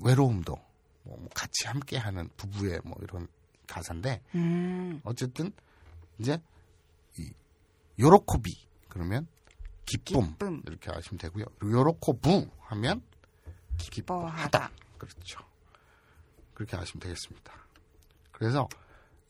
[0.01, 0.57] 외로움도
[1.05, 3.27] 뭐 같이 함께하는 부부의 뭐 이런
[3.66, 5.01] 가사인데 음.
[5.05, 5.53] 어쨌든
[6.18, 6.41] 이제
[7.18, 7.31] 이
[7.99, 8.51] 요로코비
[8.89, 9.27] 그러면
[9.85, 10.62] 기쁨, 기쁨.
[10.66, 11.45] 이렇게 하시면 되고요.
[11.62, 13.03] 요로코부 하면
[13.77, 14.70] 기뻐하다.
[14.99, 15.41] 그렇죠.
[16.55, 17.53] 그렇게 하시면 되겠습니다.
[18.31, 18.68] 그래서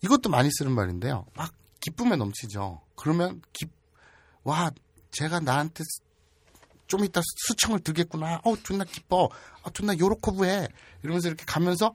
[0.02, 1.26] 이것도 많이 쓰는 말인데요.
[1.34, 1.52] 막
[1.82, 2.80] 기쁨에 넘치죠.
[2.96, 3.66] 그러면 기,
[4.44, 4.70] 와,
[5.10, 6.00] 제가 나한테 스-
[6.86, 8.40] 좀 이따 수청을 들겠구나.
[8.44, 9.28] 어, 존나 기뻐.
[9.62, 10.68] 아, 존나 요로코부해.
[11.02, 11.94] 이러면서 이렇게 가면서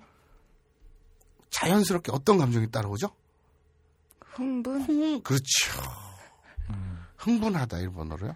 [1.50, 3.10] 자연스럽게 어떤 감정이 따라오죠?
[4.20, 4.82] 흥분?
[4.82, 5.46] 흥, 그렇죠.
[7.18, 8.36] 흥분하다 일본어로요.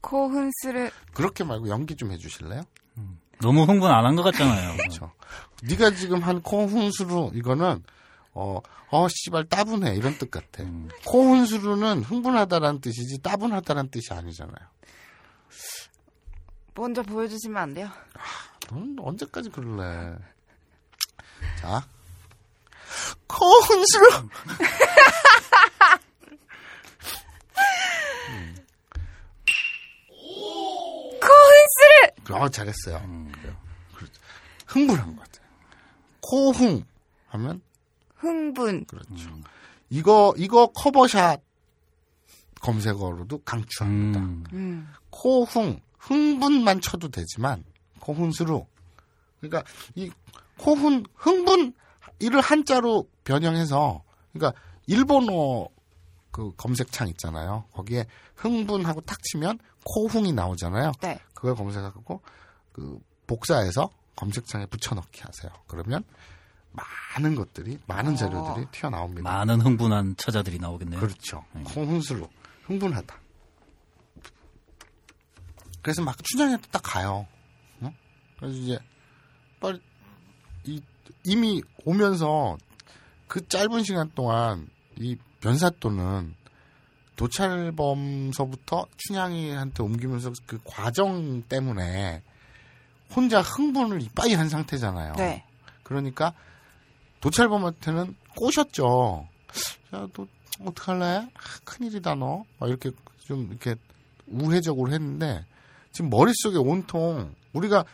[0.00, 2.62] 코흔스를 그렇게 말고 연기 좀 해주실래요?
[3.40, 4.76] 너무 흥분 안 한 것 같잖아요.
[4.76, 5.12] 그렇죠.
[5.64, 7.82] 네가 지금 한 코훈수루 이거는
[8.34, 8.60] 어,
[8.90, 10.64] 어 씨발 따분해 이런 뜻 같아.
[11.06, 14.68] 코훈수루는 흥분하다라는 뜻이지 따분하다라는 뜻이 아니잖아요.
[16.74, 17.90] 먼저 보여주시면 안 돼요?
[18.70, 20.16] 넌 언제까지 그럴래?
[21.60, 21.86] 자,
[23.26, 24.08] 코훈수루.
[31.22, 32.98] 코흔스를 어 잘했어요.
[33.32, 33.56] 그래요.
[33.94, 34.20] 그렇죠.
[34.66, 35.46] 흥분한 것 같아요.
[36.20, 36.84] 興奮
[37.28, 37.62] 하면
[38.22, 38.84] 흥분.
[38.84, 39.30] 그렇죠.
[39.90, 41.42] 이거 이거 커버샷
[42.60, 44.20] 검색어로도 강추합니다.
[44.20, 44.88] 음, 음.
[45.10, 47.64] 興奮 흥분만 쳐도 되지만
[48.00, 48.64] 興奮する
[49.40, 49.64] 그러니까
[49.96, 50.10] 이
[50.56, 51.74] 興奮 흥분
[52.20, 55.68] 이를 한자로 변형해서 그러니까 일본어
[56.30, 57.64] 그 검색창 있잖아요.
[57.72, 58.06] 거기에
[58.36, 60.92] 흥분하고 탁 치면 코흥이 나오잖아요.
[61.00, 61.18] 네.
[61.34, 62.22] 그걸 검색하고
[62.72, 65.50] 그 복사해서 검색창에 붙여넣기 하세요.
[65.66, 66.04] 그러면
[66.72, 69.22] 많은 것들이 많은 자료들이 튀어나옵니다.
[69.30, 71.00] 많은 흥분한 처자들이 나오겠네요.
[71.00, 71.44] 그렇죠.
[71.64, 72.28] 콩훈수로
[72.64, 73.14] 흥분하다.
[75.82, 77.26] 그래서 막 춘향이한테 딱 가요.
[77.80, 77.92] 어?
[78.38, 78.78] 그래서 이제
[79.60, 79.80] 빨리
[80.64, 80.80] 이
[81.24, 82.56] 이미 오면서
[83.28, 86.34] 그 짧은 시간 동안 이 변사또는
[87.16, 92.22] 도찰범서부터 춘향이한테 옮기면서 그 과정 때문에
[93.14, 95.14] 혼자 흥분을 이빠이 한 상태잖아요.
[95.14, 95.44] 네.
[95.82, 96.32] 그러니까
[97.22, 99.26] 도찰범한테는 꼬셨죠.
[99.94, 100.26] 야, 너
[100.66, 101.04] 어떡할래?
[101.04, 101.28] 아,
[101.64, 102.44] 큰일이다 너.
[102.58, 102.90] 막 이렇게
[103.24, 103.76] 좀 이렇게
[104.26, 105.44] 우회적으로 했는데
[105.92, 107.84] 지금 머릿속에 온통 우리가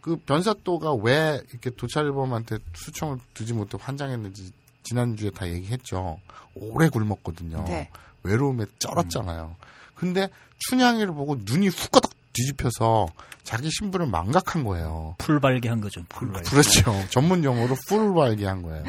[0.00, 4.52] 그 변사또가 왜 이렇게 도찰범한테 수청을 들지 못해 환장했는지
[4.82, 6.18] 지난주에 다 얘기했죠.
[6.54, 7.64] 오래 굶었거든요.
[7.64, 7.88] 네.
[8.24, 9.56] 외로움에 쩔었잖아요.
[9.94, 10.28] 근데
[10.58, 13.08] 춘향이를 보고 눈이 후꺼덕 뒤집혀서
[13.42, 15.16] 자기 신분을 망각한 거예요.
[15.18, 16.02] 풀발기한 거죠.
[16.08, 16.50] 풀발기.
[16.50, 16.94] 그렇죠.
[17.10, 18.84] 전문 용어로 풀 발기한 거예요.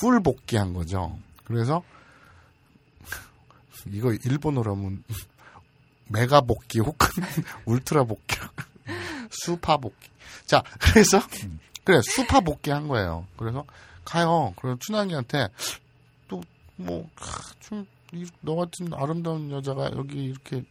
[0.00, 1.18] 풀 발기한 거죠.
[1.44, 1.82] 그래서
[3.92, 5.04] 이거 일본어로 하면
[6.08, 6.96] 메가 복귀 혹은
[7.66, 8.36] 울트라 복귀,
[9.30, 10.08] 수파 복귀.
[10.44, 11.20] 자, 그래서
[11.84, 13.26] 그래 수파 복귀한 거예요.
[13.36, 13.64] 그래서
[14.04, 14.54] 가요.
[14.60, 15.48] 그래서 춘향이한테
[16.28, 16.42] 또
[16.76, 17.86] 뭐좀
[18.40, 20.64] 너 같은 아름다운 여자가 여기 이렇게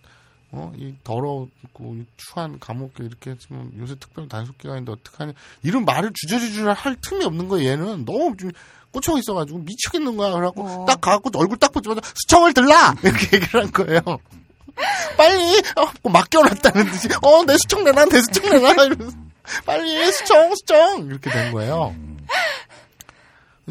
[0.56, 5.34] 어, 이 더럽고 이 추한 감옥에 이렇게 했으면 요새 특별 단속기가 있는데 어떡하냐.
[5.64, 8.06] 이런 말을 주저주저 할 틈이 없는 거예요, 얘는.
[8.06, 8.52] 너무 좀
[8.92, 10.32] 꽂혀 있어가지고 미치겠는 거야.
[10.32, 10.86] 그래갖고 어.
[10.86, 12.96] 딱 가갖고 얼굴 딱 보자마자 수청을 들라!
[13.04, 14.00] 이렇게 얘기를 한 거예요.
[15.18, 15.58] 빨리!
[15.76, 18.86] 어, 뭐 맡겨놨다는 듯이, 어, 내 수청 내놔, 내 수청 내놔!
[18.86, 19.18] 이러면서,
[19.66, 21.08] 빨리, 수청, 수청!
[21.08, 21.94] 이렇게 된 거예요.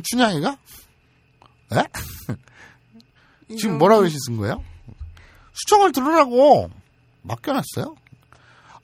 [0.02, 0.58] 춘향이가?
[1.72, 1.82] 에?
[3.56, 4.62] 지금 뭐라고 쓴 거예요?
[5.54, 6.70] 수청을 들으라고
[7.22, 7.96] 맡겨놨어요.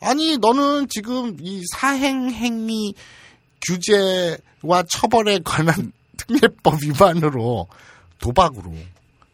[0.01, 2.95] 아니 너는 지금 이 사행행위
[3.67, 7.69] 규제와 처벌에 관한 특례법 위반으로
[8.19, 8.73] 도박으로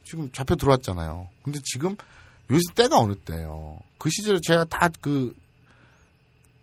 [0.05, 1.29] 지금 잡혀 들어왔잖아요.
[1.43, 1.97] 근데 지금
[2.51, 3.79] 요새 때가 어느 때예요.
[3.99, 5.35] 그 시절에 제가 다 그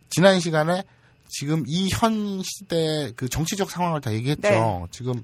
[0.09, 0.83] 지난 시간에
[1.27, 4.41] 지금 이 현 시대 그 정치적 상황을 다 얘기했죠.
[4.49, 4.85] 네.
[4.91, 5.23] 지금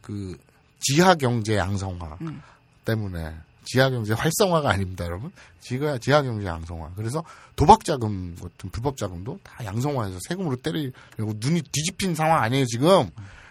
[0.00, 0.38] 그
[0.78, 2.40] 지하 경제 양성화 음.
[2.84, 3.34] 때문에
[3.70, 5.30] 지하 경제 활성화가 아닙니다, 여러분.
[5.60, 6.92] 지하 지하 경제 양성화.
[6.96, 7.22] 그래서
[7.56, 13.10] 도박 자금 같은 불법 자금도 다 양성화해서 세금으로 때리려고 눈이 뒤집힌 상황 아니에요, 지금.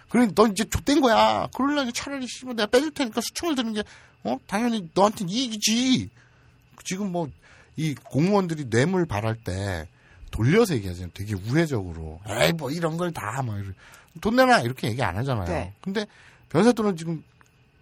[0.09, 1.47] 그러니 너 이제 좆된 거야.
[1.55, 3.83] 그러려니 차라리 씨발 내가 빼줄 테니까 수청을 드는 게
[4.23, 4.37] 어?
[4.47, 6.09] 당연히 너한테는 이익이지.
[6.83, 7.29] 지금 뭐
[7.79, 9.87] 이 공무원들이 뇌물 발할 때
[10.31, 11.11] 돌려서 얘기하잖아요.
[11.13, 12.19] 되게 우회적으로.
[12.27, 15.47] 에이 뭐 이런 걸다뭐돈 내놔 이렇게 얘기 안 하잖아요.
[15.47, 15.73] 네.
[15.79, 16.05] 근데
[16.49, 17.23] 변사또는 지금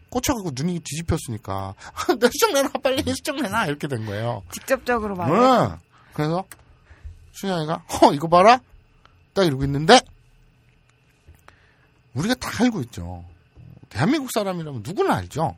[0.10, 1.76] 꽂혀갖고 눈이 뒤집혔으니까
[2.20, 4.44] 내 수정 내놔 빨리 수정 내놔 이렇게 된 거예요.
[4.52, 5.34] 직접적으로 말해.
[5.34, 5.78] 응.
[6.14, 6.46] 그래서
[7.34, 8.60] 춘향이가 어 이거 봐라
[9.34, 10.00] 딱 이러고 있는데
[12.14, 13.26] 우리가 다 알고 있죠.
[13.90, 15.56] 대한민국 사람이라면 누구나 알죠.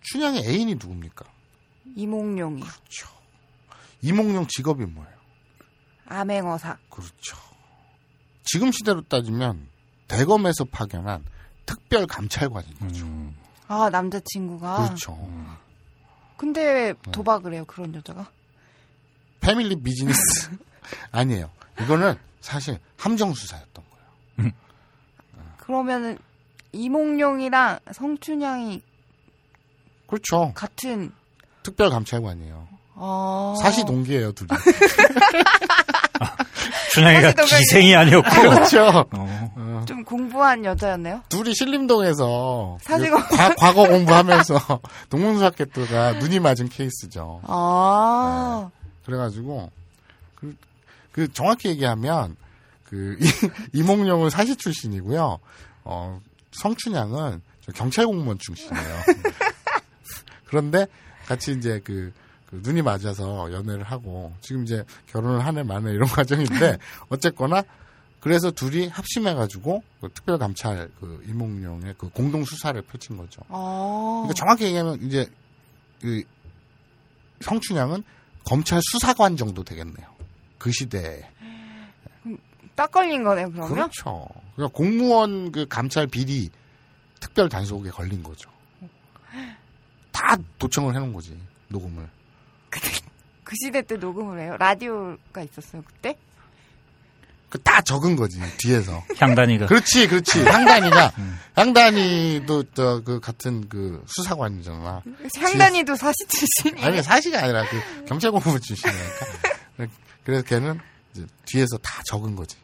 [0.00, 1.24] 춘향의 애인이 누굽니까?
[1.96, 3.08] 이몽룡이 그렇죠.
[4.02, 5.14] 이몽룡 직업이 뭐예요?
[6.06, 6.78] 암행어사.
[6.90, 7.36] 그렇죠.
[8.44, 9.68] 지금 시대로 따지면
[10.08, 11.24] 대검에서 파견한
[11.66, 13.04] 특별 감찰관인 거죠.
[13.04, 13.36] 음.
[13.68, 14.84] 아 남자친구가.
[14.86, 15.16] 그렇죠.
[16.36, 18.30] 근데 왜 도박을 해요 그런 여자가?
[19.40, 20.50] 패밀리 비즈니스
[21.12, 21.50] 아니에요.
[21.80, 23.84] 이거는 사실 함정 수사였던
[24.36, 24.52] 거예요.
[25.58, 26.18] 그러면은
[26.72, 28.82] 이몽룡이랑 성춘향이
[30.06, 30.52] 그렇죠.
[30.54, 31.12] 같은.
[31.62, 32.68] 특별 감찰관이에요.
[32.96, 33.54] 어...
[33.60, 34.48] 사시 동기예요, 둘이.
[36.94, 38.30] 춘향이가 기생이 아니었고.
[38.30, 39.06] 그렇죠.
[39.10, 39.84] 어.
[39.86, 41.22] 좀 공부한 여자였네요.
[41.28, 44.80] 둘이 신림동에서 사실 그 과, 과거 공부하면서
[45.10, 47.40] 동문수학했다가 눈이 맞은 케이스죠.
[47.44, 48.70] 아.
[49.04, 49.70] 그래가지고
[50.36, 50.56] 그,
[51.12, 52.36] 그 정확히 얘기하면
[52.84, 53.26] 그 이,
[53.78, 55.38] 이몽룡은 사시 출신이고요.
[55.84, 56.20] 어,
[56.52, 59.00] 성춘향은 저 경찰 공무원 출신이에요.
[60.46, 60.86] 그런데
[61.26, 62.12] 같이 이제 그,
[62.54, 66.78] 그 눈이 맞아서 연애를 하고 지금 이제 결혼을 한 해 만에 이런 과정인데
[67.08, 67.62] 어쨌거나
[68.20, 73.42] 그래서 둘이 합심해가지고 그 특별 감찰 그 이몽룡의 그 공동 수사를 펼친 거죠.
[73.48, 74.22] 어.
[74.24, 75.26] 그러니까 정확히 얘기하면 이제
[76.00, 76.22] 그
[77.40, 78.02] 성춘향은
[78.46, 80.06] 검찰 수사관 정도 되겠네요.
[80.58, 81.28] 그 시대에.
[82.74, 83.68] 딱 걸린 거네요, 그러면?
[83.72, 84.26] 그렇죠.
[84.56, 86.50] 그러니까 공무원 그 감찰 비리
[87.20, 88.50] 특별 단속에 걸린 거죠.
[90.12, 92.08] 다 도청을 해놓은 거지 녹음을.
[93.44, 94.56] 그 시대 때 녹음을 해요?
[94.58, 96.16] 라디오가 있었어요, 그때?
[97.50, 99.04] 그다 적은 거지 뒤에서.
[99.16, 99.66] 향단이가.
[99.66, 100.42] 그렇지, 그렇지.
[100.44, 101.12] 향단이가
[101.56, 105.02] 향단이도 저 그 같은 그 수사관이잖아.
[105.38, 106.86] 향단이도 사시 출신이에요?
[106.86, 109.26] 아니 사실이 아니라 그 경찰 공무원 출신이니까.
[110.24, 110.80] 그래서 걔는
[111.14, 112.56] 이제 뒤에서 다 적은 거지.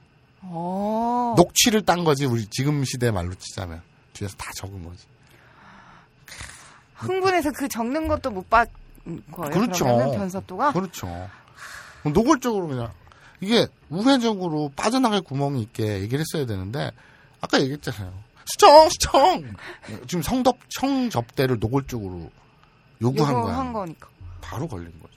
[0.43, 1.35] 어.
[1.36, 3.82] 녹취를 딴 거지 우리 지금 시대 말로 치자면
[4.15, 5.05] 뒤에서 다 적은 거지.
[6.97, 8.69] 흥분해서 그 적는 것도 못 봤
[9.32, 9.53] 거예요.
[9.53, 9.85] 그렇죠.
[9.85, 11.28] 변사또가 그렇죠.
[12.05, 12.93] 노골적으로 그냥
[13.41, 16.91] 이게 우회적으로 빠져나갈 구멍이 있게 얘기를 했어야 되는데
[17.41, 18.12] 아까 얘기했잖아요.
[18.45, 19.55] 수청 수청
[20.07, 22.31] 지금 성접 청접대를 노골적으로
[23.03, 23.43] 요구한 거야.
[23.43, 24.09] 요구한 거니까.
[24.41, 25.15] 바로 걸린 거죠.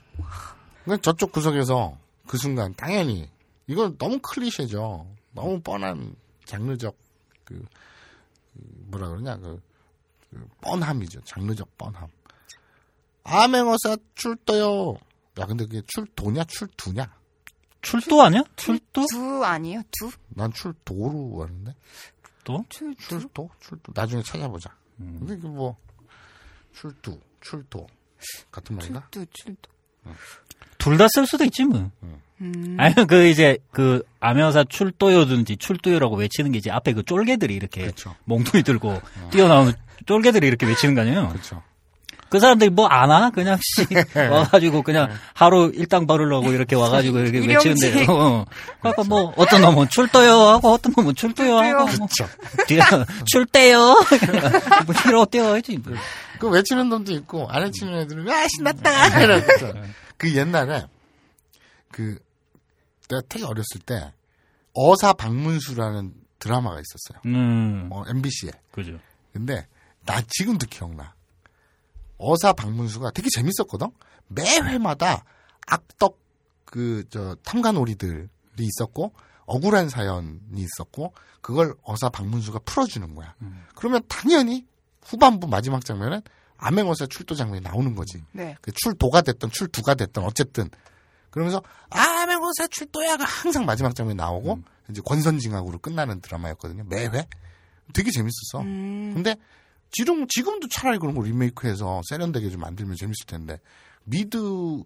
[0.84, 1.96] 그러니까 저쪽 구석에서
[2.26, 3.28] 그 순간 당연히
[3.66, 5.06] 이건 너무 클리셰죠.
[5.32, 6.14] 너무 뻔한
[6.44, 6.96] 장르적
[7.44, 7.64] 그,
[8.52, 8.60] 그
[8.90, 9.60] 뭐라 그러냐 그,
[10.30, 11.22] 그 뻔함이죠.
[11.24, 12.08] 장르적 뻔함.
[13.24, 14.96] 암행어사 출도요.
[15.40, 17.10] 야 근데 그게 출도냐 출두냐?
[17.82, 18.42] 출도 아니야?
[18.56, 19.04] 출도?
[19.10, 19.82] 두 아니에요?
[19.98, 20.10] 두?
[20.28, 21.74] 난 출도로 하는데
[22.44, 22.64] 또?
[22.68, 23.08] 출, 두?
[23.20, 24.70] 출도 출도 나중에 찾아보자.
[24.96, 25.76] 근데 그 뭐
[26.72, 27.86] 출두 출도
[28.50, 29.06] 같은 말인가?
[29.10, 29.70] 출두, 출두.
[30.78, 31.90] 둘다 쓸 수도 있지 뭐.
[32.40, 32.76] 음.
[32.78, 38.14] 아니면 그 이제 그 암여사 출도요든지 출도요라고 외치는 게 이제 앞에 그 쫄개들이 이렇게 그렇죠.
[38.24, 39.72] 몽둥이 들고 뛰어나오는
[40.06, 41.28] 쫄개들이 이렇게 외치는 거 아니에요?
[41.28, 41.62] 그렇죠.
[42.34, 43.30] 그 사람들이 뭐 안 와?
[43.30, 43.86] 그냥 씨
[44.18, 47.46] 와가지고 그냥 하루 일당 벌으려고 이렇게 와가지고 이렇게.
[47.46, 48.44] 외치는데 어.
[48.80, 52.28] 그러니까 뭐 어떤 놈은 출도요 하고 어떤 놈은 출도요 하고 뭐 그렇죠.
[52.66, 52.80] 뒤에
[53.26, 55.94] 출대요 뭐 이러 떼어야지 뭐.
[56.40, 59.72] 그 외치는 놈도 있고 안 외치는 애들은 아 신났다 이러면서
[60.16, 60.86] 그 옛날에
[61.92, 62.18] 그
[63.08, 64.12] 내가 되게 어렸을 때
[64.72, 67.22] 어사 박문수라는 드라마가 있었어요.
[67.26, 68.50] 음 어, MBC에.
[68.72, 68.98] 그죠
[69.32, 69.68] 근데
[70.04, 71.13] 나 지금도 기억나.
[72.18, 73.90] 어사 박문수가 되게 재밌었거든.
[74.28, 75.24] 매 회마다
[75.66, 76.18] 악덕
[76.64, 78.28] 그 저 탐관오리들이
[78.58, 79.12] 있었고
[79.46, 83.34] 억울한 사연이 있었고 그걸 어사 박문수가 풀어주는 거야.
[83.74, 84.66] 그러면 당연히
[85.04, 86.22] 후반부 마지막 장면은
[86.56, 88.24] 암행어사 출도 장면이 나오는 거지.
[88.32, 88.56] 네.
[88.62, 90.70] 그 출도가 됐던 출두가 됐던 어쨌든
[91.30, 94.60] 그러면서 아맹호사 출도야가 항상 마지막 장면에 나오고
[94.90, 97.26] 이제 권선징악으로 끝나는 드라마였거든요 매회
[97.92, 99.12] 되게 재밌었어 음.
[99.14, 99.36] 근데
[99.94, 103.60] 지금 지금도 차라리 그런 거 리메이크해서 세련되게 좀 만들면 재밌을 텐데
[104.04, 104.84] 미드도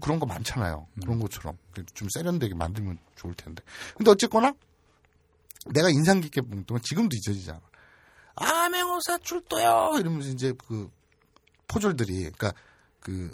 [0.00, 0.86] 그런 거 많잖아요.
[1.00, 1.56] 그런 것처럼.
[1.94, 3.62] 좀 세련되게 만들면 좋을 텐데.
[3.96, 4.52] 근데 어쨌거나
[5.72, 7.60] 내가 인상 깊게 본 동안 지금도 잊어지잖아.
[8.34, 9.96] 아 맹호사 출도요!
[9.98, 10.90] 이러면서 이제 그
[11.68, 12.52] 포졸들이 그러니까
[13.00, 13.30] 그이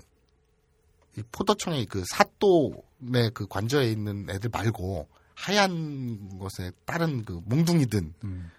[1.32, 8.14] 포도청의 그 사또의 그 관저에 있는 애들 말고 하얀 것에 다른 그 몽둥이든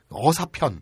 [0.10, 0.81] 어사편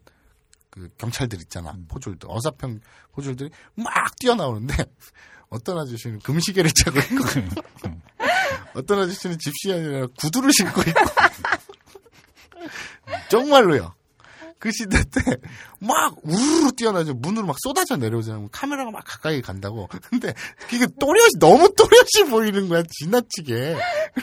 [0.69, 2.81] 그 경찰들 있잖아 포졸들 어사편
[3.13, 4.75] 포졸들이 막 뛰어나오는데
[5.49, 7.23] 어떤 아저씨는 금시계를 차고 있고
[8.75, 11.01] 어떤 아저씨는 집시이 아니라 구두를 신고 있고
[13.29, 13.93] 정말로요
[14.59, 15.21] 그 시대 때
[15.79, 17.13] 막 우르르 뛰어나죠.
[17.13, 18.49] 문으로 막 쏟아져 내려오잖아요.
[18.51, 19.87] 카메라가 막 가까이 간다고.
[20.09, 20.33] 근데
[20.67, 22.83] 그게 또렷이 너무 또렷이 보이는 거야.
[22.89, 23.77] 지나치게.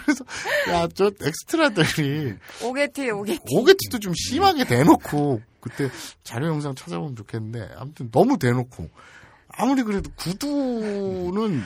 [0.05, 0.25] 그래서
[0.71, 3.41] 야 저 엑스트라들이 옥에 티 옥에 티.
[3.51, 5.91] 옥에 티도 좀 심하게 대놓고 그때
[6.23, 8.91] 자료 영상 찾아보면 좋겠는데 아무튼 너무 대놓고
[9.49, 11.61] 아무리 그래도 구두는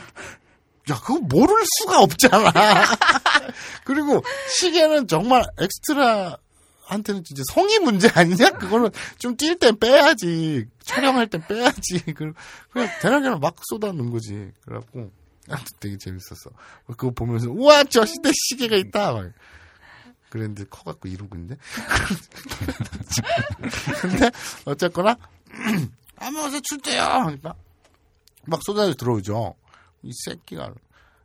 [0.91, 2.53] 야 그거 모를 수가 없잖아.
[3.85, 4.23] 그리고
[4.57, 6.39] 시계는 정말 엑스트라
[6.85, 8.51] 한테는 진짜 성의 문제 아니냐?
[8.53, 12.05] 그거는 좀 뺄 땐 빼야지 촬영할 땐 빼야지.
[12.15, 12.33] 그
[12.71, 14.53] 그냥 대낮에는 막 쏟아놓은 거지.
[14.65, 15.11] 그래갖고
[15.49, 16.51] 아무튼 되게 재밌었어.
[16.87, 19.13] 그거 보면서 우와 저 시대 시계가 있다.
[19.13, 19.33] 막.
[20.31, 21.57] 그랬는데 커갖고 이러고 있는데.
[24.01, 24.31] 근데
[24.65, 25.17] 어쨌거나
[26.17, 27.03] 아무 어서 출대요.
[27.03, 27.55] 하니까
[28.45, 29.55] 막 쏟아져 들어오죠.
[30.03, 30.73] 이 새끼가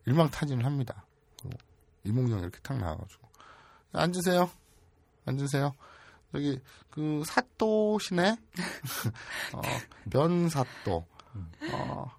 [0.05, 1.05] 일망타진을 합니다.
[1.41, 1.57] 그리고
[2.03, 3.27] 이몽룡 이렇게 탁 나와가지고
[3.93, 4.49] 앉으세요.
[5.25, 5.73] 앉으세요.
[6.33, 6.59] 여기
[6.89, 8.37] 그 사또 시네.
[9.53, 9.61] 어,
[10.09, 11.05] 변사또.
[11.71, 12.11] 어,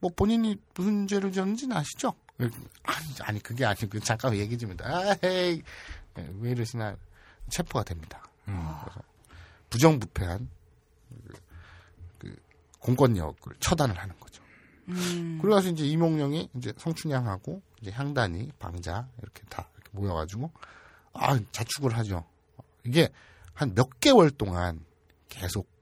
[0.00, 2.14] 뭐 본인이 무슨 죄를 지었는지는 아시죠?
[2.38, 4.84] 아니, 아니 그게 아니고 잠깐 얘기 좀 해다.
[4.86, 5.62] 아, 헤이
[6.18, 6.96] 예, 왜 이러시나
[7.50, 8.22] 체포가 됩니다.
[8.44, 9.02] 그래서
[9.70, 10.48] 부정부패한
[11.26, 11.32] 그,
[12.18, 12.36] 그
[12.80, 14.42] 공권력을 처단을 하는 거죠.
[14.88, 15.38] 음.
[15.42, 20.50] 그래서 이제 이몽룡이 이제 성춘향하고 이제 향단이 방자 이렇게 다 이렇게 모여가지고
[21.14, 22.24] 아 자축을 하죠.
[22.84, 23.08] 이게
[23.54, 24.84] 한 몇 개월 동안
[25.28, 25.75] 계속 그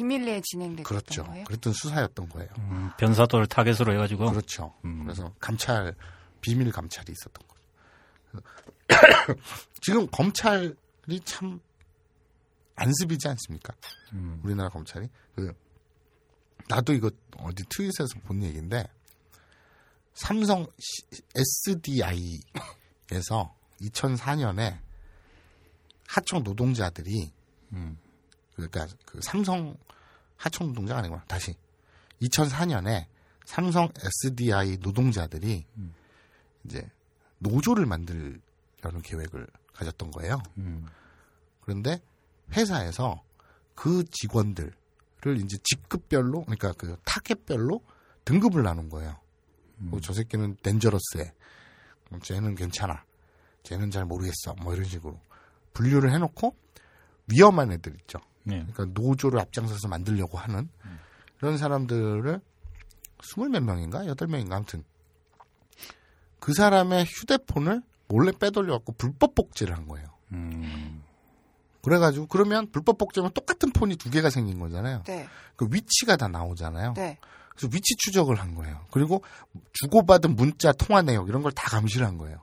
[0.00, 1.24] 비밀리에 진행됐던 그렇죠.
[1.24, 1.44] 거예요?
[1.44, 2.48] 그랬던 수사였던 거예요.
[2.58, 4.74] 음, 변사도를 타겟으로 해가지고 그렇죠.
[4.86, 5.04] 음.
[5.04, 5.94] 그래서 감찰
[6.40, 7.60] 비밀 감찰이 있었던 거죠.
[9.82, 10.74] 지금 검찰이
[11.24, 11.60] 참
[12.76, 13.74] 안습이지 않습니까?
[14.14, 14.40] 음.
[14.42, 15.52] 우리나라 검찰이 그
[16.66, 18.86] 나도 이거 어디 트윗에서 본 얘기인데
[20.14, 20.66] 삼성
[21.34, 22.40] SDI에서
[23.82, 24.78] 2004년에
[26.08, 27.30] 하청 노동자들이
[27.72, 27.98] 음.
[28.68, 29.76] 그러니까 그 삼성
[30.36, 31.54] 하청 노동자가 아니구나 다시
[32.22, 33.06] 2004년에
[33.44, 35.64] 삼성 SDI 노동자들이
[36.64, 36.88] 이제
[37.38, 40.42] 노조를 만들려는 계획을 가졌던 거예요.
[40.58, 40.86] 음.
[41.62, 42.00] 그런데
[42.52, 43.22] 회사에서
[43.74, 44.72] 그 직원들을
[45.42, 47.82] 이제 직급별로 그러니까 그 타겟별로
[48.24, 49.18] 등급을 나눈 거예요.
[49.76, 51.32] 뭐저 새끼는 덴저러스해.
[52.10, 53.04] 뭐 쟤는 괜찮아.
[53.62, 54.54] 쟤는 잘 모르겠어.
[54.60, 55.18] 뭐 이런 식으로
[55.72, 56.54] 분류를 해놓고
[57.28, 58.18] 위험한 애들 있죠.
[58.50, 58.66] 네.
[58.72, 60.68] 그러니까 노조를 앞장서서 만들려고 하는
[61.40, 62.40] 이런 사람들을
[63.22, 64.84] 스물 몇 명인가 여덟 명인가 아무튼
[66.38, 70.08] 그 사람의 휴대폰을 몰래 빼돌려 갖고 불법 복제를 한 거예요.
[70.32, 71.02] 음.
[71.82, 75.02] 그래가지고 그러면 불법 복제면 똑같은 폰이 두 개가 생긴 거잖아요.
[75.06, 75.28] 네.
[75.56, 76.94] 그 위치가 다 나오잖아요.
[76.94, 77.18] 네.
[77.50, 78.86] 그래서 위치 추적을 한 거예요.
[78.90, 79.22] 그리고
[79.72, 82.40] 주고받은 문자 통화 내역 이런 걸 다 감시를 한 거예요.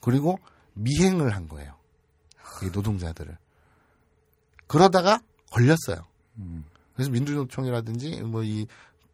[0.00, 0.38] 그리고
[0.74, 1.74] 미행을 한 거예요.
[2.62, 3.36] 이 노동자들을.
[4.70, 5.20] 그러다가
[5.50, 6.06] 걸렸어요.
[6.38, 6.64] 음.
[6.94, 8.66] 그래서 민주노총이라든지 뭐 이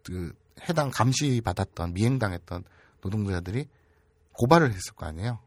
[0.06, 0.32] 그
[0.68, 2.62] 해당 감시 받았던 미행당했던
[3.02, 3.66] 노동자들이
[4.32, 5.40] 고발을 했을 거 아니에요.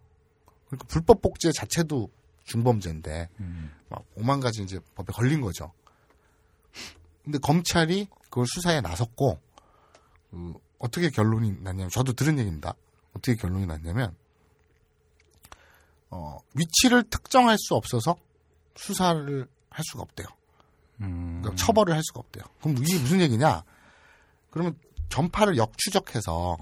[0.68, 2.10] 그러니까 불법 복제 자체도
[2.44, 3.72] 중범죄인데 음.
[3.88, 5.72] 막 오만 가지 이제 법에 걸린 거죠.
[7.24, 9.40] 근데 검찰이 그걸 수사에 나섰고
[10.32, 12.74] 그 어떻게 결론이 났냐면 저도 들은 얘기입니다.
[13.12, 14.14] 어떻게 결론이 났냐면
[16.10, 18.18] 어, 위치를 특정할 수 없어서
[18.76, 20.28] 수사를 할 수가 없대요.
[21.02, 21.40] 음.
[21.42, 22.44] 그러니까 처벌을 할 수가 없대요.
[22.62, 23.64] 그럼 이게 무슨 얘기냐?
[24.50, 24.76] 그러면
[25.10, 26.58] 전파를 역추적해서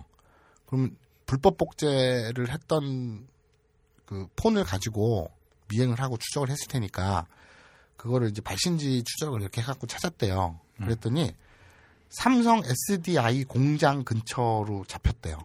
[0.65, 3.27] 그러면 불법 복제를 했던
[4.05, 5.31] 그 폰을 가지고
[5.69, 7.27] 미행을 하고 추적을 했을 테니까
[7.97, 10.59] 그거를 이제 발신지 추적을 이렇게 해갖고 찾았대요.
[10.77, 11.33] 그랬더니
[12.09, 15.37] 삼성 SDI 공장 근처로 잡혔대요.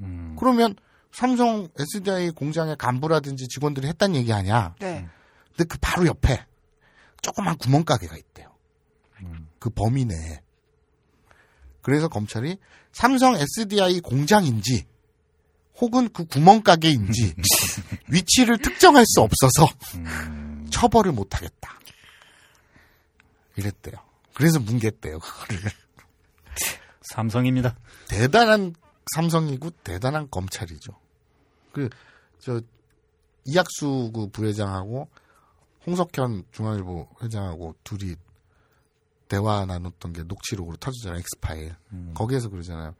[0.00, 0.36] 음.
[0.38, 0.76] 그러면
[1.10, 4.74] 삼성 SDI 공장의 간부라든지 직원들이 했단 얘기 아니야?
[4.78, 5.08] 네.
[5.48, 6.44] 근데 그 바로 옆에
[7.24, 8.54] 조그만 구멍가게가 있대요.
[9.22, 9.48] 음.
[9.58, 10.40] 그 범위 내에.
[11.82, 12.58] 그래서 검찰이
[12.92, 14.86] 삼성 SDI 공장인지
[15.80, 17.34] 혹은 그 구멍가게인지
[18.08, 20.66] 위치를 특정할 수 없어서 음.
[20.70, 21.80] 처벌을 못하겠다.
[23.56, 23.94] 이랬대요.
[24.34, 25.20] 그래서 뭉갰대요.
[25.20, 25.70] 그거를.
[27.14, 27.76] 삼성입니다.
[28.08, 28.74] 대단한
[29.14, 30.92] 삼성이고 대단한 검찰이죠.
[31.72, 31.88] 그
[32.44, 32.60] 저
[33.46, 35.08] 이학수 그 부회장하고
[35.86, 38.16] 홍석현 중앙일보 회장하고 둘이
[39.28, 41.18] 대화 나눴던 게 녹취록으로 터지잖아요.
[41.18, 41.74] 엑스파일.
[42.14, 42.94] 거기에서 그러잖아요.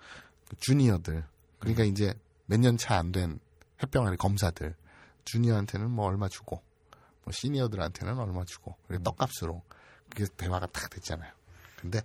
[0.49, 1.25] 그 주니어들.
[1.59, 2.15] 그러니까 이제
[2.47, 3.39] 몇 년 차 안된
[3.83, 4.75] 햇병아리 검사들.
[5.25, 6.63] 주니어한테는 뭐 얼마 주고
[7.25, 9.63] 뭐 시니어들한테는 얼마 주고 그게 떡값으로
[10.11, 11.33] 그게 대화가 딱 됐잖아요.
[11.81, 12.03] 근데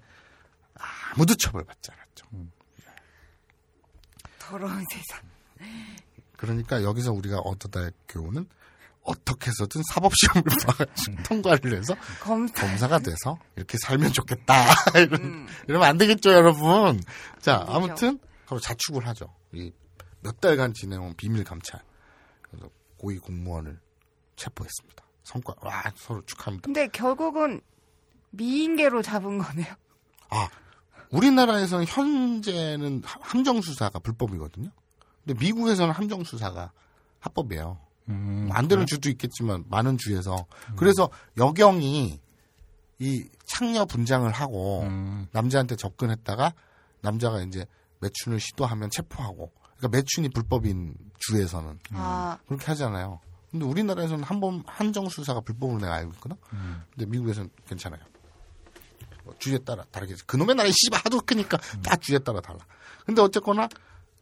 [0.76, 2.28] 아무도 처벌받지 않았죠.
[4.40, 5.22] 더러운 세상.
[6.38, 8.48] 그러니까 여기서 우리가 얻어다 할 교훈은
[9.10, 12.66] 어떻게 해서든 사법시험을 봐가지고 통과를 해서 검사.
[12.68, 14.54] 검사가 돼서 이렇게 살면 좋겠다.
[14.96, 17.02] 이런, 이러면 안 되겠죠, 여러분.
[17.42, 17.66] 자.
[17.68, 19.34] 아무튼 서로 자축을 하죠.
[19.54, 19.72] 이
[20.22, 21.82] 몇 달간 지내온 비밀 감찰.
[22.42, 23.80] 그래서 고위 공무원을
[24.36, 25.02] 체포했습니다.
[25.24, 26.66] 성과 와 서로 축하합니다.
[26.66, 27.62] 근데 결국은
[28.32, 29.74] 미인계로 잡은 거네요.
[30.30, 30.50] 아,
[31.12, 34.70] 우리나라에서는 현재는 함- 함정 수사가 불법이거든요.
[35.26, 36.74] 근데 미국에서는 함정 수사가
[37.22, 37.80] 합법이에요.
[38.10, 40.46] 음, 안 되는 주도 있겠지만 많은 주에서
[40.76, 42.20] 그래서 여경이
[43.00, 46.54] 이 창녀 분장을 하고 음, 남자한테 접근했다가
[47.02, 47.66] 남자가 이제
[48.00, 53.20] 매춘을 시도하면 체포하고 그러니까 매춘이 불법인 주에서는 아, 그렇게 하잖아요.
[53.52, 56.38] 근데 우리나라에서는 한 번 한정 수사가 불법으로 내가 알고 있거든.
[56.94, 58.02] 근데 미국에서는 괜찮아요.
[59.24, 60.24] 뭐 주에 따라 다르겠지.
[60.26, 62.60] 그놈의 나라에 씨발 하도 크니까 다 주에 따라 달라.
[63.06, 63.68] 근데 어쨌거나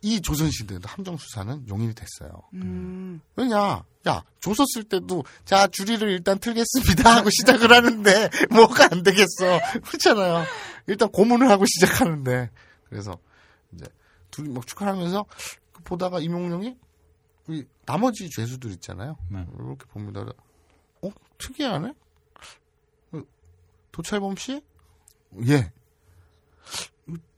[0.01, 2.43] 이 조선시대에도 함정 수사는 용인이 됐어요.
[2.53, 9.03] 음, 왜냐, 야, 조서 쓸 때도, 자, 주리를 일단 틀겠습니다 하고 시작을 하는데, 뭐가 안
[9.03, 9.59] 되겠어.
[9.83, 10.45] 그렇잖아요.
[10.85, 12.49] 일단 고문을 하고 시작하는데.
[12.89, 13.17] 그래서,
[13.73, 13.85] 이제,
[14.29, 15.25] 둘이 막 축하하면서,
[15.73, 16.77] 그 보다가 임용룡이,
[17.49, 19.17] 이, 나머지 죄수들 있잖아요.
[19.29, 19.45] 네.
[19.55, 20.25] 이렇게 봅니다.
[21.01, 21.09] 어?
[21.37, 21.93] 특이하네?
[23.13, 23.21] 어,
[23.91, 24.61] 도찰범 씨?
[25.47, 25.71] 예.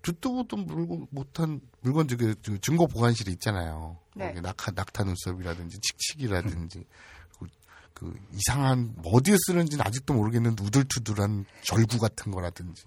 [0.02, 3.97] 듣도 보도 물고 못한 물건 저기 저 증거 보관실이 있잖아요.
[4.15, 4.34] 네.
[4.34, 6.85] 낙하 낙타 눈썹이라든지 칙칙이라든지
[7.38, 7.47] 그,
[7.93, 12.84] 그 이상한 뭐 어디에 쓰는지는 아직도 모르겠는데 우들투들한 절구 같은 거라든지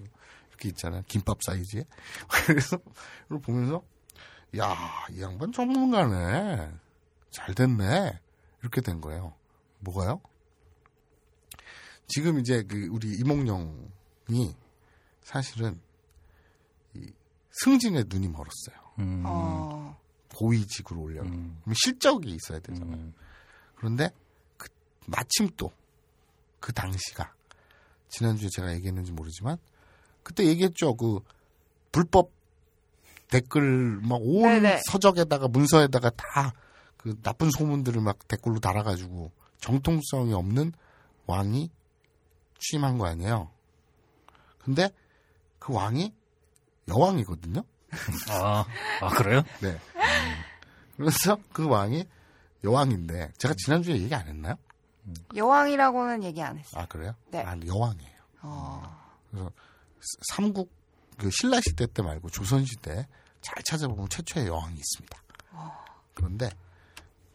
[0.50, 1.02] 이렇게 있잖아요.
[1.08, 1.84] 김밥 사이즈에.
[2.46, 2.78] 그래서
[3.26, 3.82] 이걸 보면서
[4.58, 4.76] 야,
[5.10, 6.70] 이 양반 전문가네.
[7.30, 8.20] 잘 됐네.
[8.60, 9.34] 이렇게 된 거예요.
[9.80, 10.20] 뭐가요?
[12.06, 14.54] 지금 이제 그 우리 이몽룡이
[15.22, 15.80] 사실은
[16.94, 17.10] 이
[17.50, 18.81] 승진에 눈이 멀었어요.
[18.98, 19.98] 음, 어,
[20.34, 21.22] 고위직으로 올려.
[21.22, 21.60] 음.
[21.74, 22.96] 실적이 있어야 되잖아요.
[22.96, 23.14] 음.
[23.74, 24.10] 그런데
[24.56, 24.68] 그
[25.06, 25.72] 마침 또
[26.60, 27.34] 그 당시가
[28.08, 29.58] 지난주에 제가 얘기했는지 모르지만
[30.22, 30.94] 그때 얘기했죠.
[30.94, 31.18] 그
[31.90, 32.30] 불법
[33.26, 34.82] 댓글 막온 네네.
[34.86, 36.52] 서적에다가 문서에다가 다
[37.02, 40.72] 그 나쁜 소문들을 막 댓글로 달아가지고 정통성이 없는
[41.26, 41.68] 왕이
[42.60, 43.50] 취임한 거 아니에요.
[44.60, 44.88] 근데
[45.58, 46.14] 그 왕이
[46.86, 47.64] 여왕이거든요.
[48.30, 48.64] 아,
[49.00, 49.42] 아 그래요?
[49.60, 49.78] 네.
[50.96, 52.06] 그래서 그 왕이
[52.64, 54.54] 여왕인데 제가 지난주에 얘기 안 했나요?
[55.34, 56.82] 여왕이라고는 얘기 안 했어요.
[56.82, 57.14] 아 그래요?
[57.30, 57.42] 네.
[57.44, 58.12] 아 여왕이에요.
[58.42, 59.50] 어, 그래서
[60.34, 60.70] 삼국
[61.18, 63.06] 그 신라 시대 때 말고 조선 시대
[63.40, 65.22] 잘 찾아보면 최초의 여왕이 있습니다.
[66.14, 66.50] 그런데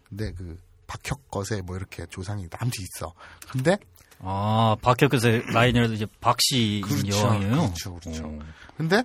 [0.08, 3.14] 근데 그 박혁거세 뭐 이렇게 조상이 남지 있어.
[3.52, 3.78] 근데
[4.20, 7.52] 아 박혁에서 라인이라도 이제 박씨 그렇죠, 여왕이에요.
[7.52, 8.26] 그렇죠, 그렇죠.
[8.26, 8.40] 어.
[8.78, 9.04] 근데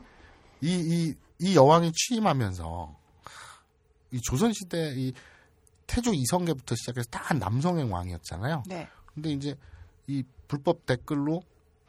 [0.60, 2.96] 이 이 이 여왕이 취임하면서
[4.12, 5.12] 이 조선 시대 이
[5.86, 8.62] 태조 이성계부터 시작해서 다 남성의 왕이었잖아요.
[8.66, 8.88] 네.
[9.14, 9.56] 근데 이제
[10.06, 11.42] 이 불법 댓글로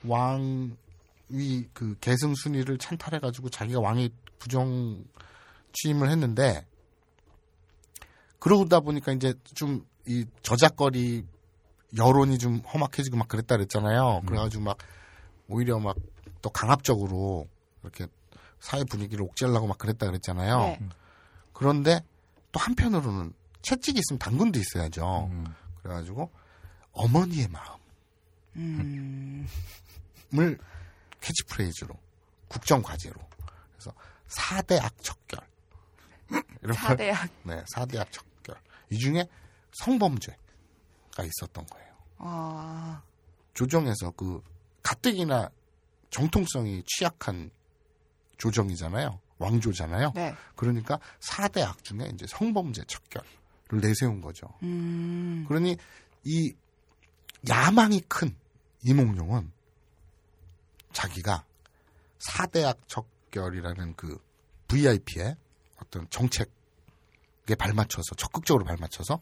[0.05, 0.75] 왕위
[1.73, 4.09] 그 계승 순위를 찬탈해 가지고 자기가 왕이
[4.39, 5.05] 부정
[5.73, 6.65] 취임을 했는데
[8.39, 11.25] 그러다 보니까 이제 좀 이 저작거리
[11.95, 14.23] 여론이 좀 험악해지고 막 그랬다 그랬잖아요.
[14.25, 14.77] 그래가지고 막
[15.47, 15.95] 오히려 막
[16.43, 17.47] 또 강압적으로
[17.81, 18.05] 이렇게
[18.64, 20.60] 사회 분위기를 옥죄하려고 막 그랬다 그랬잖아요.
[20.60, 20.80] 네.
[21.52, 22.02] 그런데
[22.53, 25.27] 또 한편으로는 채찍이 있으면 당근도 있어야죠.
[25.30, 25.53] 음.
[25.81, 26.31] 그래가지고
[26.94, 27.49] 어머니의
[28.56, 29.48] 음,
[30.31, 30.57] 마음을
[31.19, 31.94] 캐치프레이즈로
[32.48, 33.19] 국정과제로
[33.73, 33.94] 그래서
[34.27, 35.45] 사대 악 척결
[36.30, 37.30] 이런 걸 사대학.
[37.44, 38.56] 네 사대 악 척결
[38.90, 39.27] 이 중에
[39.73, 40.38] 성범죄가
[41.19, 41.94] 있었던 거예요.
[42.19, 43.02] 어,
[43.53, 44.41] 조정에서 그
[44.84, 45.49] 가뜩이나
[46.11, 47.52] 정통성이 취약한
[48.44, 49.20] 조정이잖아요.
[49.38, 50.11] 왕조잖아요.
[50.15, 50.36] 네.
[50.57, 54.48] 그러니까 사대악 중에 이제 성범죄 척결을 내세운 거죠.
[54.64, 55.78] 음, 그러니
[56.26, 56.53] 이
[57.48, 58.36] 야망이 큰
[58.84, 59.49] 이몽룡은
[60.91, 61.45] 자기가
[62.20, 64.18] 사대악 척결이라는 그
[64.68, 65.38] VIP의
[65.82, 69.22] 어떤 정책에 발맞춰서 적극적으로 발맞춰서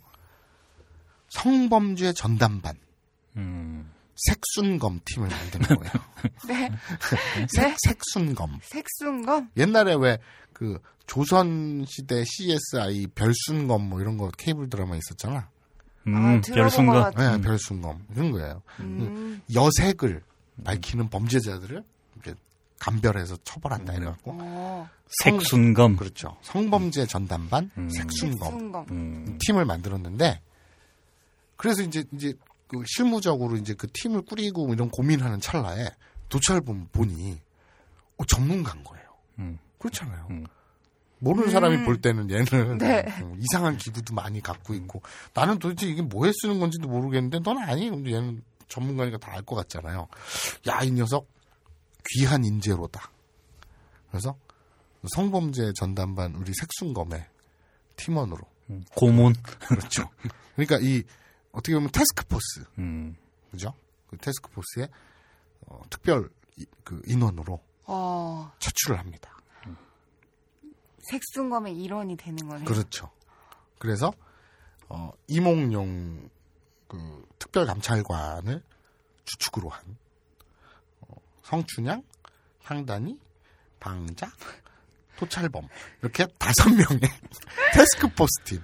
[1.29, 2.75] 성범죄 전담반
[3.37, 3.91] 음.
[4.15, 5.93] 색순검 팀을 만드는 거예요.
[6.47, 6.71] 네.
[7.49, 7.75] 색, 네.
[7.83, 8.59] 색순검.
[8.63, 9.49] 색순검?
[9.57, 10.17] 옛날에 왜
[10.61, 15.49] 그 조선 시대 CSI 별순검 뭐 이런 거 케이블 드라마 있었잖아.
[16.05, 16.95] 음, 아, 별순간.
[16.95, 17.35] 것 같아.
[17.37, 18.61] 네, 별순검 이런 거예요.
[18.79, 20.21] 음, 여색을
[20.63, 21.83] 밝히는 범죄자들을
[22.21, 22.35] 이제
[22.77, 24.87] 감별해서 처벌한다 이래갖고 어,
[25.23, 25.95] 색순검.
[25.95, 26.37] 그렇죠.
[26.43, 27.89] 성범죄 전담반 음.
[27.89, 28.85] 색순검 색순검.
[28.91, 29.39] 음.
[29.43, 30.41] 팀을 만들었는데
[31.57, 32.35] 그래서 이제 이제
[32.71, 35.89] 그 실무적으로 이제 그 팀을 꾸리고 이런 고민하는 찰나에
[36.29, 37.37] 도찰본 보니
[38.17, 39.05] 어, 전문가인 거예요.
[39.39, 39.59] 음.
[39.77, 40.27] 그렇잖아요.
[40.29, 40.45] 음.
[41.19, 43.03] 모르는 사람이 볼 때는 얘는 네.
[43.21, 45.01] 어, 이상한 기구도 많이 갖고 있고
[45.33, 49.55] 나는 도대체 이게 뭐에 쓰는 건지도 모르겠는데 넌 아니 근데 얘는 전문가니까 다 알 것
[49.57, 50.07] 같잖아요.
[50.69, 51.27] 야 이 녀석
[52.09, 53.11] 귀한 인재로다.
[54.09, 54.37] 그래서
[55.13, 57.25] 성범죄 전담반 우리 색순검의
[57.97, 58.39] 팀원으로
[58.95, 59.33] 고문.
[59.67, 60.09] 그렇죠.
[60.55, 61.03] 그러니까 이
[61.51, 63.15] 어떻게 보면 테스크포스 음.
[63.51, 63.73] 그죠?
[64.09, 64.89] 그 테스크포스의
[65.67, 69.29] 어, 특별 이- 그 인원으로 어, 차출을 합니다.
[70.99, 72.65] 색순검의 일원이 되는 거네요.
[72.65, 73.11] 그렇죠.
[73.79, 74.13] 그래서
[74.87, 76.29] 어, 이몽룡
[76.87, 78.61] 그 특별 감찰관을
[79.25, 79.97] 주축으로 한
[81.01, 82.03] 어, 성춘향,
[82.63, 83.19] 향단이,
[83.79, 84.31] 방자,
[85.17, 85.67] 토찰범
[86.01, 87.01] 이렇게 다섯 명의
[87.73, 88.61] 테스크포스 팀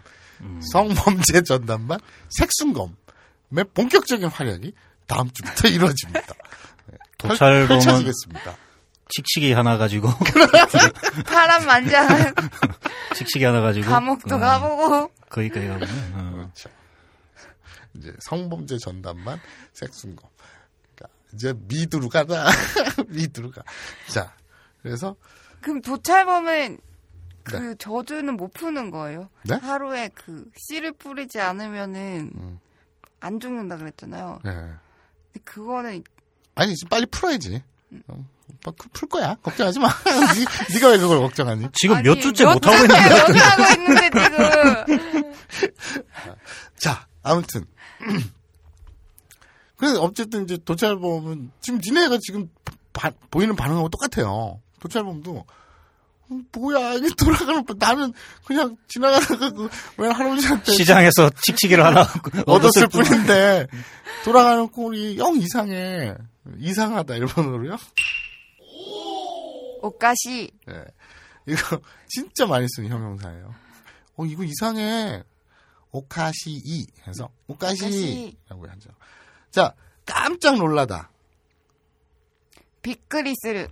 [0.72, 2.00] 성범죄 전담반
[2.30, 4.74] 색순검의 본격적인 활약이
[5.08, 6.22] 다음 주부터 이루어집니다.
[6.88, 7.32] 네, 펼-
[7.68, 8.54] 도찰범은-.
[9.10, 10.10] 칙칙이 하나 가지고
[11.26, 12.34] 파란 만장한
[13.16, 15.86] 칙칙이 하나 가지고 감옥도 어, 가보고 거기까지 가고.
[15.86, 16.32] 어.
[16.34, 16.70] 그렇죠.
[17.96, 19.40] 이제 성범죄 전담반
[19.74, 20.30] 색순검.
[20.96, 22.48] 그러니까 이제 미드로 가자.
[23.08, 23.64] 미드로 가.
[24.10, 24.34] 자,
[24.84, 25.16] 그래서
[25.62, 26.78] 그럼 도찰범은
[27.50, 27.76] 그 네.
[27.80, 29.30] 저주는 못 푸는 거예요?
[29.44, 29.56] 네?
[29.56, 32.60] 하루에 그 씨를 뿌리지 않으면은 음.
[33.20, 34.40] 안 죽는다 그랬잖아요.
[34.44, 34.52] 네.
[34.52, 36.04] 근데 그거는
[36.56, 37.64] 아니 빨리 풀어야지.
[38.08, 38.26] 어,
[38.64, 39.36] 뭐풀- 풀 거야.
[39.42, 39.88] 걱정하지 마.
[40.36, 41.68] 니, 네가 왜 그걸 걱정하니?
[41.74, 43.20] 지금 아니, 몇 주째 몇 못 하고 주째 있는 거야?
[43.28, 45.34] 여기 하고 있는데 지금
[46.78, 47.66] 자, 아무튼.
[49.78, 52.50] 그래서 어쨌든 이제 도찰범은 지금 니네가 지금
[52.94, 54.60] 바- 보이는 반응하고 똑같아요.
[54.80, 55.44] 도찰범도 음,
[56.30, 58.14] 뭐야 이게 돌아가는 거 나는
[58.46, 62.02] 그냥 지나가다가 그왜 할아버지한테 시장에서 칙칙이를 하나
[62.46, 63.68] 얻었을 뿐인데
[64.26, 66.16] 돌아가는 꼴이 영 이상해
[66.58, 67.78] 이상하다 일본어로요.
[69.82, 70.86] 옷가시 예.
[71.46, 71.80] 이거
[72.10, 73.54] 진짜 많이 쓰는 형용사예요.
[74.18, 75.24] 어 이거 이상해.
[75.92, 78.90] 오카시이 해서 오카시라고 하죠.
[79.52, 79.74] 자
[80.06, 81.10] 깜짝 놀라다.
[82.82, 83.70] 비크리스를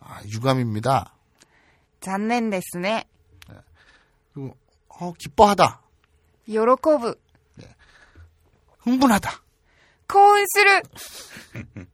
[0.00, 1.14] 아, 유감입니다.
[2.02, 3.04] 잔넨 데스네
[4.32, 4.56] 그리고
[4.88, 5.80] 어 기뻐하다.
[6.52, 7.14] 요로코브
[8.80, 9.30] 흥분하다.
[10.08, 10.82] 코운스를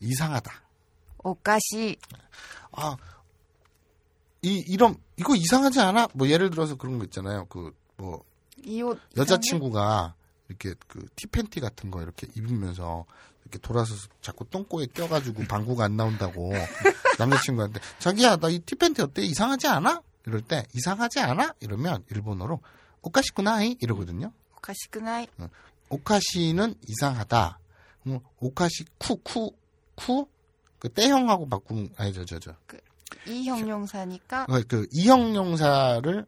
[0.00, 0.52] 이상하다.
[1.24, 1.96] 옷가시
[2.72, 2.96] 아,
[4.42, 6.08] 이, 이런, 이거 이상하지 않아?
[6.14, 7.46] 뭐, 예를 들어서 그런 거 있잖아요.
[7.46, 8.24] 그, 뭐,
[9.16, 10.14] 여자친구가
[10.48, 13.04] 이렇게 그 티팬티 같은 거 이렇게 입으면서
[13.48, 16.52] 이렇게 돌아서서 자꾸 똥꼬에 껴가지고 방구가 안 나온다고
[17.18, 19.22] 남자친구한테 자기야, 나 이 티팬티 어때?
[19.22, 20.02] 이상하지 않아?
[20.26, 21.54] 이럴 때, 이상하지 않아?
[21.60, 22.60] 이러면 일본어로
[23.02, 23.76] 오카시쿠나이?
[23.80, 24.32] 이러거든요.
[24.58, 25.26] 오카시쿠나이
[25.88, 27.58] 오카시는 이상하다.
[28.06, 29.50] 음, 오카시 쿠, 쿠,
[29.94, 30.26] 쿠?
[30.78, 32.54] 그 때형하고 바꾸면, 아니, 저, 저, 저.
[33.26, 36.26] 이 형용사니까 어, 그 이형용사를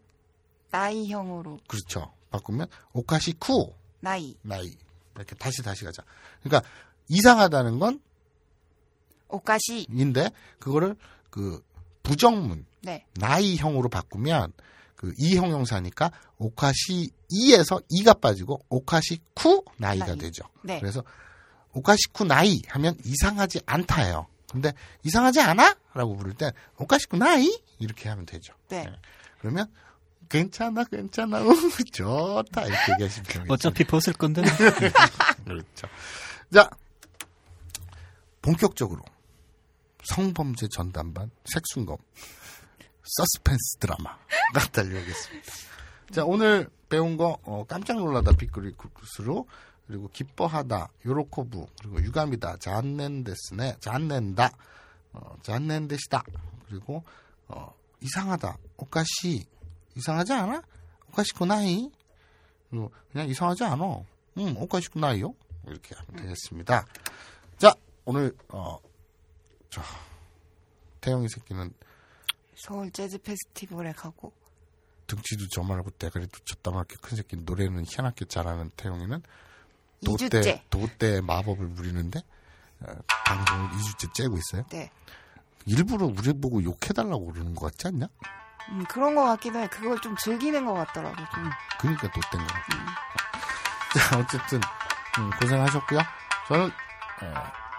[0.71, 4.75] 나이형으로 그렇죠 바꾸면 오카시 쿠 나이 나이
[5.15, 6.03] 이렇게 다시 다시 가자.
[6.43, 6.69] 그러니까
[7.11, 8.01] 이상하다는 건
[9.29, 10.97] 오카시 인데 그거를
[11.29, 11.63] 그
[12.03, 14.53] 부정문 네 나이형으로 바꾸면
[14.97, 20.19] 그 이형용사니까 오카시 이에서 이가 빠지고 오카시 쿠 나이가 나이.
[20.19, 20.45] 되죠.
[20.63, 20.79] 네.
[20.81, 21.03] 그래서
[21.73, 24.27] 오카시 쿠 나이 하면 이상하지 않다예요.
[24.51, 24.73] 근데
[25.05, 25.77] 이상하지 않아?
[25.95, 27.47] 라고 부를 때 오카시 쿠 나이
[27.79, 28.55] 이렇게 하면 되죠.
[28.69, 28.91] 네.
[29.39, 29.71] 그러면
[30.29, 31.55] 괜찮아 괜찮아 우,
[31.93, 33.53] 좋다 이렇게 얘기하시면 되겠죠.
[33.53, 34.43] 어차피 벗을 건데.
[35.45, 35.89] 그렇죠.
[36.53, 36.69] 자
[38.43, 39.03] 본격적으로
[40.05, 41.99] 성범죄 전담반 색순검
[43.03, 44.19] 서스펜스 드라마가
[44.73, 45.53] 달려오겠습니다.
[46.13, 49.47] 자 오늘 배운 거 어, 깜짝 놀라다 비크리쿠스로
[49.87, 54.51] 그리고 기뻐하다 요로코부 그리고 유감이다 잔넨데스네 잔넨다
[55.13, 56.23] 어, 잔넨데시다
[56.69, 57.03] 그리고
[57.49, 59.45] 어, 이상하다 오카시
[59.97, 60.63] 이상하지 않아?
[61.11, 61.91] 오카시쿠나이
[62.71, 63.85] 그리고 그냥 이상하지 않아
[64.39, 65.35] 응 오카시쿠나이요
[65.67, 66.87] 이렇게 하면 되겠습니다
[67.59, 67.75] 자
[68.11, 68.77] 오늘 어,
[69.71, 69.85] 자
[71.01, 71.73] 태영이 새끼는
[72.57, 74.33] 서울 재즈 페스티벌에 가고
[75.07, 79.23] 등치도 저만하고 대가리도 저따만하게 큰 새끼 노래는 희한하게 잘하는 태영이는
[80.05, 82.21] 도대 2주째 도대 마법을 부리는데
[82.81, 82.93] 어,
[83.27, 84.65] 방송을 2주째 째고 있어요.
[84.71, 84.91] 네
[85.67, 88.09] 일부러 우리 보고 욕해달라고 그러는 것 같지 않냐?
[88.71, 92.77] 음, 그런 것 같기도 해 그걸 좀 즐기는 것 같더라고 좀 그러니까 도대인 것 같아.
[93.95, 94.61] 자 어쨌든
[95.21, 96.01] 음, 고생하셨고요.
[96.49, 96.67] 저는
[97.23, 97.70] 어,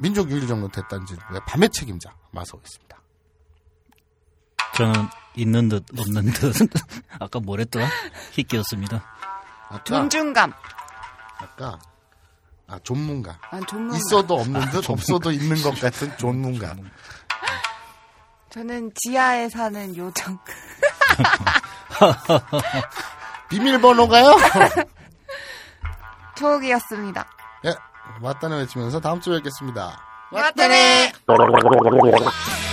[0.00, 2.96] 민족 유일정론 대단지부의 밤의 책임자 마서고 있습니다.
[4.76, 4.94] 저는
[5.36, 6.54] 있는 듯 없는 듯.
[7.20, 7.86] 아까 뭐랬더라?
[8.32, 9.04] 희끼였습니다.
[9.68, 10.52] 아까 존중감
[11.38, 11.78] 아까
[12.66, 16.74] 아 존문가 아, 존문 있어도 없는 듯 없어도 있는 것 같은 존문가.
[18.50, 20.38] 저는 지하에 사는 요정.
[23.48, 24.36] 비밀번호가요?
[26.36, 27.28] 초옥이었습니다.
[27.66, 27.74] 예,
[28.20, 30.00] 맞다네 외치면서 다음 주에 뵙겠습니다.
[32.10, 32.69] 맞서